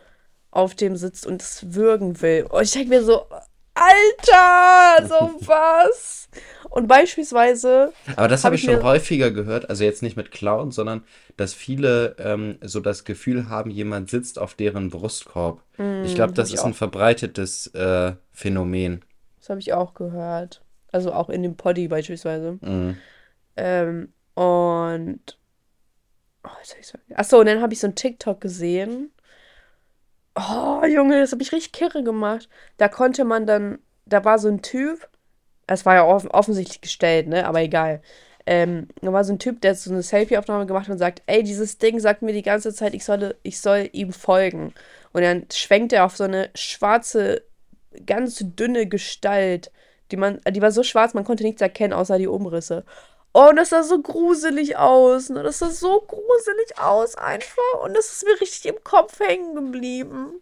auf 0.51 0.75
dem 0.75 0.97
sitzt 0.97 1.27
und 1.27 1.43
es 1.43 1.75
würgen 1.75 2.21
will. 2.23 2.47
Und 2.49 2.63
ich 2.63 2.73
denke 2.73 2.91
mir 2.91 3.03
so, 3.03 3.27
Alter, 3.75 5.09
so 5.09 5.35
was. 5.47 6.29
Und 6.71 6.87
beispielsweise. 6.87 7.93
Aber 8.17 8.29
das 8.29 8.43
hab 8.43 8.47
habe 8.47 8.57
ich 8.57 8.63
schon 8.63 8.83
häufiger 8.83 9.31
gehört, 9.31 9.69
also 9.69 9.85
jetzt 9.85 10.03
nicht 10.03 10.17
mit 10.17 10.31
Klauen, 10.31 10.71
sondern 10.71 11.05
dass 11.37 11.55
viele 11.55 12.17
ähm, 12.19 12.59
so 12.63 12.81
das 12.81 13.05
Gefühl 13.05 13.49
haben, 13.49 13.71
jemand 13.71 14.11
sitzt 14.11 14.39
auf 14.39 14.55
deren 14.55 14.91
Brustkorb. 14.91 15.63
ich 16.05 16.15
glaube, 16.15 16.33
das 16.33 16.53
ist 16.53 16.61
auch. 16.61 16.67
ein 16.67 16.75
verbreitetes 16.75 17.69
äh, 17.75 18.15
Phänomen. 18.33 19.05
Das 19.39 19.51
habe 19.51 19.61
ich 19.61 19.73
auch 19.73 19.95
gehört. 19.95 20.64
Also 20.95 21.13
auch 21.13 21.29
in 21.29 21.43
dem 21.43 21.57
Poddy 21.57 21.89
beispielsweise. 21.89 22.57
Mhm. 22.61 22.97
Ähm, 23.57 24.13
und. 24.35 25.39
Oh? 26.45 27.15
Achso, 27.17 27.41
und 27.41 27.47
dann 27.47 27.61
habe 27.61 27.73
ich 27.73 27.81
so 27.81 27.89
ein 27.89 27.97
TikTok 27.97 28.41
gesehen. 28.41 29.11
Oh, 30.37 30.85
Junge, 30.87 31.19
das 31.19 31.33
habe 31.33 31.43
ich 31.43 31.51
richtig 31.51 31.73
kirre 31.73 32.05
gemacht. 32.05 32.49
Da 32.77 32.87
konnte 32.87 33.25
man 33.25 33.45
dann. 33.45 33.81
Da 34.07 34.25
war 34.25 34.39
so 34.39 34.47
ein 34.47 34.63
Typ. 34.63 35.09
Es 35.67 35.85
war 35.85 35.97
ja 35.97 36.05
off 36.05 36.29
offensichtlich 36.31 36.81
gestellt, 36.81 37.27
ne? 37.27 37.45
Aber 37.45 37.61
egal. 37.61 38.01
Ähm, 38.47 38.87
da 39.01 39.13
war 39.13 39.25
so 39.25 39.33
ein 39.33 39.41
Typ, 39.41 39.63
der 39.63 39.73
hat 39.73 39.79
so 39.79 39.91
eine 39.91 40.03
Selfie-Aufnahme 40.03 40.67
gemacht 40.67 40.89
und 40.89 40.99
sagt, 40.99 41.23
ey, 41.27 41.43
dieses 41.43 41.79
Ding 41.79 41.99
sagt 41.99 42.23
mir 42.23 42.35
die 42.35 42.43
ganze 42.43 42.73
Zeit, 42.73 42.95
ich 42.95 43.05
solle, 43.05 43.35
ich 43.43 43.61
soll 43.61 43.89
ihm 43.91 44.13
folgen. 44.13 44.75
Und 45.13 45.23
dann 45.23 45.47
schwenkt 45.53 45.93
er 45.93 46.05
auf 46.05 46.17
so 46.17 46.23
eine 46.23 46.51
schwarze, 46.55 47.43
ganz 48.07 48.45
dünne 48.45 48.87
Gestalt, 48.87 49.73
die 50.11 50.17
man, 50.17 50.41
die 50.49 50.63
war 50.63 50.71
so 50.71 50.83
schwarz, 50.83 51.15
man 51.15 51.25
konnte 51.25 51.45
nichts 51.45 51.63
erkennen, 51.63 51.93
außer 51.93 52.19
die 52.19 52.29
Umrisse. 52.29 52.85
Oh, 53.33 53.49
und 53.49 53.57
das 53.57 53.71
sah 53.71 53.83
so 53.83 54.01
gruselig 54.01 54.77
aus, 54.77 55.29
ne? 55.29 55.43
Das 55.43 55.59
sah 55.59 55.69
so 55.69 56.01
gruselig 56.07 56.79
aus 56.79 57.17
einfach. 57.17 57.83
Und 57.83 57.97
das 57.97 58.13
ist 58.13 58.25
mir 58.25 58.41
richtig 58.41 58.67
im 58.67 58.85
Kopf 58.85 59.19
hängen 59.19 59.57
geblieben. 59.57 60.41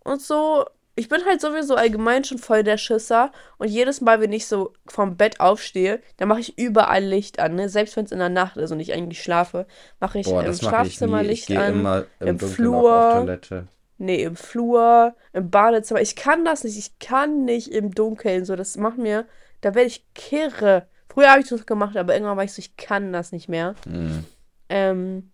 Und 0.00 0.20
so, 0.20 0.64
ich 0.96 1.08
bin 1.08 1.24
halt 1.24 1.40
sowieso 1.40 1.76
allgemein 1.76 2.24
schon 2.24 2.38
voll 2.38 2.64
der 2.64 2.76
Schisser. 2.76 3.30
Und 3.58 3.68
jedes 3.68 4.00
Mal, 4.00 4.20
wenn 4.20 4.32
ich 4.32 4.48
so 4.48 4.72
vom 4.86 5.16
Bett 5.16 5.38
aufstehe, 5.38 6.00
dann 6.16 6.26
mache 6.26 6.40
ich 6.40 6.58
überall 6.58 7.04
Licht 7.04 7.38
an, 7.38 7.54
ne? 7.54 7.68
Selbst 7.68 7.96
wenn 7.96 8.04
es 8.04 8.12
in 8.12 8.18
der 8.18 8.30
Nacht 8.30 8.56
ist 8.56 8.72
und 8.72 8.80
ich 8.80 8.92
eigentlich 8.92 9.22
schlafe, 9.22 9.66
mache 10.00 10.18
ich 10.18 10.26
Boah, 10.26 10.42
im 10.42 10.50
ich 10.50 10.58
Schlafzimmer. 10.58 11.22
Ich 11.22 11.28
Licht 11.28 11.46
gehe 11.46 11.60
an, 11.60 11.74
immer 11.74 12.04
im, 12.18 12.28
im 12.28 12.38
Dunkeln 12.38 12.74
auch 12.74 12.90
auf 12.90 13.10
Flur. 13.10 13.12
Toilette. 13.12 13.68
Nee, 13.98 14.22
im 14.22 14.36
Flur, 14.36 15.14
im 15.32 15.50
Badezimmer. 15.50 16.00
Ich 16.00 16.16
kann 16.16 16.44
das 16.44 16.64
nicht. 16.64 16.78
Ich 16.78 16.98
kann 16.98 17.44
nicht 17.44 17.68
im 17.68 17.92
Dunkeln. 17.92 18.44
So, 18.44 18.56
das 18.56 18.76
macht 18.76 18.98
mir. 18.98 19.26
Da 19.60 19.74
werde 19.74 19.88
ich 19.88 20.04
kirre. 20.14 20.88
Früher 21.08 21.30
habe 21.30 21.40
ich 21.40 21.48
das 21.48 21.64
gemacht, 21.64 21.96
aber 21.96 22.12
irgendwann 22.12 22.36
war 22.36 22.44
ich 22.44 22.52
so, 22.52 22.58
ich 22.58 22.76
kann 22.76 23.12
das 23.12 23.30
nicht 23.30 23.48
mehr. 23.48 23.76
Mhm. 23.86 24.24
Ähm, 24.68 25.30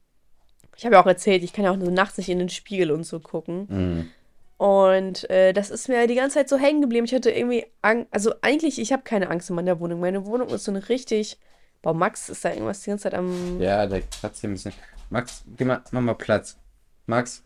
ich 0.76 0.84
habe 0.84 0.94
ja 0.94 1.02
auch 1.02 1.06
erzählt, 1.06 1.42
ich 1.42 1.52
kann 1.52 1.64
ja 1.64 1.72
auch 1.72 1.80
so 1.80 1.90
nachts 1.90 2.18
nicht 2.18 2.28
in 2.28 2.38
den 2.38 2.48
Spiegel 2.48 2.90
und 2.90 3.04
so 3.04 3.18
gucken. 3.20 3.66
Mhm. 3.68 4.10
Und 4.58 5.28
äh, 5.30 5.54
das 5.54 5.70
ist 5.70 5.88
mir 5.88 6.06
die 6.06 6.16
ganze 6.16 6.34
Zeit 6.34 6.50
so 6.50 6.58
hängen 6.58 6.82
geblieben. 6.82 7.06
Ich 7.06 7.14
hatte 7.14 7.30
irgendwie 7.30 7.64
Angst. 7.80 8.08
Also 8.10 8.34
eigentlich, 8.42 8.78
ich 8.78 8.92
habe 8.92 9.02
keine 9.02 9.30
Angst 9.30 9.48
in 9.48 9.56
meiner 9.56 9.80
Wohnung. 9.80 10.00
Meine 10.00 10.26
Wohnung 10.26 10.48
ist 10.50 10.64
so 10.64 10.70
eine 10.70 10.86
richtig. 10.90 11.38
Boah, 11.80 11.94
Max 11.94 12.28
ist 12.28 12.44
da 12.44 12.50
irgendwas 12.50 12.82
die 12.82 12.90
ganze 12.90 13.04
Zeit 13.04 13.14
am. 13.14 13.58
Ja, 13.58 13.86
der 13.86 14.02
kratzt 14.02 14.42
hier 14.42 14.50
ein 14.50 14.52
bisschen. 14.52 14.74
Max, 15.08 15.44
geh 15.56 15.64
mal, 15.64 15.82
mach 15.92 16.02
mal 16.02 16.14
Platz. 16.14 16.58
Max, 17.06 17.42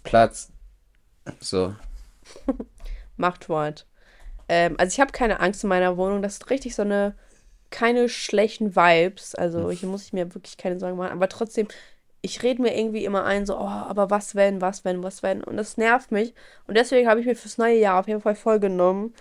Platz. 0.00 0.50
So. 1.40 1.74
Machtwort. 3.16 3.86
Ähm, 4.48 4.74
also 4.78 4.92
ich 4.92 5.00
habe 5.00 5.12
keine 5.12 5.40
Angst 5.40 5.62
in 5.62 5.68
meiner 5.68 5.96
Wohnung. 5.96 6.22
Das 6.22 6.34
ist 6.34 6.50
richtig 6.50 6.74
so 6.74 6.82
eine, 6.82 7.14
keine 7.70 8.08
schlechten 8.08 8.74
Vibes. 8.74 9.34
Also 9.34 9.70
hier 9.70 9.88
muss 9.88 10.04
ich 10.04 10.12
mir 10.12 10.34
wirklich 10.34 10.56
keine 10.56 10.78
Sorgen 10.78 10.96
machen. 10.96 11.12
Aber 11.12 11.28
trotzdem, 11.28 11.68
ich 12.22 12.42
rede 12.42 12.62
mir 12.62 12.76
irgendwie 12.76 13.04
immer 13.04 13.24
ein, 13.24 13.46
so, 13.46 13.56
oh, 13.56 13.66
aber 13.66 14.10
was 14.10 14.34
wenn, 14.34 14.60
was 14.60 14.84
wenn, 14.84 15.02
was 15.02 15.22
wenn. 15.22 15.42
Und 15.42 15.56
das 15.56 15.76
nervt 15.76 16.10
mich. 16.10 16.34
Und 16.66 16.76
deswegen 16.76 17.08
habe 17.08 17.20
ich 17.20 17.26
mir 17.26 17.36
fürs 17.36 17.58
neue 17.58 17.78
Jahr 17.78 18.00
auf 18.00 18.08
jeden 18.08 18.20
Fall 18.20 18.34
vorgenommen, 18.34 19.14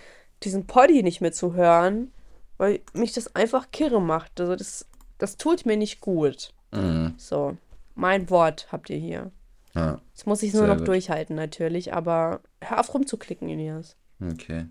diesen 0.43 0.67
Poddy 0.67 1.03
nicht 1.03 1.21
mehr 1.21 1.31
zu 1.31 1.53
hören, 1.53 2.11
weil 2.57 2.81
mich 2.93 3.13
das 3.13 3.35
einfach 3.35 3.71
kirre 3.71 4.01
macht. 4.01 4.39
Also 4.39 4.55
das, 4.55 4.87
das 5.17 5.37
tut 5.37 5.65
mir 5.65 5.77
nicht 5.77 6.01
gut. 6.01 6.53
Mhm. 6.71 7.13
So, 7.17 7.57
mein 7.95 8.29
Wort 8.29 8.67
habt 8.71 8.89
ihr 8.89 8.97
hier. 8.97 9.31
Ja, 9.79 10.01
Jetzt 10.13 10.27
muss 10.27 10.43
ich 10.43 10.49
es 10.49 10.55
nur 10.55 10.67
noch 10.67 10.77
gut. 10.77 10.87
durchhalten, 10.89 11.35
natürlich, 11.35 11.93
aber 11.93 12.41
hör 12.61 12.79
auf 12.81 12.93
rumzuklicken, 12.93 13.47
Elias. 13.49 13.95
okay. 14.21 14.67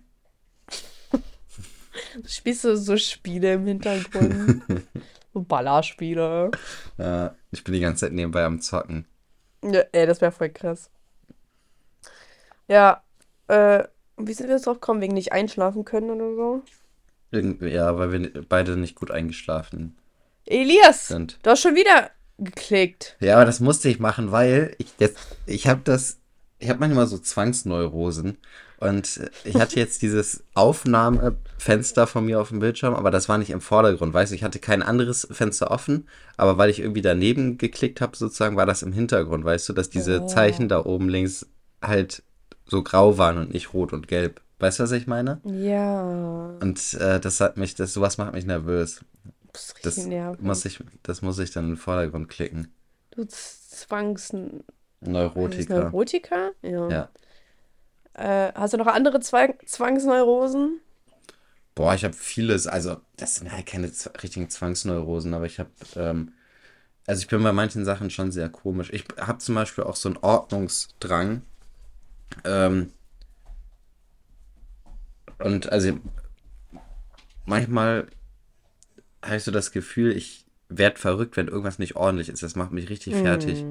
Spielst 2.27 2.65
du 2.65 2.77
so 2.77 2.97
Spiele 2.97 3.55
im 3.55 3.67
Hintergrund? 3.67 4.63
so 5.35 5.41
Ballerspiele. 5.41 6.51
Ja, 6.99 7.35
ich 7.51 7.65
bin 7.65 7.75
die 7.75 7.81
ganze 7.81 8.07
Zeit 8.07 8.13
nebenbei 8.13 8.45
am 8.45 8.61
Zocken. 8.61 9.07
Ja, 9.65 9.81
ey, 9.93 10.07
das 10.07 10.21
wäre 10.21 10.31
voll 10.33 10.51
krass. 10.51 10.91
Ja, 12.69 13.03
äh, 13.49 13.85
wie 14.17 14.33
sind 14.35 14.49
wir 14.49 14.55
jetzt 14.57 14.67
drauf 14.67 14.81
gekommen? 14.81 15.01
Wegen 15.01 15.15
nicht 15.15 15.33
einschlafen 15.33 15.85
können 15.85 16.11
oder 16.11 16.35
so? 16.35 16.63
Irgendwie, 17.31 17.69
ja, 17.71 17.97
weil 17.99 18.13
wir 18.13 18.43
beide 18.49 18.77
nicht 18.77 18.95
gut 18.95 19.11
eingeschlafen 19.11 19.97
Elias, 20.47 21.09
sind. 21.09 21.39
du 21.43 21.51
hast 21.51 21.61
schon 21.61 21.75
wieder 21.75 22.11
geklickt. 22.39 23.16
Ja, 23.20 23.36
aber 23.36 23.45
das 23.45 23.61
musste 23.61 23.89
ich 23.89 23.99
machen, 23.99 24.32
weil 24.32 24.74
ich 24.78 24.86
jetzt, 24.99 25.18
ich 25.47 25.66
habe 25.66 25.80
das, 25.84 26.18
ich 26.59 26.68
habe 26.70 26.80
manchmal 26.80 27.07
so 27.07 27.18
Zwangsneurosen 27.18 28.39
und 28.78 29.20
ich 29.45 29.55
hatte 29.57 29.76
jetzt 29.80 30.03
dieses 30.03 30.45
Aufnahmefenster 30.55 32.07
von 32.07 32.24
mir 32.26 32.41
auf 32.41 32.49
dem 32.51 32.61
Bildschirm, 32.61 32.95
aber 32.95 33.11
das 33.11 33.28
war 33.28 33.39
nicht 33.39 33.51
im 33.51 33.61
Vordergrund, 33.61 34.14
weißt 34.14 34.32
du, 34.32 34.36
ich 34.36 34.45
hatte 34.45 34.59
kein 34.59 34.82
anderes 34.82 35.26
Fenster 35.30 35.70
offen, 35.70 36.09
aber 36.36 36.59
weil 36.59 36.70
ich 36.70 36.80
irgendwie 36.80 37.03
daneben 37.03 37.59
geklickt 37.59 38.01
habe, 38.01 38.16
sozusagen, 38.16 38.57
war 38.57 38.66
das 38.66 38.82
im 38.82 38.93
Hintergrund, 38.93 39.45
weißt 39.45 39.68
du, 39.68 39.72
dass 39.72 39.91
diese 39.91 40.22
Oh. 40.22 40.26
Zeichen 40.26 40.68
da 40.68 40.84
oben 40.84 41.09
links 41.09 41.47
halt 41.82 42.22
so 42.66 42.82
grau 42.82 43.18
waren 43.18 43.39
und 43.39 43.53
nicht 43.53 43.72
rot 43.72 43.93
und 43.93 44.09
gelb. 44.09 44.41
Weißt 44.61 44.78
du, 44.80 44.82
was 44.82 44.91
ich 44.93 45.07
meine? 45.07 45.41
Ja, 45.45 46.51
Und 46.61 46.95
äh, 46.95 47.20
das 47.20 47.41
hat 47.41 47.57
mich, 47.57 47.76
das 47.76 47.95
sowas 47.95 48.18
macht 48.18 48.34
mich 48.34 48.45
nervös. 48.45 49.01
Das 49.82 49.96
nervig. 49.99 50.40
muss 50.40 50.64
ich, 50.64 50.82
das 51.03 51.22
muss 51.22 51.38
ich 51.38 51.51
dann 51.51 51.64
in 51.64 51.70
den 51.72 51.76
Vordergrund 51.76 52.28
klicken. 52.28 52.72
Du 53.11 53.24
Zwangs... 53.26 54.32
Neurotiker. 55.01 55.84
Neurotiker? 55.84 56.51
Ja. 56.62 56.88
Ja. 56.88 57.11
Äh, 58.14 58.53
hast 58.55 58.72
du 58.74 58.78
noch 58.78 58.88
andere 58.88 59.20
Zwang 59.20 59.55
Zwangsneurosen? 59.64 60.80
Boah, 61.76 61.94
ich 61.94 62.05
habe 62.05 62.14
vieles, 62.14 62.66
also 62.66 62.96
das 63.16 63.36
sind 63.36 63.53
halt 63.53 63.66
keine 63.66 63.92
richtigen 64.22 64.51
Zwangsneurosen, 64.51 65.32
aber 65.34 65.46
ich 65.46 65.61
habe, 65.61 65.70
ähm, 65.94 66.32
also 67.07 67.20
ich 67.20 67.28
bin 67.28 67.40
bei 67.44 67.53
manchen 67.53 67.84
Sachen 67.84 68.11
schon 68.11 68.32
sehr 68.32 68.49
komisch. 68.49 68.90
Ich 68.92 69.05
habe 69.18 69.38
zum 69.38 69.55
Beispiel 69.55 69.84
auch 69.84 69.94
so 69.94 70.09
einen 70.09 70.18
Ordnungsdrang. 70.18 71.42
Ähm, 72.44 72.92
und 75.38 75.70
also 75.70 76.01
manchmal 77.46 78.09
habe 79.23 79.37
ich 79.37 79.43
so 79.45 79.51
das 79.51 79.73
Gefühl, 79.73 80.16
ich 80.16 80.47
werde 80.69 80.99
verrückt, 80.99 81.37
wenn 81.37 81.49
irgendwas 81.49 81.79
nicht 81.79 81.97
ordentlich 81.97 82.29
ist. 82.29 82.43
Das 82.43 82.57
macht 82.57 82.73
mich 82.73 82.89
richtig 82.91 83.16
fertig. 83.16 83.66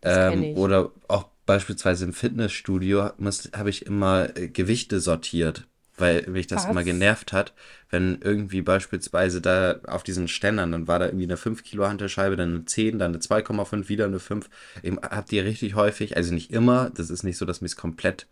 Das 0.00 0.20
kenn 0.20 0.52
Ähm, 0.52 0.56
oder 0.56 0.92
auch 1.08 1.28
beispielsweise 1.46 2.04
im 2.04 2.12
Fitnessstudio 2.12 3.10
habe 3.54 3.70
ich 3.70 3.86
immer 3.86 4.36
äh, 4.36 4.48
Gewichte 4.48 5.00
sortiert, 5.00 5.66
weil 5.98 6.26
mich 6.28 6.46
das 6.46 6.66
immer 6.66 6.80
Was? 6.80 6.84
genervt 6.84 7.32
hat, 7.32 7.52
wenn 7.90 8.18
irgendwie 8.22 8.62
beispielsweise 8.62 9.40
da 9.40 9.80
auf 9.86 10.02
diesen 10.02 10.28
Ständern, 10.28 10.72
dann 10.72 10.88
war 10.88 10.98
da 10.98 11.06
irgendwie 11.06 11.24
eine 11.24 11.36
5 11.36 11.62
Kilo 11.64 11.86
Hantelscheibe, 11.86 12.36
dann 12.36 12.54
eine 12.54 12.64
10, 12.64 12.98
dann 12.98 13.12
eine 13.12 13.20
2,5, 13.20 13.88
wieder 13.88 14.06
eine 14.06 14.20
5. 14.20 14.48
Ich 14.82 14.92
hab 14.96 15.26
die 15.26 15.40
richtig 15.40 15.74
häufig, 15.74 16.16
also 16.16 16.32
nicht 16.32 16.50
immer, 16.52 16.90
das 16.90 17.10
ist 17.10 17.22
nicht 17.24 17.36
so, 17.36 17.44
dass 17.44 17.60
mich 17.60 17.72
es 17.72 17.76
komplett 17.76 18.26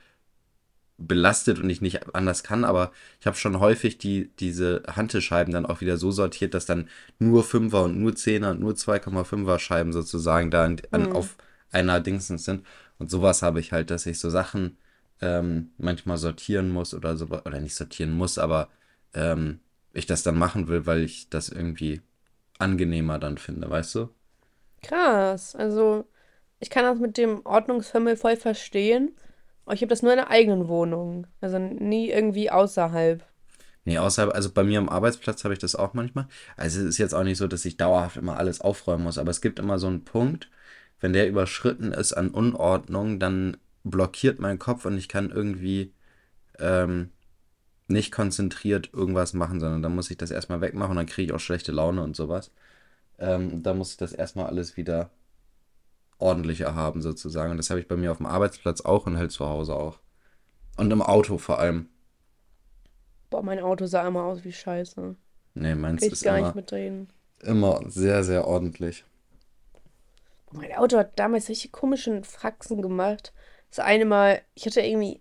belastet 0.99 1.59
und 1.61 1.71
ich 1.71 1.81
nicht 1.81 2.15
anders 2.15 2.43
kann, 2.43 2.65
aber 2.65 2.93
ich 3.21 3.27
habe 3.27 3.37
schon 3.37 3.61
häufig 3.61 3.99
die, 3.99 4.31
diese 4.41 4.83
Hantelscheiben 4.89 5.53
dann 5.53 5.67
auch 5.67 5.81
wieder 5.81 5.97
so 5.97 6.11
sortiert, 6.11 6.55
dass 6.55 6.67
dann 6.67 6.89
nur 7.19 7.45
5er 7.45 7.85
und 7.85 7.99
nur 8.01 8.15
10er 8.17 8.51
und 8.51 8.61
nur 8.61 8.75
2,5er 8.77 9.59
Scheiben 9.61 9.93
sozusagen 9.93 10.51
da 10.51 10.65
an, 10.65 10.77
an, 10.91 11.07
Mhm. 11.07 11.13
auf 11.13 11.37
einer 11.71 12.01
Dingsens 12.01 12.45
sind. 12.45 12.67
Und 12.99 13.11
sowas 13.11 13.43
habe 13.43 13.61
ich 13.61 13.73
halt, 13.73 13.91
dass 13.91 14.07
ich 14.07 14.19
so 14.19 14.29
Sachen 14.31 14.77
ähm, 15.21 15.71
manchmal 15.79 16.19
sortieren 16.19 16.71
muss 16.71 16.95
oder 16.95 17.17
so, 17.17 17.27
oder 17.27 17.61
nicht 17.61 17.75
sortieren 17.77 18.13
muss, 18.13 18.39
aber 18.39 18.69
ähm, 19.15 19.61
ich 19.93 20.07
das 20.07 20.23
dann 20.23 20.37
machen 20.39 20.69
will, 20.69 20.87
weil 20.87 21.03
ich 21.03 21.29
das 21.31 21.49
irgendwie 21.49 22.03
angenehmer 22.59 23.19
dann 23.19 23.39
finde, 23.39 23.71
weißt 23.71 23.95
du? 23.97 24.11
Krass. 24.83 25.55
Also, 25.57 26.05
ich 26.61 26.71
kann 26.71 26.85
das 26.85 26.99
mit 26.99 27.17
dem 27.17 27.45
Ordnungsfimmel 27.47 28.17
voll 28.17 28.37
verstehen. 28.37 29.17
Aber 29.69 29.75
ich 29.75 29.83
habe 29.83 29.91
das 29.91 30.01
nur 30.01 30.13
in 30.13 30.17
der 30.17 30.31
eigenen 30.31 30.67
Wohnung. 30.67 31.27
Also 31.43 31.59
nie 31.59 32.09
irgendwie 32.09 32.51
außerhalb. 32.51 33.23
Nee, 33.85 33.99
außer, 33.99 34.35
also 34.35 34.51
bei 34.51 34.65
mir 34.65 34.79
am 34.79 34.89
Arbeitsplatz 34.89 35.45
habe 35.45 35.53
ich 35.53 35.61
das 35.61 35.75
auch 35.75 35.93
manchmal. 35.93 36.27
Also 36.57 36.81
es 36.81 36.87
ist 36.87 36.97
jetzt 36.97 37.13
auch 37.13 37.23
nicht 37.23 37.37
so, 37.37 37.47
dass 37.47 37.67
ich 37.67 37.77
dauerhaft 37.77 38.17
immer 38.17 38.39
alles 38.39 38.63
aufräumen 38.63 39.05
muss, 39.05 39.19
aber 39.19 39.31
es 39.31 39.43
gibt 39.43 39.59
immer 39.59 39.79
so 39.79 39.87
einen 39.87 40.07
Punkt, 40.07 40.49
wenn 41.01 41.13
der 41.13 41.29
überschritten 41.29 41.93
ist 41.93 42.15
an 42.15 42.31
Unordnung, 42.31 43.21
dann 43.21 43.59
blockiert 43.85 44.39
mein 44.39 44.59
Kopf 44.59 44.87
und 44.87 44.97
ich 44.97 45.07
kann 45.07 45.29
irgendwie 45.31 45.93
ähm, 46.59 47.11
nicht 47.89 48.11
konzentriert 48.11 48.95
irgendwas 48.95 49.35
machen, 49.35 49.61
sondern 49.61 49.83
dann 49.83 49.95
muss 49.95 50.11
ich 50.11 50.17
das 50.17 50.31
erstmal 50.31 50.63
wegmachen 50.63 50.93
und 50.93 50.97
dann 50.97 51.05
kriege 51.07 51.27
ich 51.31 51.35
auch 51.35 51.41
schlechte 51.41 51.73
Laune 51.73 52.03
und 52.03 52.17
sowas. 52.17 52.53
Ähm, 53.19 53.63
da 53.63 53.75
muss 53.75 53.91
ich 53.91 53.97
das 53.99 54.15
erstmal 54.15 54.47
alles 54.47 54.79
wieder 54.79 55.11
ordentlicher 56.19 56.75
haben, 56.75 57.03
sozusagen. 57.03 57.51
Und 57.53 57.57
das 57.59 57.71
habe 57.71 57.81
ich 57.81 57.89
bei 57.89 57.97
mir 57.97 58.11
auf 58.13 58.19
dem 58.19 58.27
Arbeitsplatz 58.27 58.81
auch 58.83 59.07
und 59.07 59.17
halt 59.19 59.33
zu 59.33 59.47
Hause 59.49 59.75
auch. 59.75 60.01
Und 60.77 60.91
im 60.93 61.03
Auto 61.03 61.39
vor 61.39 61.59
allem. 61.59 61.89
Boah, 63.31 63.43
mein 63.43 63.61
Auto 63.61 63.87
sah 63.87 64.07
immer 64.07 64.25
aus 64.25 64.45
wie 64.45 64.53
Scheiße. 64.53 65.17
Nee, 65.55 65.75
meins 65.75 66.01
Will 66.03 66.13
ich 66.13 66.13
ist 66.13 66.23
gar 66.23 66.39
immer, 66.39 66.49
nicht 66.49 66.55
mitreden. 66.55 67.13
immer 67.43 67.81
sehr, 67.91 68.25
sehr 68.25 68.47
ordentlich. 68.47 69.05
Mein 70.51 70.73
Auto 70.77 70.97
hat 70.99 71.19
damals 71.19 71.49
richtig 71.49 71.73
komischen 71.73 72.25
Faxen 72.25 72.81
gemacht. 72.83 73.33
Das 73.71 73.81
eine 73.81 74.05
Mal, 74.07 74.43
ich 74.55 74.65
hatte 74.67 74.81
irgendwie, 74.81 75.21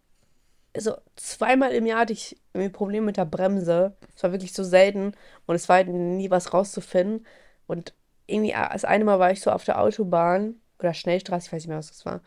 also 0.76 0.96
zweimal 1.16 1.72
im 1.74 1.86
Jahr 1.86 2.02
hatte 2.02 2.14
ich 2.14 2.38
irgendwie 2.54 2.72
Probleme 2.72 3.08
mit 3.08 3.18
der 3.18 3.26
Bremse. 3.26 3.96
Es 4.16 4.24
war 4.24 4.32
wirklich 4.32 4.54
so 4.54 4.64
selten 4.64 5.14
und 5.46 5.56
es 5.56 5.68
war 5.70 5.78
halt 5.78 5.90
nie 5.90 6.30
was 6.30 6.54
rauszufinden. 6.54 7.26
Und 7.68 7.94
irgendwie, 8.28 8.52
äh, 8.52 8.70
das 8.72 8.86
eine 8.86 9.06
Mal 9.06 9.20
war 9.20 9.32
ich 9.32 9.42
so 9.42 9.52
auf 9.52 9.66
der 9.66 9.82
Autobahn 9.82 10.62
oder 10.80 10.94
Schnellstraße, 10.94 11.48
ich 11.48 11.54
weiß 11.54 11.64
nicht 11.64 11.70
mehr, 11.70 11.78
was 11.78 11.90
das 11.90 12.06
war. 12.06 12.22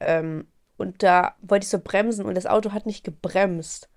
Ähm, 0.00 0.46
und 0.76 1.02
da 1.02 1.34
wollte 1.40 1.64
ich 1.64 1.70
so 1.70 1.78
bremsen 1.78 2.26
und 2.26 2.34
das 2.34 2.46
Auto 2.46 2.72
hat 2.72 2.86
nicht 2.86 3.04
gebremst. 3.04 3.88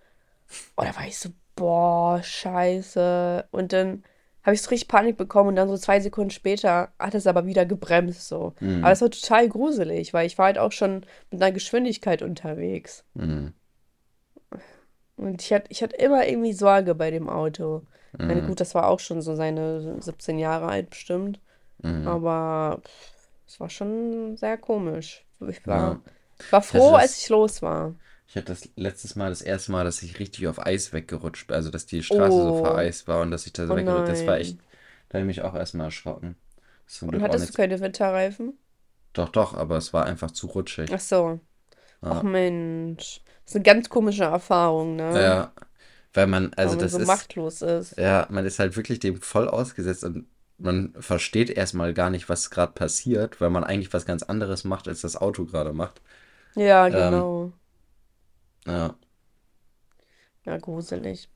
Und 0.76 0.88
da 0.88 0.96
war 0.96 1.06
ich 1.08 1.18
so, 1.20 1.30
boah, 1.56 2.22
scheiße. 2.24 3.48
Und 3.52 3.74
dann 3.74 4.04
habe 4.44 4.56
ich 4.56 4.62
so 4.62 4.70
richtig 4.70 4.88
Panik 4.88 5.18
bekommen 5.18 5.50
und 5.50 5.56
dann 5.58 5.68
so 5.68 5.78
zwei 5.78 6.00
Sekunden 6.00 6.30
später 6.32 6.94
hat 6.98 7.14
es 7.14 7.28
aber 7.28 7.46
wieder 7.46 7.66
gebremst 7.66 8.28
so. 8.28 8.54
Mhm. 8.62 8.84
Aber 8.84 8.94
es 8.94 9.02
war 9.02 9.12
total 9.12 9.50
gruselig, 9.50 10.14
weil 10.14 10.26
ich 10.26 10.38
war 10.38 10.46
halt 10.46 10.58
auch 10.58 10.72
schon 10.72 11.06
mit 11.30 11.42
einer 11.42 11.52
Geschwindigkeit 11.52 12.22
unterwegs. 12.22 13.04
Mhm. 13.14 13.54
Und 15.18 15.42
ich 15.42 15.52
hatte, 15.52 15.66
ich 15.70 15.84
hatte 15.84 15.98
immer 15.98 16.26
irgendwie 16.26 16.54
Sorge 16.54 16.96
bei 16.96 17.12
dem 17.12 17.30
Auto. 17.30 17.84
Ich 18.14 18.20
meine, 18.20 18.42
Mhm. 18.42 18.48
gut, 18.48 18.62
das 18.62 18.74
war 18.74 18.88
auch 18.88 19.00
schon 19.00 19.22
so 19.22 19.36
seine 19.36 20.02
17 20.02 20.40
Jahre 20.40 20.68
alt 20.68 20.90
bestimmt. 20.90 21.40
Mhm. 21.84 22.08
Aber 22.08 22.80
pff, 22.84 23.19
es 23.50 23.60
war 23.60 23.70
schon 23.70 24.38
sehr 24.38 24.58
komisch. 24.58 25.26
Ich 25.48 25.66
war, 25.66 26.02
ich 26.40 26.52
war 26.52 26.62
froh, 26.62 26.92
das- 26.94 27.02
als 27.04 27.18
ich 27.20 27.30
los 27.30 27.62
war. 27.62 27.96
Ich 28.28 28.36
hatte 28.36 28.46
das 28.48 28.70
letztes 28.76 29.16
Mal, 29.16 29.30
das 29.30 29.42
erste 29.42 29.72
Mal, 29.72 29.84
dass 29.84 30.04
ich 30.04 30.20
richtig 30.20 30.48
auf 30.48 30.64
Eis 30.66 30.94
weggerutscht 30.94 31.48
bin, 31.48 31.56
also 31.56 31.72
dass 31.72 31.88
die 31.88 32.04
Straße 32.04 32.44
so 32.44 32.54
Oh. 32.54 32.64
vereist 32.66 33.08
war 33.08 33.22
und 33.22 33.32
dass 33.32 33.48
ich 33.48 33.54
da 33.54 33.66
so 33.66 33.74
Oh 33.74 33.76
weggerutscht 33.76 34.08
Das 34.08 34.28
war 34.28 34.38
echt, 34.38 34.60
da 35.10 35.18
habe 35.18 35.22
ich 35.22 35.38
mich 35.38 35.42
auch 35.42 35.56
erstmal 35.56 35.88
erschrocken. 35.88 36.36
Und 37.02 37.22
hattest 37.22 37.50
du 37.50 37.54
keine 37.54 37.80
Winterreifen? 37.80 38.58
Doch, 39.14 39.30
doch, 39.30 39.54
aber 39.56 39.78
es 39.78 39.94
war 39.94 40.06
einfach 40.06 40.32
zu 40.32 40.48
rutschig. 40.48 40.90
Ach 40.94 41.00
so. 41.00 41.40
Ja. 42.04 42.12
Ach 42.12 42.24
Mensch. 42.24 43.22
Das 43.46 43.52
ist 43.54 43.56
eine 43.56 43.64
ganz 43.64 43.90
komische 43.90 44.26
Erfahrung, 44.26 44.96
ne? 44.96 45.22
Ja, 45.22 45.54
weil 46.14 46.28
man, 46.28 46.52
Weil 46.62 46.66
also 46.66 46.76
man 46.76 46.80
das 46.80 46.92
so 46.94 47.00
ist, 47.00 47.08
machtlos 47.08 47.62
ist. 47.62 47.98
ja, 47.98 48.28
man 48.30 48.46
ist 48.46 48.60
halt 48.60 48.76
wirklich 48.76 49.00
dem 49.00 49.22
voll 49.22 49.48
ausgesetzt 49.50 50.04
und 50.04 50.28
man 50.60 50.94
versteht 51.00 51.50
erstmal 51.50 51.94
gar 51.94 52.10
nicht, 52.10 52.30
was 52.30 52.50
gerade 52.50 52.74
passiert, 52.74 53.42
weil 53.42 53.50
man 53.50 53.64
eigentlich 53.64 53.94
was 53.94 54.06
ganz 54.06 54.24
anderes 54.24 54.64
macht, 54.64 54.88
als 54.88 55.02
das 55.02 55.16
Auto 55.18 55.46
gerade 55.46 55.74
macht. 55.74 56.02
Ja, 56.56 56.90
Ähm, 56.90 56.96
genau. 57.14 57.54
Ja, 58.66 58.96
Ja, 60.46 60.58
gruselig. 60.58 61.30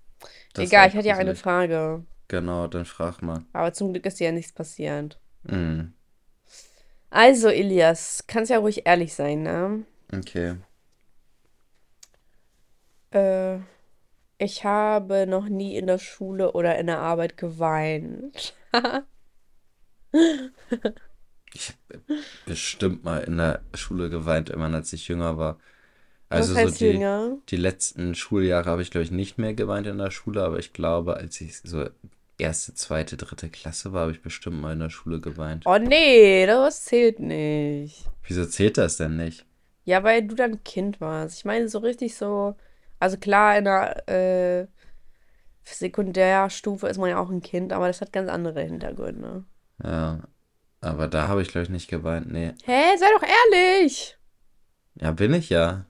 das 0.53 0.67
Egal, 0.67 0.89
ich 0.89 0.95
hatte 0.95 1.07
ja 1.07 1.17
eine. 1.17 1.35
Frage. 1.35 2.03
Genau, 2.27 2.67
dann 2.67 2.85
frag 2.85 3.21
mal. 3.21 3.45
Aber 3.53 3.73
zum 3.73 3.93
Glück 3.93 4.05
ist 4.05 4.19
dir 4.19 4.25
ja 4.25 4.31
nichts 4.31 4.53
passiert. 4.53 5.19
Mhm. 5.43 5.93
Also, 7.11 7.47
Elias, 7.49 8.25
kannst 8.27 8.49
ja 8.51 8.57
ruhig 8.57 8.85
ehrlich 8.85 9.13
sein, 9.13 9.43
ne? 9.43 9.85
Okay. 10.13 10.55
Äh, 13.11 13.59
ich 14.39 14.63
habe 14.65 15.27
noch 15.27 15.49
nie 15.49 15.77
in 15.77 15.87
der 15.87 15.99
Schule 15.99 16.53
oder 16.53 16.77
in 16.79 16.87
der 16.87 16.99
Arbeit 16.99 17.37
geweint. 17.37 18.55
Ich 21.55 21.69
habe 21.69 22.03
bestimmt 22.45 23.03
mal 23.03 23.19
in 23.19 23.37
der 23.37 23.61
Schule 23.75 24.09
geweint, 24.09 24.49
immer 24.49 24.73
als 24.73 24.91
ich 24.91 25.07
jünger 25.07 25.37
war. 25.37 25.59
Also 26.29 26.55
so 26.55 26.67
die, 26.67 26.85
jünger? 26.85 27.37
die 27.49 27.57
letzten 27.57 28.15
Schuljahre 28.15 28.69
habe 28.71 28.81
ich, 28.81 28.89
glaube 28.89 29.03
ich, 29.03 29.11
nicht 29.11 29.37
mehr 29.37 29.53
geweint 29.53 29.85
in 29.85 29.99
der 29.99 30.09
Schule, 30.09 30.43
aber 30.43 30.57
ich 30.57 30.73
glaube, 30.73 31.17
als 31.17 31.39
ich 31.41 31.59
so 31.59 31.87
erste, 32.39 32.73
zweite, 32.73 33.17
dritte 33.17 33.49
Klasse 33.49 33.93
war, 33.93 34.01
habe 34.01 34.11
ich 34.11 34.21
bestimmt 34.23 34.59
mal 34.59 34.73
in 34.73 34.79
der 34.79 34.89
Schule 34.89 35.19
geweint. 35.19 35.63
Oh 35.67 35.77
nee, 35.77 36.45
das 36.47 36.85
zählt 36.85 37.19
nicht. 37.19 38.09
Wieso 38.27 38.45
zählt 38.45 38.77
das 38.79 38.97
denn 38.97 39.15
nicht? 39.15 39.45
Ja, 39.85 40.03
weil 40.03 40.25
du 40.25 40.33
dann 40.35 40.63
Kind 40.63 41.01
warst. 41.01 41.37
Ich 41.37 41.45
meine, 41.45 41.69
so 41.69 41.79
richtig 41.79 42.15
so. 42.15 42.55
Also 42.99 43.17
klar, 43.17 43.57
in 43.57 43.65
der 43.65 44.09
äh, 44.09 44.67
Sekundärstufe 45.63 46.87
ist 46.87 46.97
man 46.97 47.09
ja 47.09 47.19
auch 47.19 47.29
ein 47.29 47.41
Kind, 47.41 47.73
aber 47.73 47.87
das 47.87 48.01
hat 48.01 48.13
ganz 48.13 48.29
andere 48.29 48.61
Hintergründe. 48.61 49.43
Ja, 49.81 50.19
aber 50.81 51.07
da 51.07 51.27
habe 51.27 51.41
ich, 51.41 51.47
glaube 51.49 51.63
ich, 51.63 51.69
nicht 51.69 51.89
geweint. 51.89 52.31
Nee. 52.31 52.53
Hä, 52.65 52.97
sei 52.97 53.05
doch 53.17 53.23
ehrlich! 53.23 54.17
Ja, 54.95 55.11
bin 55.11 55.33
ich 55.33 55.49
ja. 55.49 55.85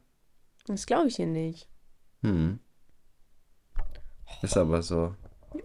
Das 0.67 0.85
glaube 0.85 1.07
ich 1.07 1.15
dir 1.15 1.25
nicht. 1.27 1.67
Hm. 2.21 2.59
Ist 4.41 4.57
aber 4.57 4.81
so. 4.81 5.15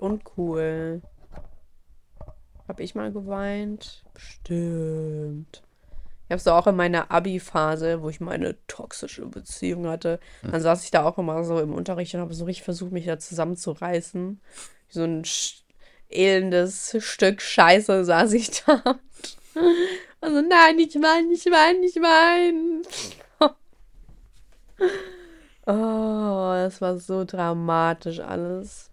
Uncool. 0.01 1.03
Hab 2.67 2.81
ich 2.81 2.95
mal 2.95 3.13
geweint? 3.13 4.05
Bestimmt. 4.15 5.63
Ich 6.27 6.33
habe 6.33 6.41
so 6.43 6.53
auch 6.53 6.67
in 6.67 6.77
meiner 6.77 7.11
Abi-Phase, 7.11 8.03
wo 8.03 8.11
ich 8.11 8.21
meine 8.21 8.57
toxische 8.67 9.25
Beziehung 9.27 9.87
hatte, 9.87 10.21
dann 10.43 10.61
saß 10.61 10.85
ich 10.85 10.91
da 10.91 11.05
auch 11.05 11.17
immer 11.17 11.43
so 11.45 11.59
im 11.59 11.73
Unterricht 11.73 12.15
und 12.15 12.21
habe 12.21 12.35
so 12.35 12.45
richtig 12.45 12.65
versucht, 12.65 12.93
mich 12.93 13.07
da 13.07 13.19
zusammenzureißen. 13.19 14.39
Wie 14.89 14.93
so 14.93 15.05
ein 15.05 15.23
sch- 15.25 15.63
elendes 16.09 16.97
Stück 17.01 17.41
Scheiße 17.43 18.05
saß 18.05 18.33
ich 18.33 18.51
da. 18.65 18.99
Also 20.21 20.41
nein, 20.41 20.79
ich 20.79 20.95
weine, 20.97 21.33
ich 21.33 21.47
weine, 21.47 21.85
ich 21.87 21.97
weine. 21.97 22.83
Oh, 25.67 26.53
das 26.55 26.81
war 26.81 26.99
so 26.99 27.25
dramatisch 27.25 28.21
alles. 28.21 28.91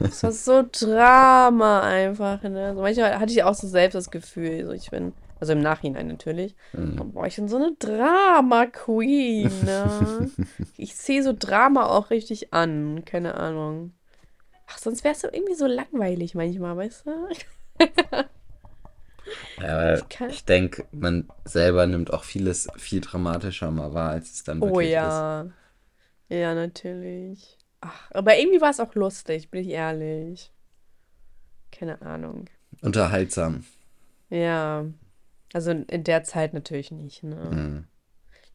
Es 0.00 0.22
war 0.22 0.32
so 0.32 0.64
Drama 0.70 1.80
einfach, 1.80 2.42
ne? 2.42 2.74
So 2.74 2.80
manchmal 2.80 3.18
hatte 3.18 3.32
ich 3.32 3.42
auch 3.42 3.54
so 3.54 3.66
selbst 3.66 3.94
das 3.94 4.10
Gefühl, 4.10 4.64
so 4.64 4.72
ich 4.72 4.90
bin, 4.90 5.12
also 5.40 5.52
im 5.52 5.60
Nachhinein 5.60 6.06
natürlich, 6.08 6.54
Hm. 6.72 7.12
boah, 7.12 7.26
ich 7.26 7.36
bin 7.36 7.48
so 7.48 7.56
eine 7.56 7.72
Drama-Queen, 7.78 9.64
ne? 9.64 10.30
Ich 10.76 10.96
sehe 10.96 11.22
so 11.22 11.34
Drama 11.38 11.86
auch 11.86 12.10
richtig 12.10 12.52
an, 12.52 13.04
keine 13.04 13.34
Ahnung. 13.34 13.92
Ach, 14.66 14.78
sonst 14.78 15.04
wär's 15.04 15.20
so 15.20 15.28
irgendwie 15.30 15.54
so 15.54 15.66
langweilig 15.66 16.34
manchmal, 16.34 16.76
weißt 16.76 17.06
du? 17.06 17.28
Ja, 19.60 20.00
kann- 20.02 20.30
ich 20.30 20.44
denke, 20.44 20.86
man 20.92 21.28
selber 21.44 21.86
nimmt 21.86 22.12
auch 22.12 22.24
vieles 22.24 22.68
viel 22.76 23.00
dramatischer 23.00 23.70
mal 23.70 23.94
wahr, 23.94 24.10
als 24.10 24.32
es 24.32 24.44
dann 24.44 24.60
Oh 24.60 24.66
wirklich 24.66 24.88
ist. 24.88 24.92
ja. 24.92 25.46
Ja, 26.28 26.54
natürlich. 26.54 27.58
Ach, 27.80 28.10
aber 28.12 28.36
irgendwie 28.38 28.60
war 28.60 28.70
es 28.70 28.80
auch 28.80 28.94
lustig, 28.94 29.50
bin 29.50 29.62
ich 29.62 29.68
ehrlich. 29.68 30.52
Keine 31.70 32.00
Ahnung. 32.02 32.46
Unterhaltsam. 32.82 33.64
Ja. 34.30 34.86
Also 35.52 35.70
in, 35.70 36.04
der 36.04 36.24
Zeit 36.24 36.52
natürlich 36.52 36.90
nicht, 36.90 37.22
ne? 37.22 37.50
Hm. 37.50 37.84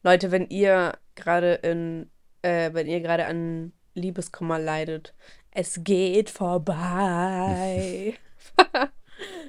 Leute, 0.02 0.30
wenn 0.30 0.48
ihr 0.48 0.98
gerade 1.14 1.54
in, 1.54 2.10
äh, 2.42 2.72
wenn 2.74 2.86
ihr 2.86 3.00
gerade 3.00 3.26
an 3.26 3.72
Liebeskummer 3.94 4.58
leidet, 4.58 5.14
es 5.52 5.80
geht 5.84 6.30
vorbei. 6.30 8.14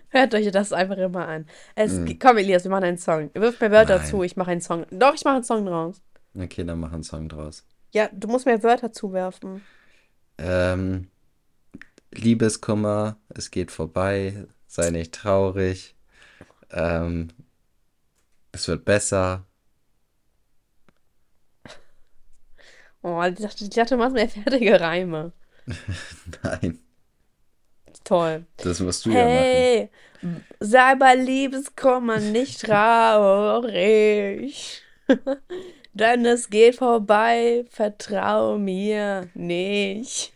Hört 0.10 0.34
euch 0.34 0.52
das 0.52 0.74
einfach 0.74 0.97
immer 0.97 1.28
an. 1.28 1.45
Es 1.76 2.04
ge- 2.04 2.18
Komm, 2.20 2.38
Elias, 2.38 2.64
wir 2.66 2.72
machen 2.72 2.84
einen 2.84 2.97
Song. 2.97 3.30
Wirf 3.34 3.62
mir 3.62 3.72
Wörter 3.72 3.97
Nein. 3.99 4.08
zu, 4.08 4.24
ich 4.24 4.36
mache 4.36 4.52
einen 4.52 4.62
Song. 4.62 4.86
Doch, 4.91 5.14
ich 5.16 5.24
mache 5.24 5.36
einen 5.36 5.43
Song 5.43 5.66
draus. 5.66 6.02
Okay, 6.38 6.64
dann 6.66 6.80
mach 6.80 6.91
einen 6.91 7.04
Song 7.04 7.30
draus. 7.30 7.66
Ja, 7.93 8.10
du 8.12 8.28
musst 8.28 8.45
mir 8.45 8.62
Wörter 8.64 8.91
zuwerfen. 8.91 9.62
Ähm, 10.38 11.10
Liebeskummer, 12.14 13.18
es 13.30 13.52
geht 13.52 13.72
vorbei, 13.72 14.45
sei 14.68 14.89
nicht 14.89 15.14
traurig. 15.14 15.95
Ähm, 16.72 17.30
es 18.52 18.68
wird 18.68 18.84
besser. 18.84 19.45
Oh, 23.04 23.22
ich 23.24 23.36
dachte, 23.36 23.64
ich 23.64 23.70
dachte, 23.70 23.95
du 23.95 23.97
machst 23.97 24.14
mir 24.14 24.28
fertige 24.28 24.80
Reime. 24.80 25.32
Nein, 26.43 26.80
Toll. 28.03 28.45
das 28.57 28.80
musst 28.80 29.05
du 29.05 29.11
ja 29.11 29.24
machen. 29.24 29.30
Hey, 29.30 29.89
sei 30.59 30.95
bei 30.95 31.15
Liebeskummer 31.15 32.19
nicht 32.19 32.61
traurig. 32.65 34.01
Denn 35.93 36.26
es 36.26 36.49
geht 36.49 36.76
vorbei, 36.78 37.65
vertrau 37.69 38.57
mir 38.57 39.30
nicht. 39.34 40.32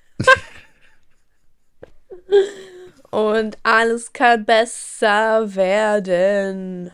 Und 3.10 3.58
alles 3.64 4.12
kann 4.12 4.44
besser 4.46 5.56
werden. 5.56 6.92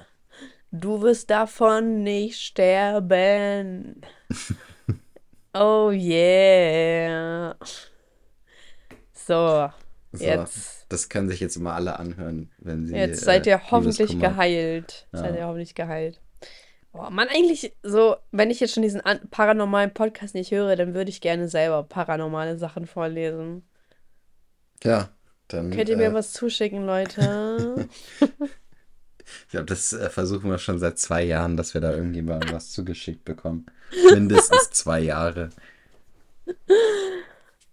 Du 0.71 1.01
wirst 1.01 1.31
davon 1.31 2.03
nicht 2.03 2.39
sterben. 2.39 4.01
Oh 5.53 5.89
yeah. 5.91 7.55
So, 9.27 9.69
So, 10.13 10.23
jetzt. 10.23 10.85
das 10.89 11.09
können 11.09 11.29
sich 11.29 11.39
jetzt 11.39 11.55
immer 11.55 11.73
alle 11.73 11.97
anhören, 11.99 12.51
wenn 12.57 12.85
sie 12.85 12.95
Jetzt 12.95 13.21
seid 13.23 13.47
äh, 13.47 13.51
ihr 13.51 13.71
hoffentlich 13.71 14.09
Liebeskummer- 14.09 14.29
geheilt. 14.29 15.07
Ja. 15.13 15.19
Seid 15.19 15.35
ihr 15.35 15.45
hoffentlich 15.47 15.75
geheilt. 15.75 16.19
Boah, 16.91 17.09
Mann, 17.09 17.29
eigentlich 17.29 17.73
so, 17.83 18.17
wenn 18.31 18.51
ich 18.51 18.59
jetzt 18.59 18.73
schon 18.73 18.83
diesen 18.83 18.99
an 18.99 19.21
paranormalen 19.29 19.93
Podcast 19.93 20.35
nicht 20.35 20.51
höre, 20.51 20.75
dann 20.75 20.93
würde 20.93 21.09
ich 21.09 21.21
gerne 21.21 21.47
selber 21.47 21.83
paranormale 21.83 22.57
Sachen 22.57 22.85
vorlesen. 22.85 23.63
Ja, 24.83 25.09
dann. 25.47 25.71
Könnt 25.71 25.87
ihr 25.87 25.95
mir 25.95 26.07
äh, 26.09 26.13
was 26.13 26.33
zuschicken, 26.33 26.85
Leute? 26.85 27.87
ich 28.19 29.47
glaube, 29.51 29.67
das 29.67 29.93
äh, 29.93 30.09
versuchen 30.09 30.49
wir 30.49 30.57
schon 30.57 30.79
seit 30.79 30.99
zwei 30.99 31.23
Jahren, 31.23 31.55
dass 31.55 31.73
wir 31.73 31.79
da 31.79 31.93
irgendjemandem 31.93 32.51
was 32.51 32.71
zugeschickt 32.71 33.23
bekommen. 33.23 33.67
Mindestens 34.11 34.69
zwei 34.71 34.99
Jahre. 34.99 35.49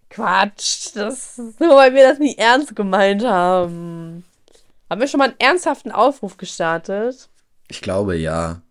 Quatsch, 0.09 0.89
das 0.95 1.37
ist 1.37 1.59
nur, 1.59 1.75
weil 1.75 1.93
wir 1.93 2.07
das 2.09 2.19
nie 2.19 2.35
ernst 2.37 2.75
gemeint 2.75 3.23
haben. 3.23 4.23
Haben 4.89 5.01
wir 5.01 5.07
schon 5.07 5.19
mal 5.19 5.25
einen 5.29 5.39
ernsthaften 5.39 5.91
Aufruf 5.91 6.37
gestartet? 6.37 7.29
Ich 7.67 7.81
glaube 7.81 8.15
ja. 8.15 8.61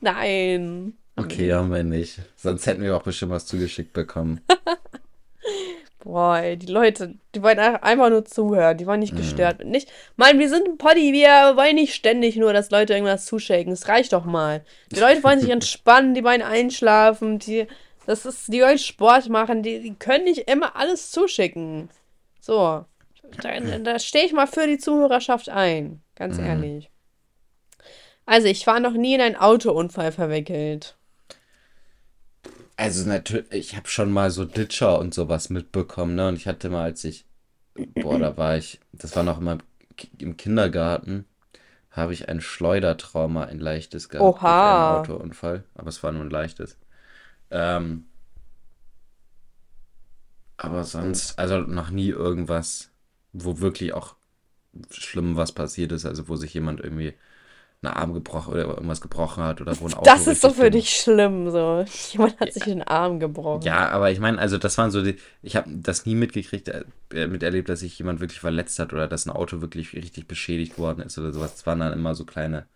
Nein. 0.00 0.94
Okay, 1.16 1.52
haben 1.54 1.72
wir 1.72 1.82
nicht. 1.82 2.20
Sonst 2.36 2.66
hätten 2.66 2.82
wir 2.82 2.94
auch 2.96 3.02
bestimmt 3.02 3.32
was 3.32 3.46
zugeschickt 3.46 3.92
bekommen. 3.92 4.40
Boah, 6.04 6.38
ey, 6.38 6.56
die 6.56 6.70
Leute, 6.70 7.14
die 7.34 7.42
wollen 7.42 7.58
einfach- 7.58 8.08
nur 8.10 8.24
zuhören, 8.24 8.76
die 8.78 8.86
wollen 8.86 9.00
nicht 9.00 9.16
gestört 9.16 9.58
werden. 9.58 9.70
Nicht, 9.70 9.90
Mann, 10.16 10.38
wir 10.38 10.48
sind 10.48 10.66
ein 10.68 10.78
Poddy, 10.78 11.12
wir 11.12 11.56
wollen 11.56 11.74
nicht 11.74 11.92
ständig 11.94 12.36
nur, 12.36 12.52
dass 12.52 12.70
Leute 12.70 12.92
irgendwas 12.92 13.26
zuschicken. 13.26 13.72
Es 13.72 13.88
reicht 13.88 14.12
doch 14.12 14.24
mal. 14.24 14.64
Die 14.92 15.00
Leute 15.00 15.24
wollen 15.24 15.40
sich 15.40 15.50
entspannen, 15.50 16.14
die 16.14 16.22
wollen 16.22 16.40
einschlafen, 16.42 17.40
die, 17.40 17.66
das 18.08 18.24
ist, 18.24 18.50
die 18.50 18.62
wollen 18.62 18.78
Sport 18.78 19.28
machen, 19.28 19.62
die, 19.62 19.80
die 19.80 19.94
können 19.94 20.24
nicht 20.24 20.50
immer 20.50 20.76
alles 20.76 21.10
zuschicken. 21.10 21.90
So, 22.40 22.86
da, 23.42 23.60
da 23.60 23.98
stehe 23.98 24.24
ich 24.24 24.32
mal 24.32 24.46
für 24.46 24.66
die 24.66 24.78
Zuhörerschaft 24.78 25.50
ein, 25.50 26.00
ganz 26.14 26.38
ehrlich. 26.38 26.90
Also, 28.24 28.48
ich 28.48 28.66
war 28.66 28.80
noch 28.80 28.94
nie 28.94 29.14
in 29.14 29.20
einen 29.20 29.36
Autounfall 29.36 30.10
verwickelt. 30.10 30.96
Also 32.76 33.06
natürlich, 33.06 33.52
ich 33.52 33.76
habe 33.76 33.88
schon 33.88 34.10
mal 34.10 34.30
so 34.30 34.46
Ditcher 34.46 34.98
und 34.98 35.12
sowas 35.12 35.50
mitbekommen, 35.50 36.14
ne? 36.14 36.28
Und 36.28 36.36
ich 36.36 36.46
hatte 36.46 36.70
mal, 36.70 36.84
als 36.84 37.04
ich, 37.04 37.26
boah, 37.74 38.18
da 38.18 38.38
war 38.38 38.56
ich, 38.56 38.80
das 38.92 39.14
war 39.16 39.22
noch 39.22 39.38
immer 39.38 39.58
im 40.16 40.38
Kindergarten, 40.38 41.26
habe 41.90 42.14
ich 42.14 42.30
ein 42.30 42.40
Schleudertrauma, 42.40 43.44
ein 43.44 43.58
leichtes 43.58 44.08
gehabt 44.08 44.24
Oha. 44.24 44.94
einen 44.94 45.00
Autounfall. 45.00 45.64
Aber 45.74 45.88
es 45.88 46.02
war 46.02 46.12
nur 46.12 46.22
ein 46.22 46.30
leichtes. 46.30 46.78
Ähm, 47.50 48.06
aber 50.56 50.84
sonst, 50.84 51.38
also 51.38 51.58
noch 51.60 51.90
nie 51.90 52.08
irgendwas, 52.08 52.90
wo 53.32 53.60
wirklich 53.60 53.92
auch 53.94 54.16
schlimm 54.90 55.36
was 55.36 55.52
passiert 55.52 55.92
ist, 55.92 56.04
also 56.04 56.28
wo 56.28 56.36
sich 56.36 56.52
jemand 56.52 56.80
irgendwie 56.80 57.14
einen 57.80 57.94
Arm 57.94 58.12
gebrochen 58.12 58.52
oder 58.54 58.64
irgendwas 58.64 59.00
gebrochen 59.00 59.44
hat 59.44 59.60
oder 59.60 59.78
wo 59.78 59.86
ein 59.86 59.94
Auto 59.94 60.04
Das 60.04 60.26
ist 60.26 60.40
so 60.40 60.48
richtig 60.48 60.62
für 60.64 60.70
dich 60.70 60.96
schlimm, 60.96 61.50
so. 61.50 61.84
Jemand 62.10 62.40
hat 62.40 62.52
sich 62.52 62.64
den 62.64 62.82
Arm 62.82 63.20
gebrochen. 63.20 63.62
Ja, 63.62 63.88
aber 63.90 64.10
ich 64.10 64.18
meine, 64.18 64.38
also 64.38 64.58
das 64.58 64.76
waren 64.78 64.90
so 64.90 65.02
die, 65.02 65.16
ich 65.42 65.54
habe 65.54 65.70
das 65.70 66.04
nie 66.04 66.16
mitgekriegt, 66.16 66.68
äh, 66.68 67.26
miterlebt, 67.28 67.68
dass 67.68 67.80
sich 67.80 67.96
jemand 67.98 68.18
wirklich 68.18 68.40
verletzt 68.40 68.80
hat 68.80 68.92
oder 68.92 69.06
dass 69.06 69.26
ein 69.26 69.30
Auto 69.30 69.60
wirklich 69.60 69.92
richtig 69.94 70.26
beschädigt 70.26 70.76
worden 70.78 71.02
ist 71.02 71.16
oder 71.18 71.32
sowas. 71.32 71.52
Das 71.52 71.66
waren 71.66 71.78
dann 71.78 71.92
immer 71.92 72.16
so 72.16 72.24
kleine 72.24 72.66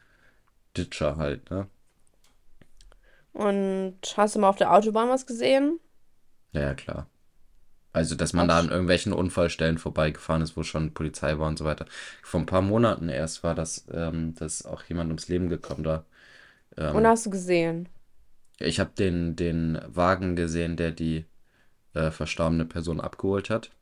Ditcher 0.76 1.16
halt, 1.16 1.50
ne? 1.50 1.66
Und 3.34 3.98
hast 4.16 4.34
du 4.34 4.38
mal 4.40 4.48
auf 4.48 4.56
der 4.56 4.72
Autobahn 4.72 5.08
was 5.10 5.26
gesehen? 5.26 5.80
Ja, 6.52 6.60
ja, 6.62 6.74
klar. 6.74 7.08
Also, 7.92 8.14
dass 8.16 8.32
man 8.34 8.48
Ach, 8.48 8.48
da 8.48 8.58
an 8.60 8.70
irgendwelchen 8.70 9.12
Unfallstellen 9.14 9.78
vorbeigefahren 9.78 10.42
ist, 10.42 10.56
wo 10.56 10.62
schon 10.64 10.94
Polizei 10.94 11.38
war 11.38 11.48
und 11.48 11.58
so 11.58 11.64
weiter. 11.66 11.86
Vor 12.22 12.40
ein 12.40 12.46
paar 12.46 12.62
Monaten 12.62 13.08
erst 13.10 13.44
war 13.44 13.54
das, 13.54 13.86
ähm, 13.92 14.34
dass 14.36 14.66
auch 14.66 14.84
jemand 14.84 15.08
ums 15.10 15.28
Leben 15.28 15.48
gekommen 15.48 15.84
da. 15.84 16.06
Und 16.90 17.06
Ähm, 17.06 17.08
hast 17.08 17.26
du 17.26 17.30
gesehen? 17.30 17.88
ich 18.58 18.80
habe 18.80 18.92
den, 18.96 19.36
den 19.36 19.78
Wagen 19.86 20.36
gesehen, 20.36 20.76
der 20.78 20.90
die 20.92 21.26
äh, 21.94 22.10
verstorbene 22.12 22.66
Person 22.66 23.00
abgeholt 23.00 23.50
hat. 23.50 23.72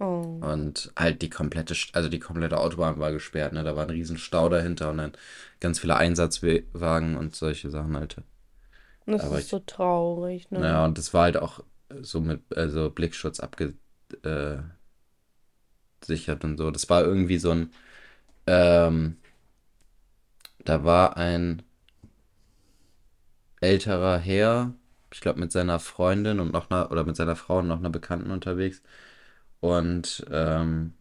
Oh. 0.00 0.40
Und 0.40 0.92
halt 0.96 1.22
die 1.22 1.30
komplette, 1.30 1.74
also 1.92 2.08
die 2.08 2.18
komplette 2.20 2.58
Autobahn 2.58 2.98
war 3.00 3.12
gesperrt, 3.12 3.52
ne? 3.52 3.62
Da 3.64 3.74
war 3.76 3.84
ein 3.84 3.90
riesen 3.90 4.18
Stau 4.18 4.48
dahinter 4.48 4.90
und 4.90 4.98
dann 4.98 5.12
ganz 5.60 5.78
viele 5.80 5.96
Einsatzwagen 5.96 7.16
und 7.16 7.34
solche 7.36 7.70
Sachen 7.70 7.96
halt. 7.96 8.16
Das 9.08 9.24
Aber 9.24 9.38
ist 9.38 9.44
ich, 9.44 9.50
so 9.50 9.58
traurig, 9.60 10.50
ne? 10.50 10.60
naja, 10.60 10.84
und 10.84 10.98
das 10.98 11.14
war 11.14 11.22
halt 11.22 11.36
auch 11.38 11.60
so 12.02 12.20
mit, 12.20 12.40
also 12.56 12.90
Blickschutz 12.90 13.40
abgesichert 13.40 13.78
äh, 14.22 14.58
und 16.46 16.58
so. 16.58 16.70
Das 16.70 16.88
war 16.90 17.02
irgendwie 17.02 17.38
so 17.38 17.50
ein, 17.52 17.72
ähm, 18.46 19.16
da 20.64 20.84
war 20.84 21.16
ein 21.16 21.62
älterer 23.60 24.18
Herr, 24.18 24.74
ich 25.12 25.20
glaube 25.20 25.40
mit 25.40 25.52
seiner 25.52 25.78
Freundin 25.80 26.40
und 26.40 26.52
noch 26.52 26.70
einer, 26.70 26.90
oder 26.90 27.04
mit 27.04 27.16
seiner 27.16 27.36
Frau 27.36 27.58
und 27.58 27.68
noch 27.68 27.78
einer 27.78 27.90
Bekannten 27.90 28.30
unterwegs. 28.30 28.82
Und 29.60 30.24
ähm, 30.30 30.94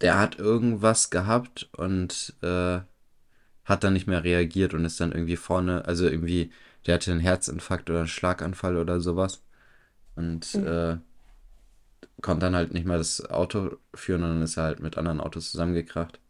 der 0.00 0.18
hat 0.18 0.38
irgendwas 0.38 1.10
gehabt 1.10 1.68
und 1.76 2.34
äh, 2.42 2.80
hat 3.66 3.84
dann 3.84 3.94
nicht 3.94 4.08
mehr 4.08 4.24
reagiert 4.24 4.74
und 4.74 4.86
ist 4.86 5.00
dann 5.00 5.12
irgendwie 5.12 5.36
vorne, 5.36 5.86
also 5.86 6.06
irgendwie, 6.08 6.52
der 6.86 6.96
hatte 6.96 7.12
einen 7.12 7.20
Herzinfarkt 7.20 7.90
oder 7.90 8.00
einen 8.00 8.08
Schlaganfall 8.08 8.78
oder 8.78 9.00
sowas 9.00 9.42
und 10.16 10.54
Mhm. 10.54 10.66
äh, 10.66 10.98
konnte 12.20 12.44
dann 12.46 12.54
halt 12.56 12.72
nicht 12.74 12.84
mehr 12.86 12.98
das 12.98 13.24
Auto 13.30 13.76
führen 13.94 14.22
und 14.22 14.28
dann 14.30 14.42
ist 14.42 14.56
er 14.58 14.64
halt 14.64 14.80
mit 14.80 14.98
anderen 14.98 15.20
Autos 15.20 15.50
zusammengekracht. 15.50 16.20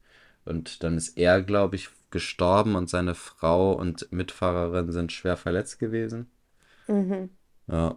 Und 0.45 0.83
dann 0.85 0.97
ist 0.97 1.19
er, 1.19 1.43
glaube 1.43 1.77
ich, 1.77 1.91
gestorben 2.11 2.77
und 2.77 2.91
seine 2.91 3.15
Frau 3.15 3.73
und 3.75 4.11
Mitfahrerin 4.13 4.93
sind 4.93 5.13
schwer 5.13 5.37
verletzt 5.37 5.79
gewesen. 5.81 6.31
Mhm. 6.89 7.37
Ja. 7.69 7.97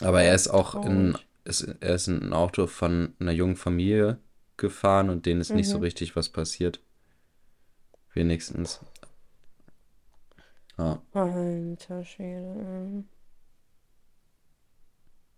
Aber 0.00 0.22
er 0.22 0.34
ist 0.34 0.48
auch 0.48 0.82
in, 0.82 1.16
ist, 1.44 1.62
er 1.80 1.94
ist 1.94 2.08
in 2.08 2.22
ein 2.22 2.32
Auto 2.32 2.66
von 2.66 3.14
einer 3.18 3.32
jungen 3.32 3.56
Familie 3.56 4.18
gefahren 4.56 5.10
und 5.10 5.26
denen 5.26 5.40
ist 5.40 5.54
nicht 5.54 5.68
so 5.68 5.78
Mhm. 5.78 5.80
richtig 5.80 6.16
was 6.16 6.28
passiert. 6.28 6.80
Wenigstens. 8.16 8.80
Ja. 10.78 11.02
Alter 11.12 12.02
Schwede. 12.02 13.04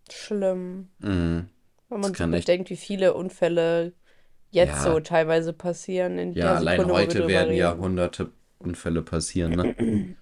Schlimm. 0.08 0.88
Mhm. 1.00 1.48
Wenn 1.88 2.00
man 2.00 2.14
so 2.14 2.24
echt. 2.24 2.30
bedenkt, 2.30 2.70
wie 2.70 2.76
viele 2.76 3.14
Unfälle 3.14 3.94
jetzt 4.50 4.82
so 4.82 4.94
Ja, 4.94 5.00
teilweise 5.00 5.52
passieren 5.52 6.18
in 6.18 6.32
ja, 6.34 6.44
der 6.44 6.56
allein 6.58 6.78
Sekunde, 6.78 7.00
heute 7.00 7.26
werden 7.26 7.56
ja 7.56 7.76
hunderte 7.76 8.30
Unfälle 8.60 9.02
passieren, 9.02 9.52
ne? 9.56 10.16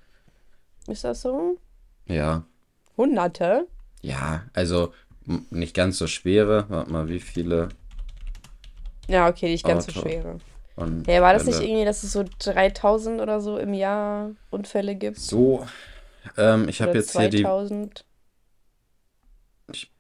Ist 0.89 1.05
das 1.05 1.21
so? 1.21 1.59
Ja. 2.07 2.47
Hunderte? 2.97 3.69
Ja, 4.01 4.47
also 4.55 4.95
nicht 5.51 5.75
ganz 5.75 5.99
so 5.99 6.07
schwere. 6.07 6.65
Warte 6.71 6.91
mal, 6.91 7.09
wie 7.11 7.21
viele 7.21 7.69
Ja, 9.09 9.29
okay, 9.29 9.51
nicht 9.51 9.67
ganz 9.67 9.85
so 9.85 9.93
Auto 9.93 10.09
schwere. 10.09 10.39
Und 10.77 11.07
Ja, 11.07 11.23
war 11.23 11.33
das 11.33 11.45
nicht 11.45 11.61
irgendwie, 11.61 11.85
dass 11.85 12.03
es 12.03 12.13
so 12.13 12.25
3000 12.39 13.21
oder 13.21 13.41
so 13.41 13.59
im 13.59 13.73
Jahr 13.75 14.31
Unfälle 14.51 14.95
gibt? 14.95 15.19
So, 15.19 15.67
ähm, 16.37 16.69
ich 16.69 16.83
habe 16.83 16.97
jetzt 16.99 17.17
hier 17.19 17.31
die. 17.31 17.43
2000? 17.43 18.05
Ich, 19.73 19.91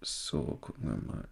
so, 0.00 0.58
gucken 0.60 0.88
wir 0.88 1.12
mal. 1.12 1.28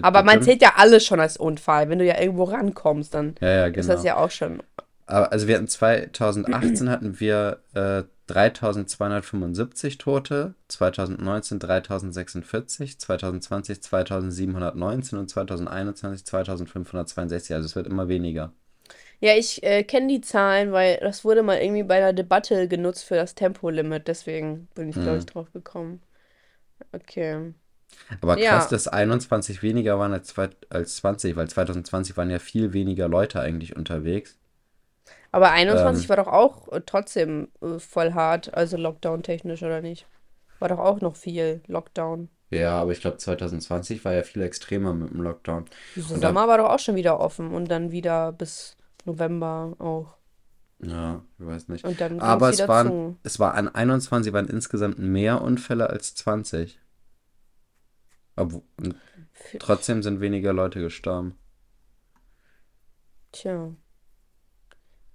Aber 0.01 0.23
man 0.23 0.41
zählt 0.41 0.61
ja 0.61 0.73
alles 0.77 1.05
schon 1.05 1.19
als 1.19 1.37
Unfall. 1.37 1.89
Wenn 1.89 1.99
du 1.99 2.05
ja 2.05 2.19
irgendwo 2.19 2.43
rankommst, 2.45 3.13
dann 3.13 3.35
ja, 3.41 3.49
ja, 3.49 3.65
ist 3.67 3.89
das 3.89 4.01
genau. 4.01 4.15
ja 4.15 4.23
auch 4.23 4.31
schon. 4.31 4.61
Aber 5.05 5.31
also 5.31 5.47
wir 5.47 5.55
hatten 5.55 5.67
2018 5.67 6.89
hatten 6.89 7.19
wir 7.19 7.59
äh, 7.73 8.03
3275 8.27 9.97
Tote, 9.97 10.55
2019 10.69 11.59
3046, 11.59 12.99
2020 12.99 13.81
2719 13.81 15.19
und 15.19 15.29
2021 15.29 16.25
2562. 16.25 17.55
Also 17.55 17.65
es 17.65 17.75
wird 17.75 17.87
immer 17.87 18.07
weniger. 18.07 18.53
Ja, 19.19 19.35
ich 19.35 19.63
äh, 19.63 19.83
kenne 19.83 20.07
die 20.07 20.21
Zahlen, 20.21 20.71
weil 20.73 20.97
das 20.97 21.23
wurde 21.23 21.43
mal 21.43 21.57
irgendwie 21.59 21.83
bei 21.83 21.97
einer 21.97 22.13
Debatte 22.13 22.67
genutzt 22.67 23.05
für 23.05 23.15
das 23.15 23.35
Tempolimit. 23.35 24.07
Deswegen 24.07 24.67
bin 24.75 24.89
ich, 24.89 24.99
glaube 25.01 25.17
ich, 25.17 25.23
Hm. 25.23 25.27
drauf 25.27 25.51
gekommen. 25.53 26.01
Okay. 26.91 27.53
Aber 28.21 28.35
krass, 28.35 28.43
Ja. 28.65 28.67
dass 28.69 28.87
21 28.87 29.61
weniger 29.63 29.97
waren 29.99 30.13
als, 30.13 30.33
als 30.69 30.95
20, 30.97 31.35
weil 31.35 31.47
2020 31.49 32.15
waren 32.17 32.29
ja 32.29 32.39
viel 32.39 32.73
weniger 32.73 33.07
Leute 33.07 33.39
eigentlich 33.39 33.75
unterwegs. 33.75 34.37
Aber 35.31 35.51
21 35.51 36.03
Ähm. 36.05 36.09
war 36.09 36.15
doch 36.17 36.27
auch 36.27 36.71
äh, 36.71 36.81
trotzdem 36.85 37.47
äh, 37.61 37.79
voll 37.79 38.13
hart, 38.13 38.53
also 38.53 38.77
Lockdown-technisch 38.77 39.63
oder 39.63 39.81
nicht? 39.81 40.05
War 40.59 40.69
doch 40.69 40.79
auch 40.79 41.01
noch 41.01 41.15
viel 41.15 41.61
Lockdown. 41.67 42.29
Ja, 42.51 42.79
aber 42.79 42.91
ich 42.91 43.01
glaube 43.01 43.17
2020 43.17 44.05
war 44.05 44.13
ja 44.13 44.21
viel 44.21 44.43
extremer 44.43 44.93
mit 44.93 45.09
dem 45.09 45.21
Lockdown. 45.21 45.65
Da- 45.95 46.01
Sommer 46.01 46.47
war 46.47 46.59
doch 46.59 46.69
auch 46.69 46.79
schon 46.79 46.95
wieder 46.95 47.19
offen 47.19 47.51
und 47.51 47.69
dann 47.71 47.91
wieder 47.91 48.31
bis 48.31 48.77
November 49.05 49.73
auch. 49.79 50.15
Ja, 50.85 51.23
ich 51.39 51.45
weiß 51.47 51.67
nicht. 51.69 51.83
Und 51.85 51.99
dann 51.99 52.19
Aber 52.19 52.49
es 52.49 52.67
waren, 52.67 52.87
zu. 52.87 53.17
es 53.23 53.39
war 53.39 53.55
an 53.55 53.69
21 53.73 54.33
waren 54.33 54.47
insgesamt 54.47 54.99
mehr 54.99 55.41
Unfälle 55.41 55.89
als 55.89 56.13
20. 56.13 56.77
Für- 58.35 59.57
trotzdem 59.59 60.03
sind 60.03 60.21
weniger 60.21 60.53
Leute 60.53 60.79
gestorben. 60.79 61.35
Tja. 63.31 63.73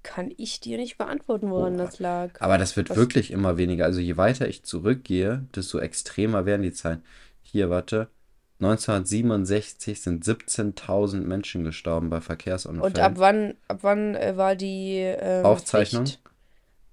Kann 0.03 0.33
ich 0.37 0.61
dir 0.61 0.79
nicht 0.79 0.97
beantworten, 0.99 1.51
woran 1.51 1.77
Boah. 1.77 1.85
das 1.85 1.99
lag. 1.99 2.41
Aber 2.41 2.59
das 2.59 2.77
wird 2.77 2.91
Was- 2.91 2.97
wirklich 2.97 3.31
immer 3.31 3.57
weniger. 3.57 3.85
Also 3.85 4.01
je 4.01 4.17
weiter 4.17 4.49
ich 4.49 4.63
zurückgehe, 4.65 5.47
desto 5.55 5.79
extremer 5.79 6.47
werden 6.47 6.63
die 6.63 6.73
Zahlen. 6.73 7.03
Hier, 7.43 7.71
warte. 7.71 8.09
1967 8.61 10.01
sind 10.01 10.25
17.000 10.25 11.21
Menschen 11.27 11.63
gestorben 11.63 12.11
bei 12.11 12.21
Verkehrsunfällen. 12.21 12.85
Und 12.93 12.99
ab 12.99 13.13
wann, 13.17 13.55
ab 13.69 13.79
wann 13.83 14.17
äh, 14.17 14.37
war 14.37 14.57
die 14.57 14.97
ähm, 14.99 15.45
Aufzeichnung? 15.45 16.07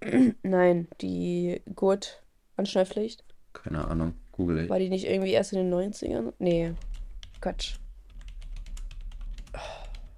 Pflicht? 0.03 0.35
Nein, 0.43 0.87
die 1.01 1.61
Gurt-Anschnallpflicht. 1.73 3.23
Keine 3.53 3.87
Ahnung, 3.87 4.13
google 4.35 4.63
ich. 4.63 4.69
War 4.69 4.79
die 4.79 4.89
nicht 4.89 5.05
irgendwie 5.05 5.31
erst 5.31 5.53
in 5.53 5.59
den 5.59 5.73
90ern? 5.73 6.33
Nee, 6.39 6.73
Quatsch. 7.41 7.75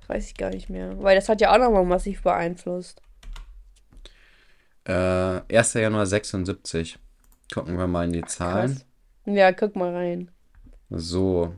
Weiß 0.07 0.27
ich 0.27 0.35
gar 0.35 0.49
nicht 0.49 0.69
mehr. 0.69 1.01
Weil 1.01 1.15
das 1.15 1.29
hat 1.29 1.41
ja 1.41 1.53
auch 1.53 1.57
nochmal 1.57 1.85
massiv 1.85 2.23
beeinflusst. 2.23 3.01
Äh, 4.85 5.41
1. 5.53 5.73
Januar 5.73 6.05
76. 6.05 6.97
Gucken 7.53 7.77
wir 7.77 7.87
mal 7.87 8.05
in 8.05 8.13
die 8.13 8.23
Zahlen. 8.23 8.75
Krass. 8.75 8.85
Ja, 9.25 9.51
guck 9.51 9.75
mal 9.75 9.93
rein. 9.93 10.31
So. 10.89 11.53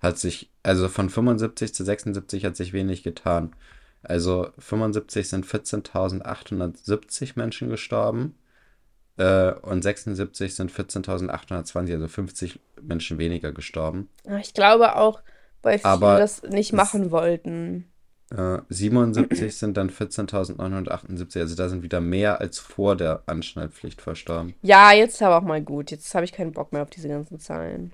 Hat 0.00 0.18
sich, 0.18 0.50
also 0.62 0.88
von 0.88 1.08
75 1.08 1.72
zu 1.72 1.84
76 1.84 2.44
hat 2.44 2.56
sich 2.56 2.72
wenig 2.72 3.04
getan. 3.04 3.54
Also 4.02 4.48
75 4.58 5.28
sind 5.28 5.46
14.870 5.46 7.32
Menschen 7.36 7.68
gestorben. 7.68 8.34
Äh, 9.16 9.52
und 9.52 9.82
76 9.82 10.54
sind 10.54 10.72
14.820, 10.72 11.92
also 11.92 12.08
50 12.08 12.60
Menschen 12.82 13.18
weniger 13.18 13.52
gestorben. 13.52 14.08
Ja, 14.26 14.38
Ich 14.38 14.54
glaube 14.54 14.96
auch, 14.96 15.22
weil 15.62 15.78
viele 15.78 15.90
Aber 15.90 16.18
das 16.18 16.42
nicht 16.42 16.72
machen 16.72 17.10
wollten. 17.10 17.90
Äh, 18.30 18.58
77 18.68 19.56
sind 19.56 19.76
dann 19.76 19.90
14.978, 19.90 21.38
also 21.40 21.54
da 21.54 21.68
sind 21.68 21.82
wieder 21.82 22.00
mehr 22.00 22.40
als 22.40 22.58
vor 22.58 22.96
der 22.96 23.22
Anschnallpflicht 23.26 24.00
verstorben. 24.00 24.54
Ja, 24.62 24.92
jetzt 24.92 25.22
aber 25.22 25.38
auch 25.38 25.46
mal 25.46 25.62
gut. 25.62 25.90
Jetzt 25.90 26.14
habe 26.14 26.24
ich 26.24 26.32
keinen 26.32 26.52
Bock 26.52 26.72
mehr 26.72 26.82
auf 26.82 26.90
diese 26.90 27.08
ganzen 27.08 27.38
Zahlen. 27.38 27.92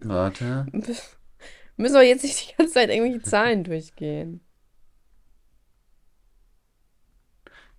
Warte. 0.00 0.66
Müssen 1.76 1.94
wir 1.94 2.02
jetzt 2.02 2.24
nicht 2.24 2.50
die 2.50 2.56
ganze 2.56 2.74
Zeit 2.74 2.90
irgendwelche 2.90 3.22
Zahlen 3.22 3.64
durchgehen. 3.64 4.40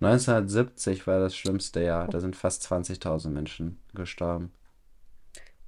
1970 0.00 1.06
war 1.06 1.18
das 1.20 1.34
schlimmste 1.36 1.80
Jahr. 1.82 2.08
Da 2.08 2.20
sind 2.20 2.36
fast 2.36 2.62
20.000 2.64 3.30
Menschen 3.30 3.80
gestorben. 3.94 4.52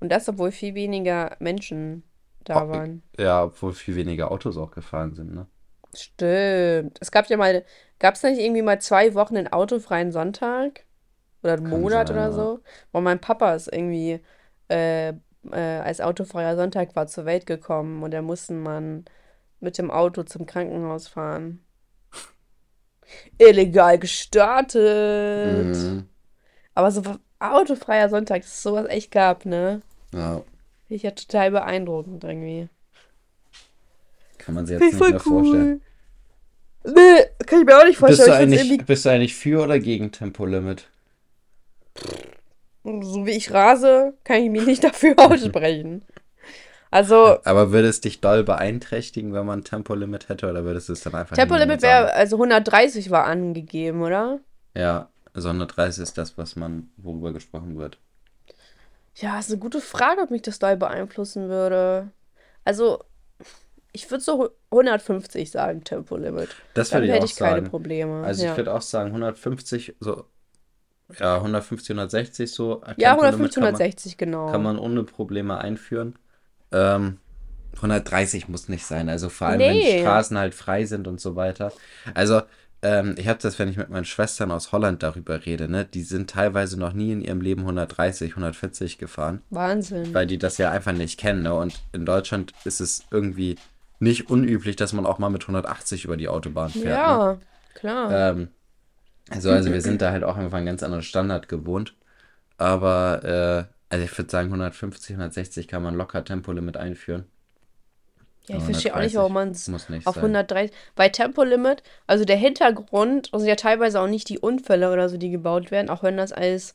Und 0.01 0.11
das, 0.11 0.29
obwohl 0.29 0.53
viel 0.53 0.75
weniger 0.75 1.37
Menschen 1.41 2.03
da 2.45 2.69
Oh, 2.69 2.69
waren. 2.69 3.03
Ja, 3.19 3.45
obwohl 3.45 3.73
viel 3.75 3.97
weniger 3.97 4.31
Autos 4.31 4.57
auch 4.57 4.71
gefahren 4.71 5.15
sind, 5.15 5.35
ne? 5.35 5.47
Stimmt. 5.95 6.99
Es 7.01 7.11
gab 7.11 7.27
ja 7.29 7.37
mal, 7.37 7.65
gab 7.99 8.15
es 8.15 8.23
nicht 8.23 8.41
irgendwie 8.41 8.63
mal 8.63 8.81
zwei 8.81 9.15
Wochen 9.15 9.37
einen 9.37 9.49
autofreien 9.53 10.11
Sonntag? 10.13 10.87
Oder 11.43 11.55
einen 11.55 11.65
Kann 11.65 11.83
Monat 11.83 12.11
sein, 12.11 12.11
oder 12.11 12.33
so? 12.33 12.63
Weil 12.93 13.03
mein 13.03 13.21
Papa 13.21 13.55
ist 13.55 13.69
irgendwie 13.73 14.21
äh, 14.71 15.11
äh, 15.11 15.15
als 15.53 16.01
autofreier 16.01 16.57
Sonntag 16.57 16.97
war 16.97 17.07
zur 17.09 17.27
Welt 17.27 17.47
gekommen 17.47 18.03
und 18.03 18.13
da 18.13 18.23
mussten 18.23 18.63
man 18.63 19.05
mit 19.61 19.79
dem 19.79 19.91
Auto 19.91 20.25
zum 20.25 20.47
Krankenhaus 20.47 21.09
fahren. 21.09 21.65
Illegal 23.39 23.99
gestartet. 23.99 25.77
Mhm. 25.77 26.09
Aber 26.75 26.91
so 26.91 27.03
autofreier 27.39 28.09
Sonntag, 28.09 28.43
dass 28.43 28.53
es 28.53 28.63
sowas 28.63 28.87
echt 28.89 29.11
gab, 29.11 29.45
ne? 29.47 29.83
Ja, 30.13 30.37
Finde 30.87 30.97
ich 30.97 31.03
ja 31.03 31.11
total 31.13 31.51
beeindruckend 31.51 32.23
irgendwie. 32.25 32.69
kann 34.39 34.55
man 34.55 34.67
sich 34.67 34.79
jetzt 34.79 34.95
ich 34.95 35.01
nicht 35.01 35.09
mehr 35.11 35.21
vorstellen. 35.21 35.83
cool. 36.85 36.93
Nee, 36.95 37.25
kann 37.47 37.61
ich 37.61 37.67
mir 37.67 37.79
auch 37.79 37.85
nicht 37.85 38.01
Bist 38.05 38.23
vorstellen. 38.23 38.29
du 38.29 38.33
Ich 38.33 38.39
find's 38.39 38.59
eigentlich, 38.59 38.61
irgendwie 38.61 38.85
bist 38.85 39.05
du 39.05 39.09
eigentlich 39.11 39.35
für 39.35 39.63
oder 39.63 39.79
gegen 39.79 40.11
Tempolimit? 40.13 40.89
So 42.85 43.27
wie 43.27 43.31
ich 43.33 43.53
rase, 43.53 44.15
kann 44.25 44.43
ich 44.43 44.51
mich 44.51 44.67
nicht 44.67 44.83
dafür 44.83 45.15
aussprechen. 45.19 46.03
Also, 46.93 47.39
Aber 47.45 47.73
würde 47.73 47.89
es 47.89 48.03
dich 48.03 48.21
doll 48.21 48.45
beeinträchtigen, 48.45 49.33
wenn 49.33 49.47
man 49.47 49.61
ein 49.61 49.65
Tempolimit 49.65 50.29
hätte, 50.29 50.51
oder 50.51 50.65
würdest 50.65 50.91
du 50.91 50.93
es 50.93 51.01
dann 51.01 51.15
einfach 51.15 51.35
Tempolimit 51.35 51.81
wäre, 51.81 52.13
also 52.13 52.37
130 52.37 53.11
war 53.11 53.25
angegeben, 53.25 54.03
oder? 54.03 54.41
Ja, 54.77 55.09
also 55.33 55.49
130 55.49 56.03
ist 56.03 56.19
das, 56.19 56.37
was 56.37 56.55
man, 56.55 56.91
worüber 56.99 57.33
gesprochen 57.33 57.79
wird. 57.79 57.97
Ja, 59.15 59.39
ist 59.39 59.51
eine 59.51 59.59
gute 59.59 59.81
Frage, 59.81 60.21
ob 60.21 60.31
mich 60.31 60.43
das 60.43 60.59
doll 60.59 60.77
beeinflussen 60.77 61.49
würde. 61.49 62.11
Also, 62.63 63.03
ich 63.93 64.11
würde 64.11 64.23
so 64.23 64.51
150 64.71 65.51
sagen, 65.51 65.85
Tempolimit. 65.85 66.51
Das 66.75 66.93
würde 66.93 67.07
ich 67.07 67.13
hätte 67.13 67.23
auch 67.23 67.27
ich 67.27 67.37
keine 67.37 67.57
sagen. 67.57 67.71
Probleme. 67.71 68.23
Also 68.23 68.45
ja. 68.45 68.51
ich 68.51 68.57
würde 68.59 68.75
auch 68.75 68.83
sagen 68.83 69.09
150, 69.09 69.97
so, 69.99 70.27
ja, 71.19 71.37
150, 71.37 71.89
160 71.89 72.53
so. 72.53 72.83
ja, 72.99 73.15
Tempolimit 73.15 73.55
150, 73.55 73.55
kann 73.55 73.63
man, 73.63 73.75
160, 73.75 74.19
genau. 74.19 74.51
kann 74.51 74.63
man 74.63 74.79
ohne 74.79 75.05
Probleme 75.05 75.57
einführen. 75.57 76.17
Ähm, 76.73 77.19
130 77.77 78.49
muss 78.49 78.69
nicht 78.69 78.85
sein, 78.85 79.09
also 79.09 79.29
vor 79.29 79.49
allem 79.49 79.61
wenn 79.61 79.77
Nee. 79.77 80.01
Straßen 80.01 80.37
halt 80.39 80.55
frei 80.55 80.85
sind 80.85 81.09
und 81.09 81.21
so 81.21 81.37
weiter. 81.37 81.73
Also 82.15 82.43
ähm, 82.83 83.15
ich 83.17 83.29
habe 83.29 83.39
das, 83.41 83.59
wenn 83.59 83.69
ich 83.69 83.77
mit 83.77 83.89
meinen 83.91 84.05
Schwestern 84.05 84.51
aus 84.51 84.73
Holland 84.73 85.03
darüber 85.03 85.45
rede, 85.47 85.69
ne, 85.69 85.85
die 85.85 86.03
sind 86.03 86.31
teilweise 86.31 86.79
noch 86.79 86.93
nie 86.93 87.13
in 87.13 87.23
ihrem 87.23 87.41
Leben 87.41 87.63
130, 87.63 88.33
140 88.33 88.99
gefahren, 88.99 89.41
Wahnsinn. 89.51 90.13
weil 90.13 90.27
die 90.27 90.39
das 90.39 90.59
ja 90.59 90.71
einfach 90.71 90.93
nicht 90.93 91.19
kennen. 91.19 91.43
Ne? 91.45 91.55
Und 91.55 91.81
in 91.93 92.05
Deutschland 92.05 92.53
ist 92.65 92.81
es 92.81 93.05
irgendwie 93.11 93.57
nicht 94.01 94.29
unüblich, 94.31 94.77
dass 94.77 94.93
man 94.93 95.07
auch 95.07 95.19
mal 95.19 95.31
mit 95.31 95.43
180 95.43 96.05
über 96.05 96.17
die 96.17 96.29
Autobahn 96.29 96.71
fährt. 96.71 96.85
Ne? 96.85 96.91
Ja, 96.91 97.39
klar. 97.75 98.11
Ähm, 98.13 98.49
also, 99.31 99.51
also 99.51 99.73
wir 99.73 99.81
sind 99.81 100.03
da 100.03 100.11
halt 100.11 100.25
auch 100.25 100.37
einfach 100.37 100.59
einen 100.59 100.67
ganz 100.67 100.83
anderen 100.83 101.05
Standard 101.05 101.49
gewohnt. 101.49 101.95
Aber, 102.59 103.69
äh, 103.69 103.72
also 103.93 104.07
ich 104.07 104.17
würde 104.17 104.31
sagen, 104.31 104.49
150, 104.49 105.17
160 105.17 105.69
kann 105.69 105.83
man 105.83 105.95
locker 105.95 106.25
Tempolimit 106.25 106.79
einführen. 106.79 107.27
ja, 108.47 108.57
ich 108.57 108.63
verstehe 108.63 108.93
auch 108.93 108.97
130 108.97 109.05
nicht, 109.05 109.17
warum 109.17 109.33
man 109.35 109.51
es 109.51 109.69
auf 110.07 110.15
sein. 110.15 110.25
130. 110.25 110.77
Bei 110.95 111.11
Tempolimit, 111.11 111.83
also 112.07 112.25
der 112.25 112.39
Hintergrund 112.39 113.29
sind 113.35 113.47
ja 113.47 113.55
teilweise 113.55 114.01
auch 114.01 114.07
nicht 114.07 114.31
die 114.31 114.39
Unfälle 114.39 114.91
oder 114.91 115.11
so, 115.11 115.19
die 115.19 115.29
gebaut 115.29 115.71
werden, 115.71 115.91
auch 115.91 116.03
wenn 116.03 116.17
das 116.17 116.33
als 116.33 116.75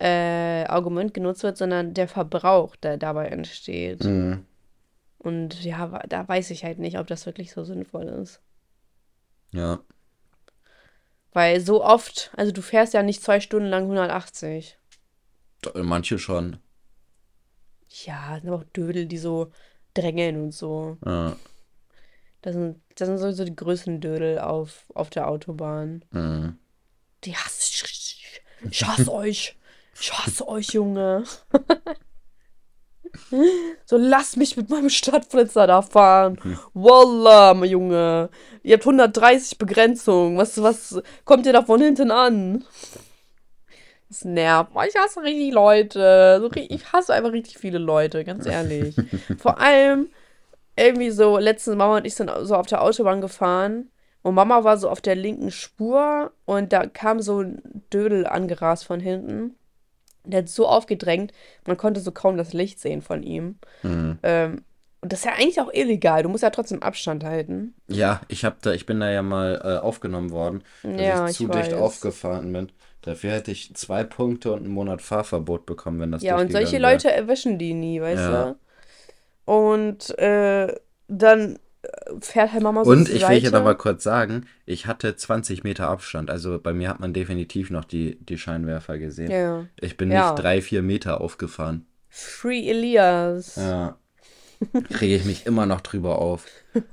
äh, 0.00 0.66
Argument 0.66 1.14
genutzt 1.14 1.42
wird, 1.44 1.56
sondern 1.56 1.94
der 1.94 2.08
Verbrauch, 2.08 2.76
der 2.76 2.98
dabei 2.98 3.28
entsteht. 3.28 4.04
Mhm. 4.04 4.44
Und 5.16 5.64
ja, 5.64 6.02
da 6.10 6.28
weiß 6.28 6.50
ich 6.50 6.64
halt 6.64 6.78
nicht, 6.78 6.98
ob 6.98 7.06
das 7.06 7.24
wirklich 7.24 7.52
so 7.52 7.64
sinnvoll 7.64 8.04
ist. 8.04 8.42
Ja. 9.52 9.80
Weil 11.32 11.60
so 11.60 11.82
oft, 11.82 12.30
also 12.36 12.52
du 12.52 12.60
fährst 12.60 12.92
ja 12.92 13.02
nicht 13.02 13.22
zwei 13.22 13.40
Stunden 13.40 13.70
lang 13.70 13.84
180. 13.84 14.76
Manche 15.74 16.18
schon. 16.18 16.58
Ja, 18.04 18.32
das 18.32 18.40
sind 18.42 18.50
aber 18.50 18.62
auch 18.62 18.68
Dödel, 18.72 19.06
die 19.06 19.18
so 19.18 19.50
drängeln 19.94 20.40
und 20.40 20.52
so. 20.52 20.96
Ja. 21.04 21.36
Das 22.42 22.54
sind, 22.54 22.80
das 22.94 23.08
sind 23.08 23.18
sowieso 23.18 23.44
die 23.44 23.56
größten 23.56 24.00
Dödel 24.00 24.38
auf, 24.38 24.86
auf 24.94 25.10
der 25.10 25.28
Autobahn. 25.28 26.04
Mhm. 26.10 26.58
Die 27.24 27.36
hasse 27.36 27.60
ich. 27.62 28.42
Ich 28.70 28.84
hasse 28.84 29.12
euch. 29.12 29.56
Ich 30.00 30.12
hasse 30.12 30.48
euch, 30.48 30.68
Junge. 30.68 31.24
So, 33.86 33.96
lass 33.96 34.36
mich 34.36 34.56
mit 34.56 34.70
meinem 34.70 34.88
Stadtflitzer 34.88 35.66
da 35.66 35.82
fahren. 35.82 36.38
Wallah, 36.74 37.54
mein 37.54 37.70
Junge. 37.70 38.30
Ihr 38.62 38.74
habt 38.74 38.84
130 38.84 39.58
Begrenzung. 39.58 40.36
Was, 40.36 40.62
was 40.62 41.00
kommt 41.24 41.46
ihr 41.46 41.52
da 41.52 41.62
von 41.62 41.80
hinten 41.80 42.10
an? 42.10 42.64
Das 44.10 44.24
nervt. 44.24 44.72
Ich 44.88 44.96
hasse 44.96 45.22
richtig 45.22 45.52
Leute. 45.54 46.50
Ich 46.68 46.92
hasse 46.92 47.14
einfach 47.14 47.30
richtig 47.32 47.58
viele 47.58 47.78
Leute, 47.78 48.24
ganz 48.24 48.44
ehrlich. 48.44 48.96
Vor 49.38 49.60
allem, 49.60 50.08
irgendwie 50.76 51.10
so, 51.10 51.38
letztens 51.38 51.76
Mama 51.76 51.98
und 51.98 52.04
ich 52.06 52.16
sind 52.16 52.30
so 52.42 52.56
auf 52.56 52.66
der 52.66 52.82
Autobahn 52.82 53.20
gefahren. 53.20 53.88
Und 54.22 54.34
Mama 54.34 54.64
war 54.64 54.76
so 54.78 54.90
auf 54.90 55.00
der 55.00 55.14
linken 55.14 55.50
Spur 55.50 56.32
und 56.44 56.72
da 56.72 56.86
kam 56.86 57.20
so 57.20 57.40
ein 57.40 57.62
Dödel 57.92 58.26
angerast 58.26 58.84
von 58.84 59.00
hinten. 59.00 59.54
Der 60.24 60.40
hat 60.40 60.48
so 60.48 60.66
aufgedrängt, 60.66 61.32
man 61.66 61.78
konnte 61.78 62.00
so 62.00 62.12
kaum 62.12 62.36
das 62.36 62.52
Licht 62.52 62.80
sehen 62.80 63.00
von 63.00 63.22
ihm. 63.22 63.58
Mhm. 63.82 64.18
Ähm, 64.22 64.64
und 65.00 65.12
das 65.12 65.20
ist 65.20 65.24
ja 65.24 65.32
eigentlich 65.32 65.60
auch 65.62 65.72
illegal. 65.72 66.22
Du 66.22 66.28
musst 66.28 66.42
ja 66.42 66.50
trotzdem 66.50 66.82
Abstand 66.82 67.24
halten. 67.24 67.74
Ja, 67.88 68.20
ich 68.28 68.44
hab 68.44 68.60
da, 68.60 68.72
ich 68.72 68.84
bin 68.84 69.00
da 69.00 69.10
ja 69.10 69.22
mal 69.22 69.58
äh, 69.64 69.78
aufgenommen 69.78 70.30
worden, 70.30 70.62
dass 70.82 71.00
Ja, 71.00 71.24
ich 71.24 71.30
ich 71.30 71.36
zu 71.38 71.46
dicht 71.48 71.72
weiß. 71.72 71.80
aufgefahren 71.80 72.52
bin. 72.52 72.70
Dafür 73.02 73.32
hätte 73.32 73.50
ich 73.50 73.74
zwei 73.74 74.04
Punkte 74.04 74.52
und 74.52 74.64
einen 74.64 74.72
Monat 74.74 75.00
Fahrverbot 75.02 75.64
bekommen, 75.66 76.00
wenn 76.00 76.12
das 76.12 76.22
Ja, 76.22 76.36
und 76.38 76.52
solche 76.52 76.80
wäre. 76.80 76.92
Leute 76.92 77.10
erwischen 77.10 77.58
die 77.58 77.72
nie, 77.74 78.00
weißt 78.00 78.20
Ja. 78.22 78.44
du? 78.52 78.58
Und 79.52 80.18
äh, 80.18 80.74
dann 81.08 81.58
äh, 81.82 81.88
fährt 82.20 82.52
halt 82.52 82.62
Mama 82.62 82.84
so 82.84 82.90
Und 82.90 83.08
ich 83.08 83.22
will 83.22 83.40
hier 83.40 83.48
Seite. 83.48 83.52
noch 83.52 83.64
mal 83.64 83.74
kurz 83.74 84.02
sagen, 84.04 84.46
ich 84.66 84.86
hatte 84.86 85.16
20 85.16 85.64
Meter 85.64 85.88
Abstand. 85.88 86.30
Also 86.30 86.60
bei 86.60 86.72
mir 86.74 86.88
hat 86.90 87.00
man 87.00 87.14
definitiv 87.14 87.70
noch 87.70 87.84
die, 87.84 88.18
die 88.24 88.38
Scheinwerfer 88.38 88.98
gesehen. 88.98 89.30
Ja. 89.30 89.66
Ich 89.80 89.96
bin 89.96 90.10
Ja. 90.12 90.32
nicht 90.32 90.42
drei, 90.42 90.60
vier 90.62 90.82
Meter 90.82 91.20
aufgefahren. 91.20 91.86
Free 92.10 92.68
Elias. 92.68 93.56
Ja. 93.56 93.96
Kriege 94.90 95.16
ich 95.16 95.24
mich 95.24 95.46
immer 95.46 95.64
noch 95.64 95.80
drüber 95.80 96.18
auf. 96.18 96.44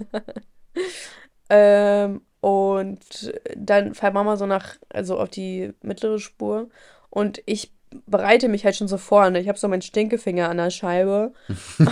Ähm, 1.49 2.21
und 2.41 3.33
dann 3.55 3.93
fährt 3.93 4.13
Mama 4.13 4.37
so 4.37 4.45
nach, 4.45 4.75
also 4.89 5.17
auf 5.19 5.29
die 5.29 5.73
mittlere 5.81 6.19
Spur. 6.19 6.69
Und 7.09 7.41
ich 7.45 7.71
bereite 8.05 8.47
mich 8.49 8.65
halt 8.65 8.75
schon 8.75 8.87
so 8.87 8.97
vor. 8.97 9.29
Ne? 9.29 9.39
Ich 9.39 9.47
habe 9.47 9.57
so 9.57 9.67
meinen 9.67 9.81
Stinkefinger 9.81 10.49
an 10.49 10.57
der 10.57 10.69
Scheibe. 10.69 11.33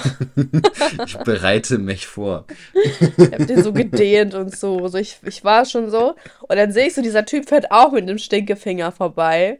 Ich 1.06 1.18
bereite 1.20 1.78
mich 1.78 2.08
vor. 2.08 2.46
Ich 2.74 3.32
habe 3.32 3.46
den 3.46 3.64
so 3.64 3.74
gedehnt 3.74 4.34
und 4.34 4.56
so. 4.56 4.88
so 4.88 4.98
ich, 4.98 5.20
ich 5.24 5.44
war 5.44 5.66
schon 5.66 5.90
so. 5.90 6.16
Und 6.42 6.56
dann 6.58 6.72
sehe 6.72 6.88
ich 6.88 6.94
so, 6.94 7.02
dieser 7.02 7.26
Typ 7.26 7.48
fährt 7.48 7.72
auch 7.72 7.92
mit 7.92 8.04
einem 8.04 8.18
Stinkefinger 8.18 8.92
vorbei. 8.92 9.60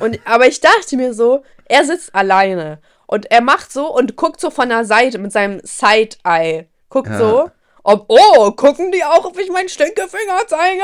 Und, 0.00 0.20
aber 0.24 0.46
ich 0.46 0.60
dachte 0.60 0.96
mir 0.96 1.14
so, 1.14 1.42
er 1.66 1.84
sitzt 1.84 2.14
alleine. 2.14 2.78
Und 3.06 3.30
er 3.30 3.40
macht 3.40 3.72
so 3.72 3.92
und 3.92 4.16
guckt 4.16 4.40
so 4.40 4.50
von 4.50 4.68
der 4.68 4.84
Seite 4.84 5.18
mit 5.18 5.32
seinem 5.32 5.60
Side-Eye. 5.64 6.66
Guckt 6.88 7.08
Ja. 7.08 7.18
so. 7.18 7.50
Ob, 7.82 8.04
oh, 8.08 8.50
gucken 8.52 8.92
die 8.92 9.04
auch, 9.04 9.24
ob 9.24 9.38
ich 9.38 9.50
meinen 9.50 9.68
Stinkefinger 9.68 10.46
zeige? 10.46 10.82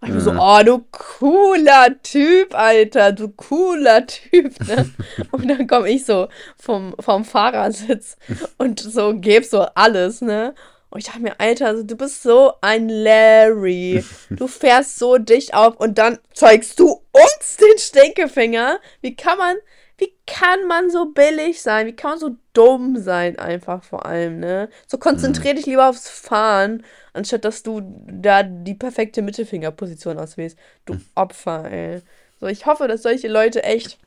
Und 0.00 0.08
ich 0.08 0.14
mir 0.14 0.20
so, 0.20 0.32
oh, 0.38 0.60
du 0.64 0.84
cooler 0.92 2.00
Typ, 2.02 2.54
Alter, 2.54 3.12
du 3.12 3.28
cooler 3.28 4.06
Typ, 4.06 4.54
ne? 4.66 4.90
Und 5.32 5.48
dann 5.48 5.66
komme 5.66 5.90
ich 5.90 6.04
so 6.04 6.28
vom, 6.56 6.94
vom 7.00 7.24
Fahrersitz 7.24 8.16
und 8.56 8.78
so 8.80 9.14
geb 9.14 9.44
so 9.44 9.66
alles, 9.74 10.20
ne? 10.20 10.54
Und 10.90 11.00
ich 11.00 11.06
dachte 11.06 11.20
mir, 11.20 11.38
Alter, 11.38 11.66
also 11.66 11.82
du 11.82 11.96
bist 11.96 12.22
so 12.22 12.54
ein 12.60 12.88
Larry. 12.88 14.04
Du 14.30 14.46
fährst 14.48 14.98
so 14.98 15.18
dicht 15.18 15.52
auf 15.54 15.76
und 15.76 15.98
dann 15.98 16.18
zeigst 16.32 16.80
du 16.80 17.02
uns 17.12 17.56
den 17.58 17.78
Stinkefinger. 17.78 18.80
Wie 19.02 19.14
kann 19.14 19.36
man, 19.38 19.56
wie 19.98 20.12
kann 20.26 20.66
man 20.66 20.90
so 20.90 21.12
billig 21.12 21.60
sein? 21.60 21.86
Wie 21.86 21.96
kann 21.96 22.12
man 22.12 22.18
so 22.20 22.36
dumm 22.52 22.96
sein, 22.96 23.38
einfach 23.38 23.82
vor 23.82 24.06
allem, 24.06 24.38
ne? 24.38 24.68
So 24.86 24.96
konzentrier 24.96 25.54
dich 25.54 25.66
lieber 25.66 25.88
aufs 25.88 26.08
Fahren, 26.08 26.84
anstatt 27.12 27.44
dass 27.44 27.62
du 27.64 27.82
da 28.06 28.44
die 28.44 28.74
perfekte 28.74 29.22
Mittelfingerposition 29.22 30.18
auswählst. 30.18 30.56
Du 30.84 30.96
Opfer, 31.16 31.70
ey. 31.70 32.02
So, 32.40 32.46
ich 32.46 32.66
hoffe, 32.66 32.86
dass 32.86 33.02
solche 33.02 33.26
Leute 33.28 33.64
echt 33.64 33.98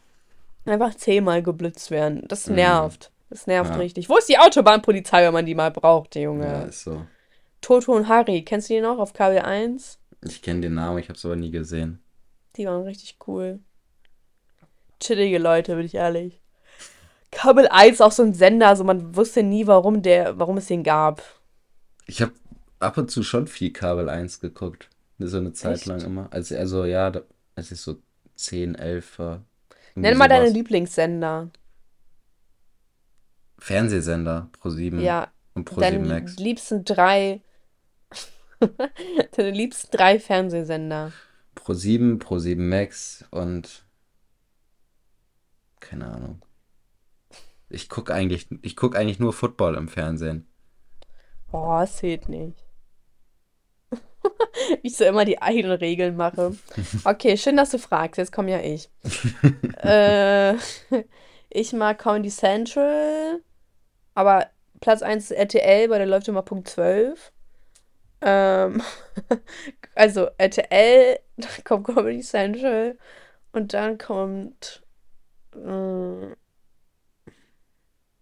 einfach 0.65 0.95
zehnmal 0.95 1.43
geblitzt 1.43 1.91
werden. 1.91 2.23
Das 2.27 2.47
nervt. 2.47 3.11
Das 3.29 3.47
nervt 3.47 3.71
Ja. 3.71 3.77
richtig. 3.77 4.09
Wo 4.09 4.17
ist 4.17 4.29
die 4.29 4.37
Autobahnpolizei, 4.37 5.23
wenn 5.25 5.33
man 5.33 5.45
die 5.45 5.55
mal 5.55 5.71
braucht, 5.71 6.15
Junge? 6.15 6.45
Ja, 6.45 6.63
ist 6.63 6.83
so. 6.83 7.05
Toto 7.61 7.93
und 7.93 8.07
Harry, 8.07 8.43
kennst 8.43 8.69
du 8.69 8.75
die 8.75 8.81
noch 8.81 8.97
auf 8.97 9.13
Kabel 9.13 9.39
1? 9.39 9.99
Ich 10.23 10.41
kenne 10.41 10.61
den 10.61 10.75
Namen, 10.75 10.99
ich 10.99 11.09
habe 11.09 11.17
es 11.17 11.25
aber 11.25 11.35
nie 11.35 11.51
gesehen. 11.51 12.01
Die 12.55 12.65
waren 12.65 12.83
richtig 12.83 13.17
cool. 13.27 13.59
Chillige 15.01 15.37
Leute, 15.39 15.75
bin 15.75 15.85
ich 15.85 15.95
ehrlich. 15.95 16.39
Kabel 17.31 17.67
1 17.67 17.95
ist 17.95 18.01
auch 18.01 18.11
so 18.11 18.23
ein 18.23 18.33
Sender, 18.33 18.75
so 18.75 18.83
man 18.83 19.15
wusste 19.15 19.43
nie, 19.43 19.67
warum 19.67 20.01
der, 20.01 20.37
warum 20.39 20.57
es 20.57 20.67
den 20.67 20.83
gab. 20.83 21.21
Ich 22.05 22.21
habe 22.21 22.33
ab 22.79 22.97
und 22.97 23.11
zu 23.11 23.23
schon 23.23 23.47
viel 23.47 23.71
Kabel 23.73 24.09
1 24.09 24.39
geguckt. 24.39 24.89
So 25.19 25.37
eine 25.37 25.53
Zeit 25.53 25.77
Echt? 25.77 25.85
lang 25.85 26.01
immer. 26.01 26.27
Also, 26.31 26.55
also 26.57 26.85
ja, 26.85 27.09
da, 27.11 27.21
als 27.55 27.71
ich 27.71 27.79
so 27.79 27.97
10, 28.35 28.75
11 28.75 29.19
war. 29.19 29.43
Nenn 29.95 30.17
mal 30.17 30.27
deine. 30.27 30.49
Lieblingssender. 30.49 31.49
Fernsehsender 33.59 34.49
Pro7 34.61 34.99
Ja, 35.01 35.31
und 35.53 35.69
Pro7 35.69 35.79
deine 35.79 35.99
Max. 35.99 36.37
liebsten 36.37 36.83
drei. 36.83 37.41
deine 39.37 39.51
liebsten 39.51 39.95
drei 39.95 40.19
Fernsehsender. 40.19 41.11
Pro7, 41.55 42.19
Pro7 42.19 42.57
Max 42.57 43.25
und 43.29 43.83
keine 45.91 46.05
Ahnung. 46.05 46.41
Ich 47.69 47.89
gucke 47.89 48.13
eigentlich, 48.13 48.47
ich 48.61 48.77
guck 48.77 48.95
eigentlich 48.95 49.19
nur 49.19 49.33
Football 49.33 49.75
im 49.75 49.89
Fernsehen. 49.89 50.47
Oh, 51.51 51.79
es 51.83 51.97
zählt 51.97 52.29
nicht. 52.29 52.63
Wie 53.89 53.97
ich 54.83 54.95
so 54.95 55.03
immer 55.03 55.25
die 55.25 55.41
eigenen 55.41 55.77
Regeln 55.77 56.15
mache. 56.15 56.55
Okay, 57.03 57.35
schön, 57.35 57.57
dass 57.57 57.71
du 57.71 57.77
fragst. 57.77 58.17
Jetzt 58.17 58.31
komme 58.31 58.51
ja 58.51 58.61
ich. 58.61 58.89
äh, 59.83 60.53
ich 61.49 61.73
mag 61.73 61.99
Comedy 61.99 62.29
Central, 62.29 63.41
aber 64.15 64.47
Platz 64.79 65.01
1 65.01 65.25
ist 65.25 65.31
RTL, 65.31 65.89
weil 65.89 65.99
der 65.99 66.07
läuft 66.07 66.29
immer 66.29 66.41
Punkt 66.41 66.69
12. 66.69 67.33
Ähm, 68.21 68.81
also 69.95 70.29
RTL, 70.37 71.19
dann 71.35 71.63
kommt 71.65 71.85
Comedy 71.85 72.21
Central 72.21 72.97
und 73.51 73.73
dann 73.73 73.97
kommt. 73.97 74.80
Äh, 75.55 76.31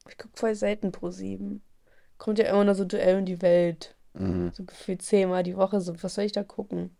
ich 0.10 0.18
gucke 0.18 0.38
voll 0.38 0.56
selten 0.56 0.92
pro 0.92 1.12
7. 1.12 1.62
Kommt 2.18 2.40
ja 2.40 2.46
immer 2.46 2.64
nur 2.66 2.76
so 2.76 2.86
Duell 2.86 3.20
um 3.20 3.26
die 3.26 3.42
Welt. 3.42 3.96
Mhm. 4.14 4.52
So 4.54 4.64
gefühlt 4.64 5.02
zehnmal 5.02 5.44
die 5.44 5.56
Woche. 5.56 5.82
So, 5.82 6.02
was 6.02 6.16
soll 6.16 6.26
ich 6.26 6.32
da 6.32 6.44
gucken? 6.44 6.96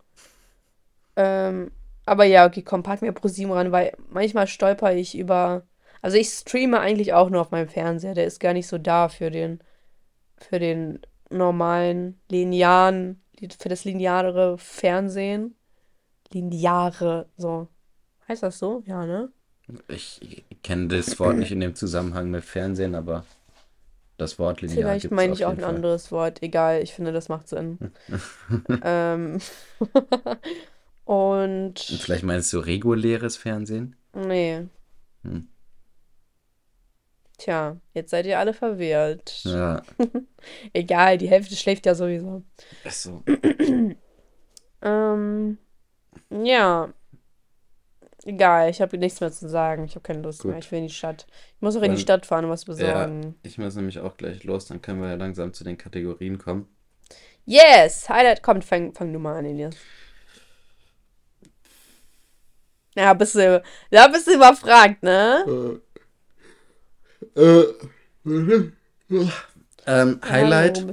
Ähm, 1.16 1.72
aber 2.06 2.24
ja, 2.24 2.46
okay, 2.48 2.62
komm, 2.64 2.84
pack 2.84 3.02
mir 3.02 3.12
ProSieben 3.12 3.52
ran, 3.52 3.72
weil 3.72 3.96
manchmal 4.10 4.48
stolper 4.48 4.94
ich 4.94 5.18
über. 5.18 5.64
Also 6.02 6.18
ich 6.18 6.30
streame 6.30 6.80
eigentlich 6.80 7.14
auch 7.14 7.30
nur 7.30 7.42
auf 7.42 7.52
meinem 7.52 7.68
Fernseher. 7.68 8.14
Der 8.14 8.26
ist 8.26 8.40
gar 8.40 8.54
nicht 8.54 8.68
so 8.68 8.78
da 8.78 9.10
für 9.10 9.30
den, 9.30 9.60
für 10.38 10.60
den 10.60 11.02
normalen, 11.30 12.20
linearen, 12.30 13.22
für 13.60 13.70
das 13.70 13.84
lineare 13.84 14.58
Fernsehen. 14.58 15.56
Lineare, 16.32 17.28
so. 17.38 17.68
Heißt 18.28 18.44
das 18.44 18.60
so? 18.60 18.82
Ja, 18.86 19.06
ne? 19.06 19.32
Ich 19.88 20.44
kenne 20.64 20.88
das 20.88 21.20
Wort 21.20 21.38
nicht 21.38 21.52
in 21.52 21.60
dem 21.60 21.76
Zusammenhang 21.76 22.32
mit 22.32 22.44
Fernsehen, 22.44 22.96
aber 22.96 23.26
das 24.18 24.40
Wort 24.40 24.62
linear 24.62 24.78
Vielleicht 24.78 25.12
meine 25.12 25.34
ich 25.34 25.46
auch 25.46 25.52
ein 25.52 25.60
Fall. 25.60 25.76
anderes 25.76 26.12
Wort. 26.12 26.42
Egal, 26.44 26.82
ich 26.82 26.94
finde, 26.94 27.12
das 27.12 27.30
macht 27.30 27.48
Sinn. 27.48 27.78
ähm, 28.84 29.40
Und 31.06 31.80
vielleicht 31.80 32.24
meinst 32.24 32.54
du 32.54 32.60
reguläres 32.60 33.38
Fernsehen? 33.38 33.96
nee. 34.14 34.66
Hm. 35.24 35.48
Tja, 37.38 37.78
jetzt 37.94 38.12
seid 38.12 38.26
ihr 38.26 38.38
alle 38.38 38.54
verwirrt. 38.54 39.44
Ja. 39.44 39.82
Egal, 40.74 41.18
die 41.18 41.30
Hälfte 41.30 41.56
schläft 41.56 41.86
ja 41.86 41.96
sowieso. 41.96 42.44
Achso. 42.84 43.24
Ähm, 44.82 45.58
ja. 46.30 46.94
Egal, 48.30 48.70
ich 48.70 48.80
habe 48.80 48.96
nichts 49.00 49.22
mehr 49.22 49.32
zu 49.32 49.50
sagen. 49.50 49.86
Ich 49.86 49.96
habe 49.96 50.02
keine 50.04 50.22
Lust 50.22 50.46
mehr. 50.46 50.54
Gut. 50.54 50.64
Ich 50.64 50.72
will 50.72 50.78
in 50.80 50.88
die 50.88 50.94
Stadt. 50.94 51.26
Ich 51.56 51.62
muss 51.64 51.76
auch 51.76 51.82
in 51.82 51.96
die 51.96 52.00
Stadt 52.02 52.28
fahren 52.28 52.46
und 52.46 52.52
was 52.52 52.62
Ja, 52.68 52.74
besorgen. 52.74 53.34
ich 53.42 53.58
muss 53.58 53.74
nämlich 53.76 53.98
auch 53.98 54.18
gleich 54.18 54.44
los, 54.44 54.68
dann 54.68 54.84
können 54.84 55.02
wir 55.02 55.10
ja 55.10 55.16
langsam 55.16 55.52
zu 55.52 55.64
den 55.64 55.80
Kategorien 55.80 56.38
kommen. 56.38 56.68
Yes! 57.46 58.08
Highlight, 58.08 58.44
komm, 58.44 58.62
fang, 58.62 58.94
fang 58.94 59.12
du 59.12 59.18
mal 59.18 59.38
an, 59.38 59.46
Elias. 59.46 59.76
Ja, 62.96 63.16
bist 63.16 63.34
du, 63.34 63.64
da 63.90 64.08
bist 64.10 64.28
du 64.28 64.36
überfragt, 64.36 65.02
ne? 65.02 65.82
Ähm, 69.88 70.22
Highlight, 70.24 70.86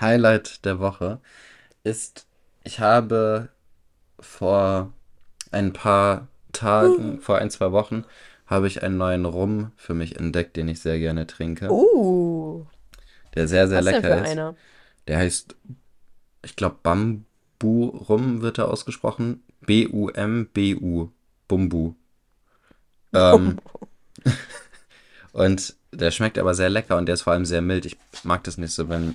Highlight 0.00 0.64
der 0.64 0.78
Woche 0.78 1.20
ist, 1.82 2.28
ich 2.62 2.78
habe 2.78 3.48
vor 4.20 4.92
ein 5.52 5.72
paar 5.72 6.28
Tagen, 6.52 7.20
vor 7.20 7.38
ein, 7.38 7.50
zwei 7.50 7.72
Wochen, 7.72 8.04
habe 8.46 8.66
ich 8.66 8.82
einen 8.82 8.96
neuen 8.96 9.24
Rum 9.24 9.72
für 9.76 9.94
mich 9.94 10.16
entdeckt, 10.16 10.56
den 10.56 10.68
ich 10.68 10.80
sehr 10.80 10.98
gerne 10.98 11.26
trinke, 11.26 11.70
Uh, 11.70 12.64
der 13.34 13.48
sehr, 13.48 13.68
sehr 13.68 13.78
was 13.78 13.84
denn 13.86 13.94
lecker 14.02 14.16
für 14.18 14.24
ist. 14.24 14.30
einer? 14.30 14.54
Der 15.08 15.18
heißt, 15.18 15.56
ich 16.42 16.56
glaube, 16.56 16.76
Bambu 16.82 17.86
Rum 17.86 18.42
wird 18.42 18.58
er 18.58 18.68
ausgesprochen. 18.68 19.42
B-U-M-B-U. 19.60 21.10
Bumbu. 21.48 21.94
Ähm, 23.12 23.60
und 25.32 25.74
der 25.92 26.10
schmeckt 26.10 26.38
aber 26.38 26.54
sehr 26.54 26.68
lecker 26.68 26.98
und 26.98 27.06
der 27.06 27.14
ist 27.14 27.22
vor 27.22 27.32
allem 27.32 27.46
sehr 27.46 27.62
mild. 27.62 27.86
Ich 27.86 27.96
mag 28.24 28.44
das 28.44 28.58
nicht 28.58 28.72
so, 28.72 28.90
wenn 28.90 29.14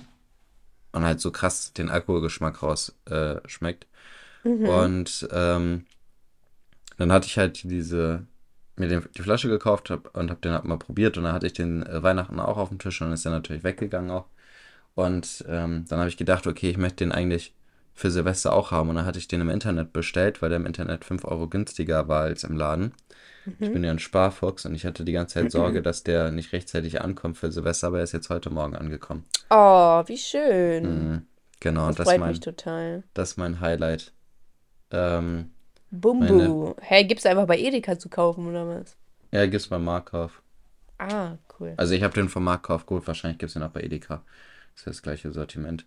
man 0.92 1.04
halt 1.04 1.20
so 1.20 1.30
krass 1.30 1.72
den 1.72 1.88
Alkoholgeschmack 1.88 2.62
raus 2.62 2.94
äh, 3.04 3.36
schmeckt. 3.46 3.86
Mhm. 4.42 4.66
Und 4.66 5.28
ähm, 5.30 5.86
dann 7.02 7.12
hatte 7.12 7.26
ich 7.26 7.38
halt 7.38 7.62
diese 7.64 8.26
mir 8.76 8.88
den, 8.88 9.04
die 9.16 9.22
Flasche 9.22 9.48
gekauft 9.48 9.90
hab, 9.90 10.16
und 10.16 10.30
habe 10.30 10.40
den 10.40 10.52
halt 10.52 10.64
mal 10.64 10.78
probiert 10.78 11.18
und 11.18 11.24
dann 11.24 11.34
hatte 11.34 11.46
ich 11.46 11.52
den 11.52 11.82
äh, 11.84 12.02
Weihnachten 12.02 12.40
auch 12.40 12.56
auf 12.56 12.70
dem 12.70 12.78
Tisch 12.78 13.00
und 13.00 13.08
dann 13.08 13.14
ist 13.14 13.26
er 13.26 13.32
natürlich 13.32 13.64
weggegangen 13.64 14.10
auch. 14.10 14.26
Und 14.94 15.44
ähm, 15.48 15.84
dann 15.88 15.98
habe 15.98 16.08
ich 16.08 16.16
gedacht, 16.16 16.46
okay, 16.46 16.70
ich 16.70 16.78
möchte 16.78 17.04
den 17.04 17.12
eigentlich 17.12 17.54
für 17.94 18.10
Silvester 18.10 18.52
auch 18.52 18.70
haben 18.70 18.88
und 18.88 18.96
dann 18.96 19.04
hatte 19.04 19.18
ich 19.18 19.28
den 19.28 19.40
im 19.42 19.50
Internet 19.50 19.92
bestellt, 19.92 20.40
weil 20.40 20.48
der 20.48 20.56
im 20.56 20.66
Internet 20.66 21.04
5 21.04 21.24
Euro 21.26 21.48
günstiger 21.48 22.08
war 22.08 22.22
als 22.22 22.44
im 22.44 22.56
Laden. 22.56 22.94
Ich 23.58 23.72
bin 23.72 23.82
ja 23.82 23.90
ein 23.90 23.98
Sparfuchs 23.98 24.64
und 24.66 24.74
ich 24.74 24.86
hatte 24.86 25.04
die 25.04 25.12
ganze 25.12 25.34
Zeit 25.34 25.50
Sorge, 25.50 25.82
dass 25.82 26.04
der 26.04 26.30
nicht 26.30 26.52
rechtzeitig 26.52 27.02
ankommt 27.02 27.36
für 27.36 27.50
Silvester, 27.50 27.88
aber 27.88 27.98
er 27.98 28.04
ist 28.04 28.12
jetzt 28.12 28.30
heute 28.30 28.50
Morgen 28.50 28.76
angekommen. 28.76 29.24
Oh, 29.50 30.02
wie 30.06 30.16
schön. 30.16 30.84
Mhm. 30.84 31.26
Genau, 31.60 31.88
Das 31.88 31.96
das, 31.96 32.08
freut 32.08 32.20
mein, 32.20 32.30
mich 32.30 32.40
total. 32.40 33.02
das 33.14 33.32
ist 33.32 33.36
mein 33.36 33.60
Highlight. 33.60 34.12
Ähm, 34.90 35.50
Bumbu. 35.92 36.74
Hey, 36.80 37.04
gibt's 37.06 37.24
einfach 37.26 37.46
bei 37.46 37.56
Edeka 37.58 37.96
zu 37.98 38.08
kaufen 38.08 38.46
oder 38.48 38.66
was? 38.68 38.96
ja, 39.32 39.46
gibt's 39.46 39.68
beim 39.68 39.84
Marktkauf. 39.84 40.42
Ah, 40.98 41.36
cool. 41.60 41.74
Also 41.76 41.94
ich 41.94 42.02
habe 42.02 42.14
den 42.14 42.28
vom 42.28 42.44
Marktkauf 42.44 42.86
geholt, 42.86 43.06
wahrscheinlich 43.06 43.38
gibt's 43.38 43.54
den 43.54 43.62
auch 43.62 43.70
bei 43.70 43.82
Edeka. 43.82 44.24
Das 44.74 44.80
ist 44.82 44.86
das 44.86 45.02
gleiche 45.02 45.32
Sortiment. 45.32 45.86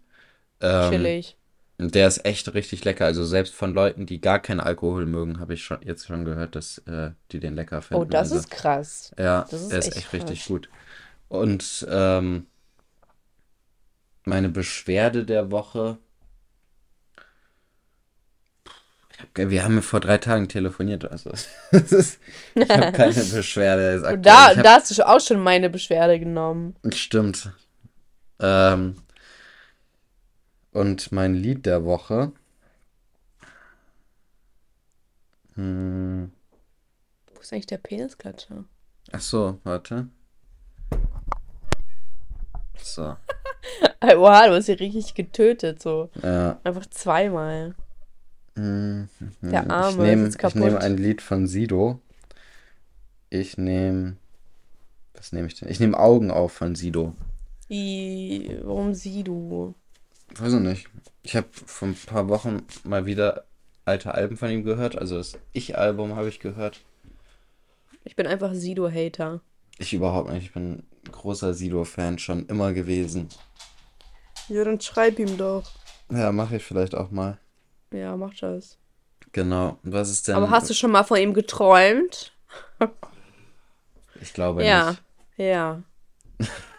Ähm, 0.62 0.89
Chillig. 0.91 1.38
und 1.80 1.95
der 1.95 2.08
ist 2.08 2.26
echt 2.26 2.53
richtig 2.53 2.86
lecker. 2.86 3.06
Also 3.06 3.26
selbst 3.26 3.53
von 3.56 3.74
Leuten, 3.74 4.06
die 4.08 4.22
gar 4.22 4.39
keinen 4.41 4.62
Alkohol 4.62 5.06
mögen, 5.08 5.39
habe 5.39 5.53
ich 5.56 5.64
schon 5.64 5.82
jetzt 5.84 6.08
schon 6.08 6.26
gehört, 6.26 6.56
dass 6.56 6.80
äh, 6.88 7.12
die 7.32 7.39
den 7.39 7.56
lecker 7.56 7.82
finden. 7.82 8.03
Oh, 8.03 8.06
das 8.06 8.32
also, 8.32 8.36
ist 8.36 8.49
krass. 8.51 9.12
Ja, 9.18 9.49
Das 9.49 9.62
ist 9.62 9.72
der 9.72 9.80
ist 9.80 9.91
echt 9.95 9.95
echt 9.95 10.14
richtig 10.14 10.45
krass. 10.45 10.47
gut. 10.47 10.70
Und 11.30 11.86
ähm, 11.89 12.47
meine 14.26 14.49
Beschwerde 14.49 15.26
der 15.26 15.51
Woche. 15.51 15.97
Ich 18.99 19.03
hab, 19.03 19.05
wir 19.36 19.63
haben 19.63 19.82
vor 19.82 19.99
drei 19.99 20.18
Tagen 20.18 20.47
telefoniert. 20.47 21.09
Also, 21.09 21.32
ist, 21.72 22.20
ich 22.53 22.70
habe 22.70 22.91
keine 22.93 23.13
Beschwerde. 23.13 24.18
Da, 24.20 24.49
hab, 24.49 24.63
da 24.63 24.76
hast 24.76 24.97
du 24.97 25.07
auch 25.07 25.20
schon 25.20 25.39
meine 25.39 25.70
Beschwerde 25.70 26.20
genommen. 26.20 26.76
Stimmt. 26.93 27.51
Ähm, 28.39 28.95
und 30.72 31.11
mein 31.11 31.36
Lied 31.36 31.66
der 31.66 31.86
Woche. 31.86 32.34
Hm, 35.55 36.32
Wo 37.34 37.39
ist 37.39 37.53
eigentlich 37.53 37.68
der 37.68 37.78
Penisklatscher? 37.78 38.66
ach 39.11 39.22
so, 39.22 39.59
warte. 39.63 40.09
So. 42.78 43.16
Oha, 44.01 44.47
du 44.47 44.55
hast 44.55 44.66
sie 44.66 44.74
richtig 44.74 45.16
getötet, 45.16 45.82
so. 45.82 46.09
Ja. 46.22 46.59
Einfach 46.63 46.86
zweimal. 46.88 47.76
Hm, 48.56 49.10
Der 49.41 49.70
Arme 49.70 49.89
ich 49.89 49.97
ist 49.97 49.97
nehme 50.03 50.24
jetzt 50.26 50.36
ich 50.43 50.56
nehm 50.56 50.64
kaputt. 50.70 50.84
ein 50.84 50.97
Lied 50.97 51.22
von 51.22 51.47
Sido. 51.47 51.99
Ich 53.30 53.58
nehme. 53.58 54.16
Was 55.14 55.32
nehme 55.32 55.47
ich 55.47 55.56
denn? 55.60 55.70
Ich 55.70 55.80
nehme 55.80 55.97
Augen 55.99 56.32
auf 56.32 56.53
von 56.53 56.76
Sido. 56.76 57.14
Wie, 57.68 58.58
warum 58.64 58.93
sie 58.93 59.24
du? 59.24 59.74
Weiß 60.38 60.53
ich 60.53 60.60
nicht. 60.60 60.88
Ich 61.24 61.36
habe 61.36 61.47
vor 61.51 61.88
ein 61.89 61.95
paar 61.95 62.30
Wochen 62.30 62.62
mal 62.84 63.06
wieder 63.06 63.45
alte 63.86 64.14
Alben 64.14 64.38
von 64.38 64.49
ihm 64.49 64.64
gehört. 64.64 64.97
Also 64.97 65.18
das 65.18 65.38
Ich-Album 65.53 66.16
habe 66.16 66.30
ich 66.30 66.39
gehört. 66.39 66.82
Ich 68.03 68.16
bin 68.16 68.28
einfach 68.28 68.53
Sido-Hater. 68.53 69.41
Ich 69.80 69.93
überhaupt 69.93 70.30
nicht. 70.32 70.43
Ich 70.45 70.53
bin 70.53 70.84
ein 71.06 71.12
großer 71.12 71.53
Sido-Fan 71.53 72.20
schon 72.20 72.45
immer 72.45 72.72
gewesen. 72.74 73.30
Ja, 74.47 74.64
dann 74.64 74.80
schreib 74.80 75.18
ihm 75.20 75.38
doch. 75.38 75.72
Ja, 76.12 76.32
mache 76.32 76.58
ich 76.58 76.64
vielleicht 76.64 76.93
auch 76.93 77.10
mal. 77.10 77.39
Ja, 77.96 78.16
mach 78.18 78.34
das. 78.36 78.78
Genau. 79.32 79.80
Was 79.84 80.10
ist 80.10 80.28
denn? 80.28 80.36
Aber 80.36 80.50
hast 80.50 80.70
du 80.70 80.74
schon 80.74 80.91
mal 80.91 81.04
von 81.04 81.18
ihm 81.18 81.34
geträumt? 81.34 82.34
Ich 84.22 84.34
glaube 84.34 84.64
Ja, 84.64 84.89
nicht. 84.91 85.02
ja. 85.38 85.84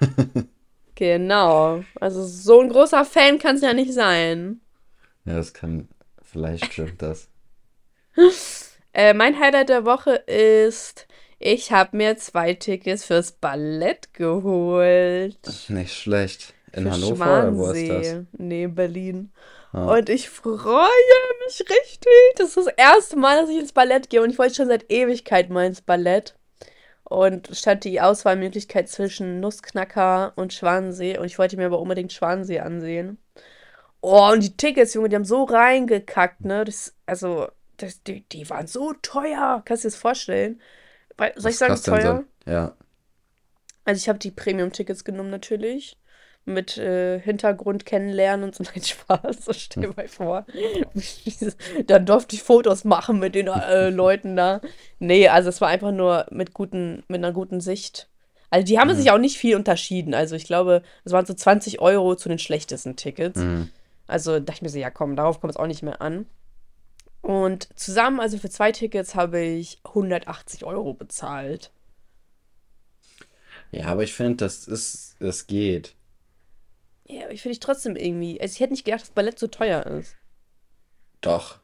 Genau. 0.94 1.84
Also 2.00 2.24
so 2.24 2.60
ein 2.60 2.68
großer 2.70 3.04
Fan 3.04 3.38
kann 3.38 3.56
es 3.56 3.62
ja 3.62 3.72
nicht 3.72 3.92
sein. 3.92 4.60
Ja, 5.24 5.34
das 5.34 5.52
kann. 5.52 5.88
Vielleicht 6.22 6.72
stimmt 6.72 7.02
das. 7.02 7.28
Äh, 8.92 9.12
mein 9.12 9.38
Highlight 9.38 9.68
der 9.68 9.84
Woche 9.84 10.12
ist, 10.14 11.06
ich 11.38 11.70
habe 11.70 11.96
mir 11.98 12.16
zwei 12.16 12.54
Tickets 12.54 13.04
fürs 13.04 13.32
Ballett 13.32 14.14
geholt. 14.14 15.38
Nicht 15.68 15.92
schlecht. 15.94 16.54
In 16.72 16.84
Für 16.84 16.92
Hannover 16.92 17.38
oder 17.38 17.56
wo 17.56 17.66
ist 17.70 17.88
das? 17.88 18.06
Schwansee. 18.06 18.26
Nee, 18.38 18.66
Berlin. 18.68 19.32
Und 19.72 20.08
ich 20.08 20.30
freue 20.30 20.88
mich 21.44 21.60
richtig. 21.60 22.34
Das 22.36 22.48
ist 22.48 22.56
das 22.56 22.74
erste 22.76 23.16
Mal, 23.16 23.40
dass 23.40 23.50
ich 23.50 23.58
ins 23.58 23.72
Ballett 23.72 24.10
gehe. 24.10 24.22
Und 24.22 24.30
ich 24.30 24.38
wollte 24.38 24.54
schon 24.54 24.68
seit 24.68 24.90
Ewigkeit 24.90 25.50
mal 25.50 25.66
ins 25.66 25.82
Ballett. 25.82 26.34
Und 27.04 27.48
stand 27.56 27.84
die 27.84 28.00
Auswahlmöglichkeit 28.00 28.88
zwischen 28.88 29.40
Nussknacker 29.40 30.32
und 30.36 30.52
Schwansee. 30.52 31.18
Und 31.18 31.26
ich 31.26 31.38
wollte 31.38 31.56
mir 31.56 31.66
aber 31.66 31.80
unbedingt 31.80 32.12
Schwansee 32.12 32.60
ansehen. 32.60 33.18
Oh, 34.00 34.30
und 34.32 34.42
die 34.42 34.56
Tickets, 34.56 34.94
Junge, 34.94 35.08
die 35.08 35.16
haben 35.16 35.24
so 35.24 35.44
reingekackt, 35.44 36.44
ne? 36.44 36.64
Das, 36.64 36.94
also, 37.06 37.48
das, 37.76 38.02
die, 38.02 38.28
die 38.28 38.48
waren 38.50 38.66
so 38.66 38.92
teuer. 39.02 39.62
Kannst 39.64 39.84
du 39.84 39.88
dir 39.88 39.92
das 39.92 40.00
vorstellen? 40.00 40.60
Soll 41.36 41.50
ich 41.50 41.58
sagen, 41.58 41.80
teuer? 41.82 42.24
Ja. 42.46 42.76
Also 43.84 43.98
ich 43.98 44.08
habe 44.08 44.18
die 44.18 44.30
Premium-Tickets 44.30 45.04
genommen 45.04 45.30
natürlich. 45.30 45.96
Mit 46.46 46.78
äh, 46.78 47.20
Hintergrund 47.20 47.84
kennenlernen 47.84 48.46
und 48.46 48.54
so. 48.54 48.64
Nein, 48.74 48.82
Spaß. 48.82 49.44
So 49.44 49.52
stell 49.52 49.82
dir 49.82 49.92
mal 49.96 50.08
vor. 50.08 50.46
Dann 51.86 52.06
durfte 52.06 52.36
ich 52.36 52.42
Fotos 52.42 52.84
machen 52.84 53.18
mit 53.18 53.34
den 53.34 53.48
äh, 53.48 53.90
Leuten 53.90 54.36
da. 54.36 54.60
Nee, 54.98 55.28
also 55.28 55.48
es 55.48 55.60
war 55.60 55.68
einfach 55.68 55.92
nur 55.92 56.26
mit 56.30 56.54
guten, 56.54 57.02
mit 57.08 57.18
einer 57.18 57.32
guten 57.32 57.60
Sicht. 57.60 58.08
Also 58.48 58.64
die 58.64 58.78
haben 58.78 58.94
sich 58.94 59.10
auch 59.10 59.18
nicht 59.18 59.38
viel 59.38 59.56
unterschieden. 59.56 60.14
Also 60.14 60.36
ich 60.36 60.44
glaube, 60.44 60.82
es 61.04 61.12
waren 61.12 61.26
so 61.26 61.34
20 61.34 61.80
Euro 61.80 62.14
zu 62.14 62.28
den 62.28 62.38
schlechtesten 62.38 62.96
Tickets. 62.96 63.40
Mhm. 63.40 63.70
Also 64.06 64.38
dachte 64.38 64.52
ich 64.58 64.62
mir 64.62 64.68
so, 64.68 64.78
ja 64.78 64.90
komm, 64.90 65.16
darauf 65.16 65.40
kommt 65.40 65.52
es 65.52 65.56
auch 65.56 65.66
nicht 65.66 65.82
mehr 65.82 66.00
an. 66.00 66.26
Und 67.22 67.68
zusammen, 67.74 68.20
also 68.20 68.38
für 68.38 68.50
zwei 68.50 68.70
Tickets, 68.70 69.16
habe 69.16 69.40
ich 69.40 69.80
180 69.84 70.64
Euro 70.64 70.94
bezahlt. 70.94 71.72
Ja, 73.72 73.86
aber 73.86 74.04
ich 74.04 74.14
finde, 74.14 74.36
das 74.36 74.68
ist, 74.68 75.16
das 75.18 75.48
geht. 75.48 75.94
Ja, 77.08 77.24
aber 77.24 77.32
ich 77.32 77.42
finde 77.42 77.52
ich 77.52 77.60
trotzdem 77.60 77.96
irgendwie. 77.96 78.40
Also 78.40 78.52
ich 78.54 78.60
hätte 78.60 78.72
nicht 78.72 78.84
gedacht, 78.84 79.02
dass 79.02 79.10
Ballett 79.10 79.38
so 79.38 79.46
teuer 79.46 79.84
ist. 79.86 80.16
Doch. 81.20 81.58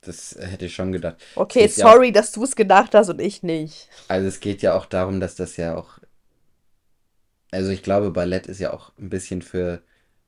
Das 0.00 0.36
hätte 0.40 0.66
ich 0.66 0.74
schon 0.74 0.92
gedacht. 0.92 1.16
Okay, 1.34 1.66
geht 1.66 1.76
ja 1.76 1.90
sorry, 1.90 2.12
dass 2.12 2.32
du 2.32 2.44
es 2.44 2.54
gedacht 2.56 2.94
hast 2.94 3.08
und 3.10 3.20
ich 3.20 3.42
nicht. 3.42 3.88
Also 4.06 4.28
es 4.28 4.40
geht 4.40 4.62
ja 4.62 4.74
auch 4.74 4.86
darum, 4.86 5.20
dass 5.20 5.34
das 5.34 5.56
ja 5.56 5.76
auch. 5.76 5.98
Also 7.50 7.70
ich 7.70 7.82
glaube, 7.82 8.10
Ballett 8.10 8.46
ist 8.46 8.60
ja 8.60 8.72
auch 8.72 8.92
ein 8.98 9.08
bisschen 9.10 9.42
für 9.42 9.82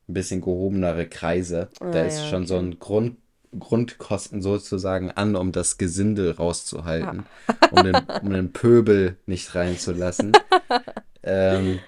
ein 0.09 0.15
bisschen 0.15 0.41
gehobenere 0.41 1.07
Kreise. 1.09 1.69
Da 1.79 1.87
Ah, 1.87 2.03
ist 2.03 2.19
ja, 2.19 2.29
schon 2.31 2.47
so 2.47 2.57
okay. 2.57 2.65
ein 2.67 2.79
Grund, 2.79 3.17
Grundkosten 3.59 4.43
sozusagen 4.43 5.11
an, 5.13 5.37
um 5.37 5.53
das 5.53 5.79
Gesindel 5.79 6.33
rauszuhalten, 6.33 7.25
Ah. 7.47 7.55
um 7.71 7.85
den, 7.85 7.97
um 8.23 8.31
den 8.31 8.53
Pöbel 8.53 9.17
nicht 9.27 9.55
reinzulassen. 9.55 10.33
Ähm, 11.23 11.81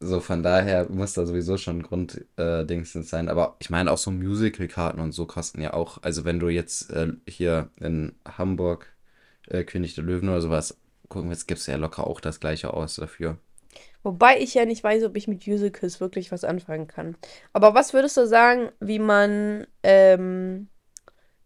so 0.00 0.20
von 0.20 0.42
daher 0.42 0.88
muss 0.88 1.14
da 1.14 1.26
sowieso 1.26 1.56
schon 1.56 1.78
ein 1.78 1.82
Grunddingsens 1.82 3.06
äh, 3.06 3.08
sein. 3.08 3.28
Aber 3.28 3.56
ich 3.58 3.70
meine 3.70 3.90
auch 3.90 3.98
so 3.98 4.10
Musical-Karten 4.10 5.00
und 5.00 5.12
so 5.12 5.26
kosten 5.26 5.60
ja 5.60 5.74
auch. 5.74 6.02
Also 6.02 6.24
wenn 6.24 6.38
du 6.38 6.48
jetzt 6.48 6.90
äh, 6.90 7.12
hier 7.26 7.70
in 7.80 8.14
Hamburg 8.26 8.86
äh, 9.48 9.64
König 9.64 9.94
der 9.94 10.04
Löwen 10.04 10.28
oder 10.28 10.40
sowas 10.40 10.76
gucken 11.08 11.30
willst, 11.30 11.48
gibst 11.48 11.66
du 11.66 11.72
ja 11.72 11.78
locker 11.78 12.06
auch 12.06 12.20
das 12.20 12.40
gleiche 12.40 12.72
aus 12.72 12.96
dafür. 12.96 13.38
Wobei 14.02 14.38
ich 14.38 14.54
ja 14.54 14.64
nicht 14.64 14.84
weiß, 14.84 15.04
ob 15.04 15.16
ich 15.16 15.26
mit 15.26 15.46
Musicals 15.46 16.00
wirklich 16.00 16.30
was 16.30 16.44
anfangen 16.44 16.86
kann. 16.86 17.16
Aber 17.52 17.74
was 17.74 17.92
würdest 17.92 18.16
du 18.16 18.26
sagen, 18.26 18.70
wie 18.80 18.98
man, 18.98 19.66
ähm, 19.82 20.68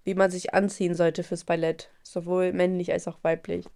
wie 0.05 0.15
man 0.15 0.31
sich 0.31 0.53
anziehen 0.53 0.95
sollte 0.95 1.23
fürs 1.23 1.45
Ballett? 1.45 1.91
Sowohl 2.03 2.53
männlich 2.53 2.93
als 2.93 3.09
auch 3.09 3.19
weiblich. 3.23 3.67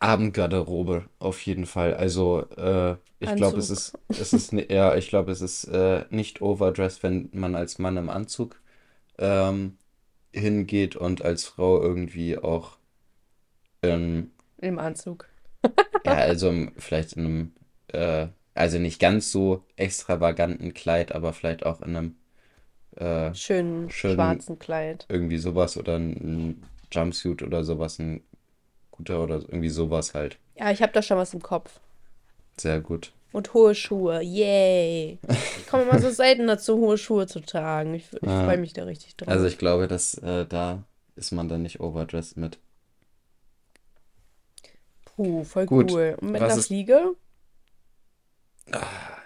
Abendgarderobe 0.00 1.04
auf 1.18 1.40
jeden 1.44 1.66
Fall. 1.66 1.94
Also 1.94 2.42
äh, 2.56 2.96
ich 3.20 3.34
glaube, 3.36 3.58
es 3.58 3.70
ist 3.70 3.98
es 4.08 4.32
ist 4.32 4.52
ja, 4.52 4.96
ich 4.96 5.08
glaube, 5.08 5.32
es 5.32 5.40
ist 5.40 5.64
äh, 5.64 6.04
nicht 6.10 6.40
overdressed, 6.40 7.02
wenn 7.02 7.28
man 7.32 7.54
als 7.54 7.78
Mann 7.78 7.96
im 7.96 8.10
Anzug 8.10 8.60
ähm, 9.18 9.76
hingeht 10.32 10.96
und 10.96 11.22
als 11.22 11.44
Frau 11.44 11.80
irgendwie 11.82 12.38
auch 12.38 12.78
ähm, 13.82 14.32
Im 14.58 14.78
Anzug. 14.78 15.28
ja, 16.04 16.14
also 16.14 16.52
vielleicht 16.76 17.14
in 17.14 17.24
einem 17.26 17.52
äh, 17.88 18.28
also 18.54 18.78
nicht 18.78 19.00
ganz 19.00 19.30
so 19.30 19.64
extravaganten 19.76 20.74
Kleid, 20.74 21.12
aber 21.12 21.32
vielleicht 21.32 21.64
auch 21.64 21.80
in 21.80 21.96
einem 21.96 22.16
äh, 22.96 23.32
Schönen 23.34 23.90
schönen 23.90 24.14
schwarzen 24.16 24.58
Kleid. 24.58 25.06
irgendwie 25.08 25.38
sowas 25.38 25.76
oder 25.76 25.96
ein, 25.96 26.10
ein 26.12 26.62
Jumpsuit 26.90 27.42
oder 27.42 27.62
sowas, 27.64 27.98
ein 28.00 28.22
guter 28.98 29.22
oder 29.22 29.36
irgendwie 29.36 29.70
sowas 29.70 30.12
halt. 30.14 30.38
Ja, 30.56 30.70
ich 30.70 30.82
habe 30.82 30.92
da 30.92 31.00
schon 31.02 31.16
was 31.16 31.32
im 31.34 31.40
Kopf. 31.42 31.80
Sehr 32.58 32.80
gut. 32.80 33.12
Und 33.32 33.54
hohe 33.54 33.74
Schuhe. 33.74 34.20
Yay. 34.22 35.18
Ich 35.58 35.66
komme 35.68 35.84
immer 35.84 35.98
so 36.00 36.10
selten 36.10 36.46
dazu, 36.46 36.76
hohe 36.78 36.98
Schuhe 36.98 37.26
zu 37.26 37.40
tragen. 37.40 37.94
Ich, 37.94 38.12
ich 38.12 38.22
Ja. 38.22 38.44
freue 38.44 38.58
mich 38.58 38.72
da 38.72 38.84
richtig 38.84 39.16
drauf. 39.16 39.28
Also 39.28 39.46
ich 39.46 39.58
glaube, 39.58 39.86
dass 39.88 40.14
äh, 40.18 40.44
da 40.46 40.82
ist 41.16 41.32
man 41.32 41.48
dann 41.48 41.62
nicht 41.62 41.80
overdressed 41.80 42.36
mit. 42.36 42.58
Puh, 45.04 45.44
voll 45.44 45.66
Gut, 45.66 45.90
cool. 45.92 46.16
Und 46.20 46.30
mit 46.32 46.40
was 46.40 46.52
einer 46.52 46.60
ist- 46.60 46.66
Fliege? 46.66 47.14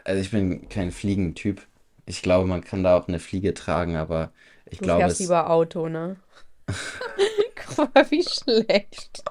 Also 0.04 0.20
ich 0.20 0.30
bin 0.30 0.68
kein 0.68 0.90
Fliegentyp. 0.92 1.66
Ich 2.06 2.22
glaube, 2.22 2.46
man 2.48 2.62
kann 2.64 2.82
da 2.82 2.96
auch 2.96 3.08
eine 3.08 3.18
Fliege 3.20 3.54
tragen, 3.54 3.96
aber 3.96 4.32
ich 4.66 4.78
Du 4.78 4.84
glaube, 4.84 5.00
fährst 5.00 5.14
es, 5.14 5.20
lieber 5.20 5.50
Auto, 5.50 5.88
ne? 5.88 6.16
Guck 7.76 7.94
mal, 7.94 8.10
wie 8.10 8.22
schlecht. 8.24 9.22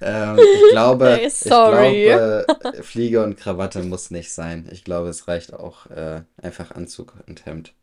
Ähm, 0.00 0.38
ich 0.38 0.70
glaube, 0.72 1.06
Hey, 1.16 1.26
ich 1.26 1.40
glaube, 1.40 2.46
Fliege 2.82 3.22
und 3.22 3.36
Krawatte 3.36 3.82
muss 3.82 4.10
nicht 4.10 4.32
sein. 4.32 4.68
Ich 4.72 4.84
glaube, 4.84 5.08
es 5.08 5.28
reicht 5.28 5.52
auch 5.52 5.86
äh, 5.86 6.22
einfach 6.40 6.72
Anzug 6.72 7.14
und 7.26 7.44
Hemd. 7.46 7.74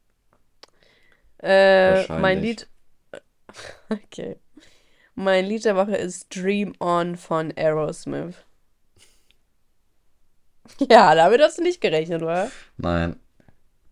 Äh, 1.40 2.08
mein. 2.20 2.42
Lied. 2.42 2.68
Okay. 3.90 4.36
Mein 5.16 5.46
Lied 5.46 5.64
der 5.64 5.78
Woche 5.78 5.96
ist 5.96 6.36
Dream 6.36 6.76
On 6.80 7.16
von 7.16 7.54
Aerosmith. 7.56 8.36
Ja, 10.90 11.16
damit 11.16 11.42
hast 11.42 11.58
du 11.58 11.64
nicht 11.64 11.80
gerechnet, 11.80 12.22
oder? 12.22 12.52
Nein. 12.76 13.18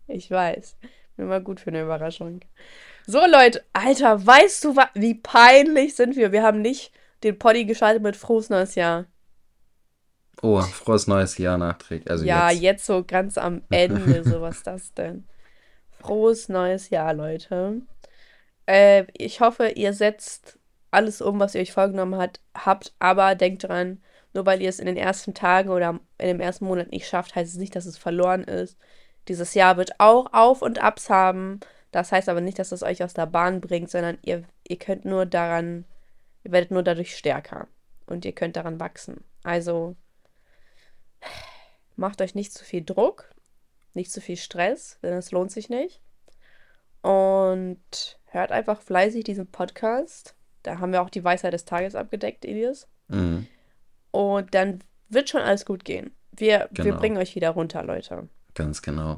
Ich 0.06 0.30
weiß. 0.30 0.76
Bin 1.16 1.26
mal 1.26 1.42
gut 1.42 1.60
für 1.60 1.70
eine 1.70 1.82
Überraschung. 1.82 2.40
So, 3.06 3.20
Leute, 3.26 3.64
Alter, 3.72 4.24
weißt 4.24 4.64
du, 4.64 4.76
wie 4.94 5.14
peinlich 5.14 5.96
sind 5.96 6.16
wir? 6.16 6.32
Wir 6.32 6.42
haben 6.42 6.60
nicht 6.60 6.92
den 7.26 7.38
Poddy 7.38 7.64
geschaltet 7.64 8.02
mit 8.02 8.16
Frohes 8.16 8.50
neues 8.50 8.74
Jahr. 8.74 9.06
Oh, 10.42 10.60
frohes 10.60 11.06
neues 11.06 11.38
Jahr 11.38 11.58
nachträglich. 11.58 12.10
Also 12.10 12.24
Ja, 12.24 12.50
jetzt. 12.50 12.62
jetzt 12.62 12.86
so 12.86 13.04
ganz 13.04 13.38
am 13.38 13.62
Ende, 13.70 14.22
so 14.24 14.40
was 14.40 14.62
das 14.62 14.92
denn? 14.94 15.26
Frohes 15.90 16.48
neues 16.48 16.90
Jahr, 16.90 17.14
Leute. 17.14 17.82
Äh, 18.66 19.06
ich 19.16 19.40
hoffe, 19.40 19.68
ihr 19.68 19.92
setzt 19.92 20.58
alles 20.90 21.20
um, 21.20 21.40
was 21.40 21.54
ihr 21.54 21.60
euch 21.60 21.72
vorgenommen 21.72 22.16
hat, 22.16 22.40
habt, 22.54 22.94
aber 22.98 23.34
denkt 23.34 23.64
dran, 23.64 24.02
nur 24.34 24.46
weil 24.46 24.60
ihr 24.62 24.68
es 24.68 24.78
in 24.78 24.86
den 24.86 24.96
ersten 24.96 25.34
Tagen 25.34 25.70
oder 25.70 26.00
in 26.18 26.28
dem 26.28 26.40
ersten 26.40 26.66
Monat 26.66 26.90
nicht 26.90 27.08
schafft, 27.08 27.34
heißt 27.34 27.52
es 27.52 27.58
nicht, 27.58 27.74
dass 27.74 27.86
es 27.86 27.98
verloren 27.98 28.44
ist. 28.44 28.76
Dieses 29.28 29.54
Jahr 29.54 29.76
wird 29.76 29.98
auch 29.98 30.32
Auf 30.32 30.62
und 30.62 30.82
Abs 30.82 31.10
haben. 31.10 31.60
Das 31.90 32.12
heißt 32.12 32.28
aber 32.28 32.40
nicht, 32.40 32.58
dass 32.58 32.72
es 32.72 32.82
euch 32.82 33.02
aus 33.02 33.14
der 33.14 33.26
Bahn 33.26 33.60
bringt, 33.60 33.90
sondern 33.90 34.18
ihr, 34.22 34.44
ihr 34.68 34.78
könnt 34.78 35.04
nur 35.04 35.26
daran, 35.26 35.84
ihr 36.46 36.52
werdet 36.52 36.70
nur 36.70 36.84
dadurch 36.84 37.16
stärker 37.16 37.66
und 38.06 38.24
ihr 38.24 38.32
könnt 38.32 38.54
daran 38.56 38.78
wachsen. 38.78 39.24
Also 39.42 39.96
macht 41.96 42.20
euch 42.20 42.34
nicht 42.36 42.52
zu 42.52 42.64
viel 42.64 42.84
Druck, 42.84 43.28
nicht 43.94 44.12
zu 44.12 44.20
viel 44.20 44.36
Stress, 44.36 44.98
denn 45.02 45.14
es 45.14 45.32
lohnt 45.32 45.50
sich 45.50 45.68
nicht. 45.68 46.00
Und 47.02 47.80
hört 48.26 48.52
einfach 48.52 48.80
fleißig 48.80 49.24
diesen 49.24 49.50
Podcast. 49.50 50.34
Da 50.62 50.78
haben 50.78 50.92
wir 50.92 51.02
auch 51.02 51.10
die 51.10 51.24
Weisheit 51.24 51.52
des 51.52 51.64
Tages 51.64 51.94
abgedeckt, 51.94 52.44
Elias. 52.44 52.88
Mhm, 53.08 53.46
Und 54.10 54.54
dann 54.54 54.80
wird 55.08 55.28
schon 55.28 55.40
alles 55.42 55.64
gut 55.64 55.84
gehen. 55.84 56.14
Wir, 56.32 56.68
wir 56.72 56.84
Genau. 56.84 56.98
bringen 56.98 57.16
euch 57.16 57.34
wieder 57.34 57.50
runter, 57.50 57.82
Leute. 57.82 58.28
ganz 58.54 58.82
genau. 58.82 59.16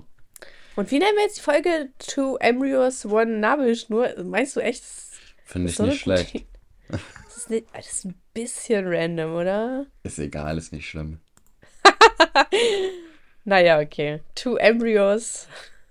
Und 0.76 0.90
wie 0.90 0.98
nennen 0.98 1.16
wir 1.16 1.24
jetzt 1.24 1.38
die 1.38 1.42
Folge 1.42 1.90
Two 1.98 2.36
Embryos, 2.36 3.04
One 3.04 3.38
Nabelschnur? 3.38 4.14
Meinst 4.24 4.54
du 4.56 4.60
echt? 4.60 4.84
Finde 5.44 5.68
ich 5.70 5.76
so 5.76 5.84
nicht 5.84 6.00
schlecht. 6.00 6.34
Idee? 6.34 6.46
Das 6.88 7.36
ist, 7.36 7.50
nicht, 7.50 7.66
das 7.74 7.86
ist 7.86 8.04
ein 8.06 8.14
bisschen 8.34 8.84
random, 8.88 9.34
oder? 9.34 9.86
Ist 10.02 10.18
egal, 10.18 10.58
ist 10.58 10.72
nicht 10.72 10.88
schlimm. 10.88 11.20
Naja, 13.44 13.80
okay. 13.80 14.20
Two 14.34 14.56
Embryos. 14.56 15.48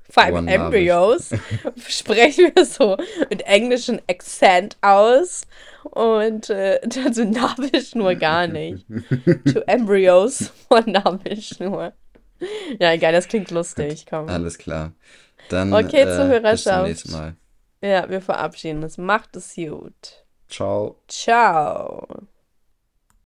Vor 0.09 0.23
allem 0.23 0.35
One 0.35 0.51
Embryos 0.51 1.31
sprechen 1.87 2.51
wir 2.55 2.65
so 2.65 2.97
mit 3.29 3.41
englischen 3.43 3.99
Akzent 4.07 4.77
aus. 4.81 5.47
Und 5.83 6.49
äh, 6.51 6.79
dazu 6.83 7.25
Nabelschnur 7.25 8.13
gar 8.15 8.45
nicht. 8.47 8.85
Two 9.51 9.61
Embryos, 9.65 10.51
one 10.69 10.91
Nabelschnur. 10.91 11.93
Ja, 12.79 12.93
egal, 12.93 13.13
das 13.13 13.27
klingt 13.27 13.49
lustig. 13.49 14.05
Komm. 14.07 14.29
Alles 14.29 14.57
klar. 14.59 14.93
Dann 15.49 15.73
Okay, 15.73 16.01
äh, 16.01 16.05
bis 16.05 16.15
zum 16.15 16.25
Zuhörerschaft. 16.27 16.87
nächsten 16.87 17.11
Mal. 17.11 17.35
Ja, 17.81 18.07
wir 18.09 18.21
verabschieden 18.21 18.83
uns. 18.83 18.97
Macht 18.97 19.35
es 19.35 19.55
gut. 19.55 20.25
Ciao. 20.47 20.97
Ciao. 21.07 22.27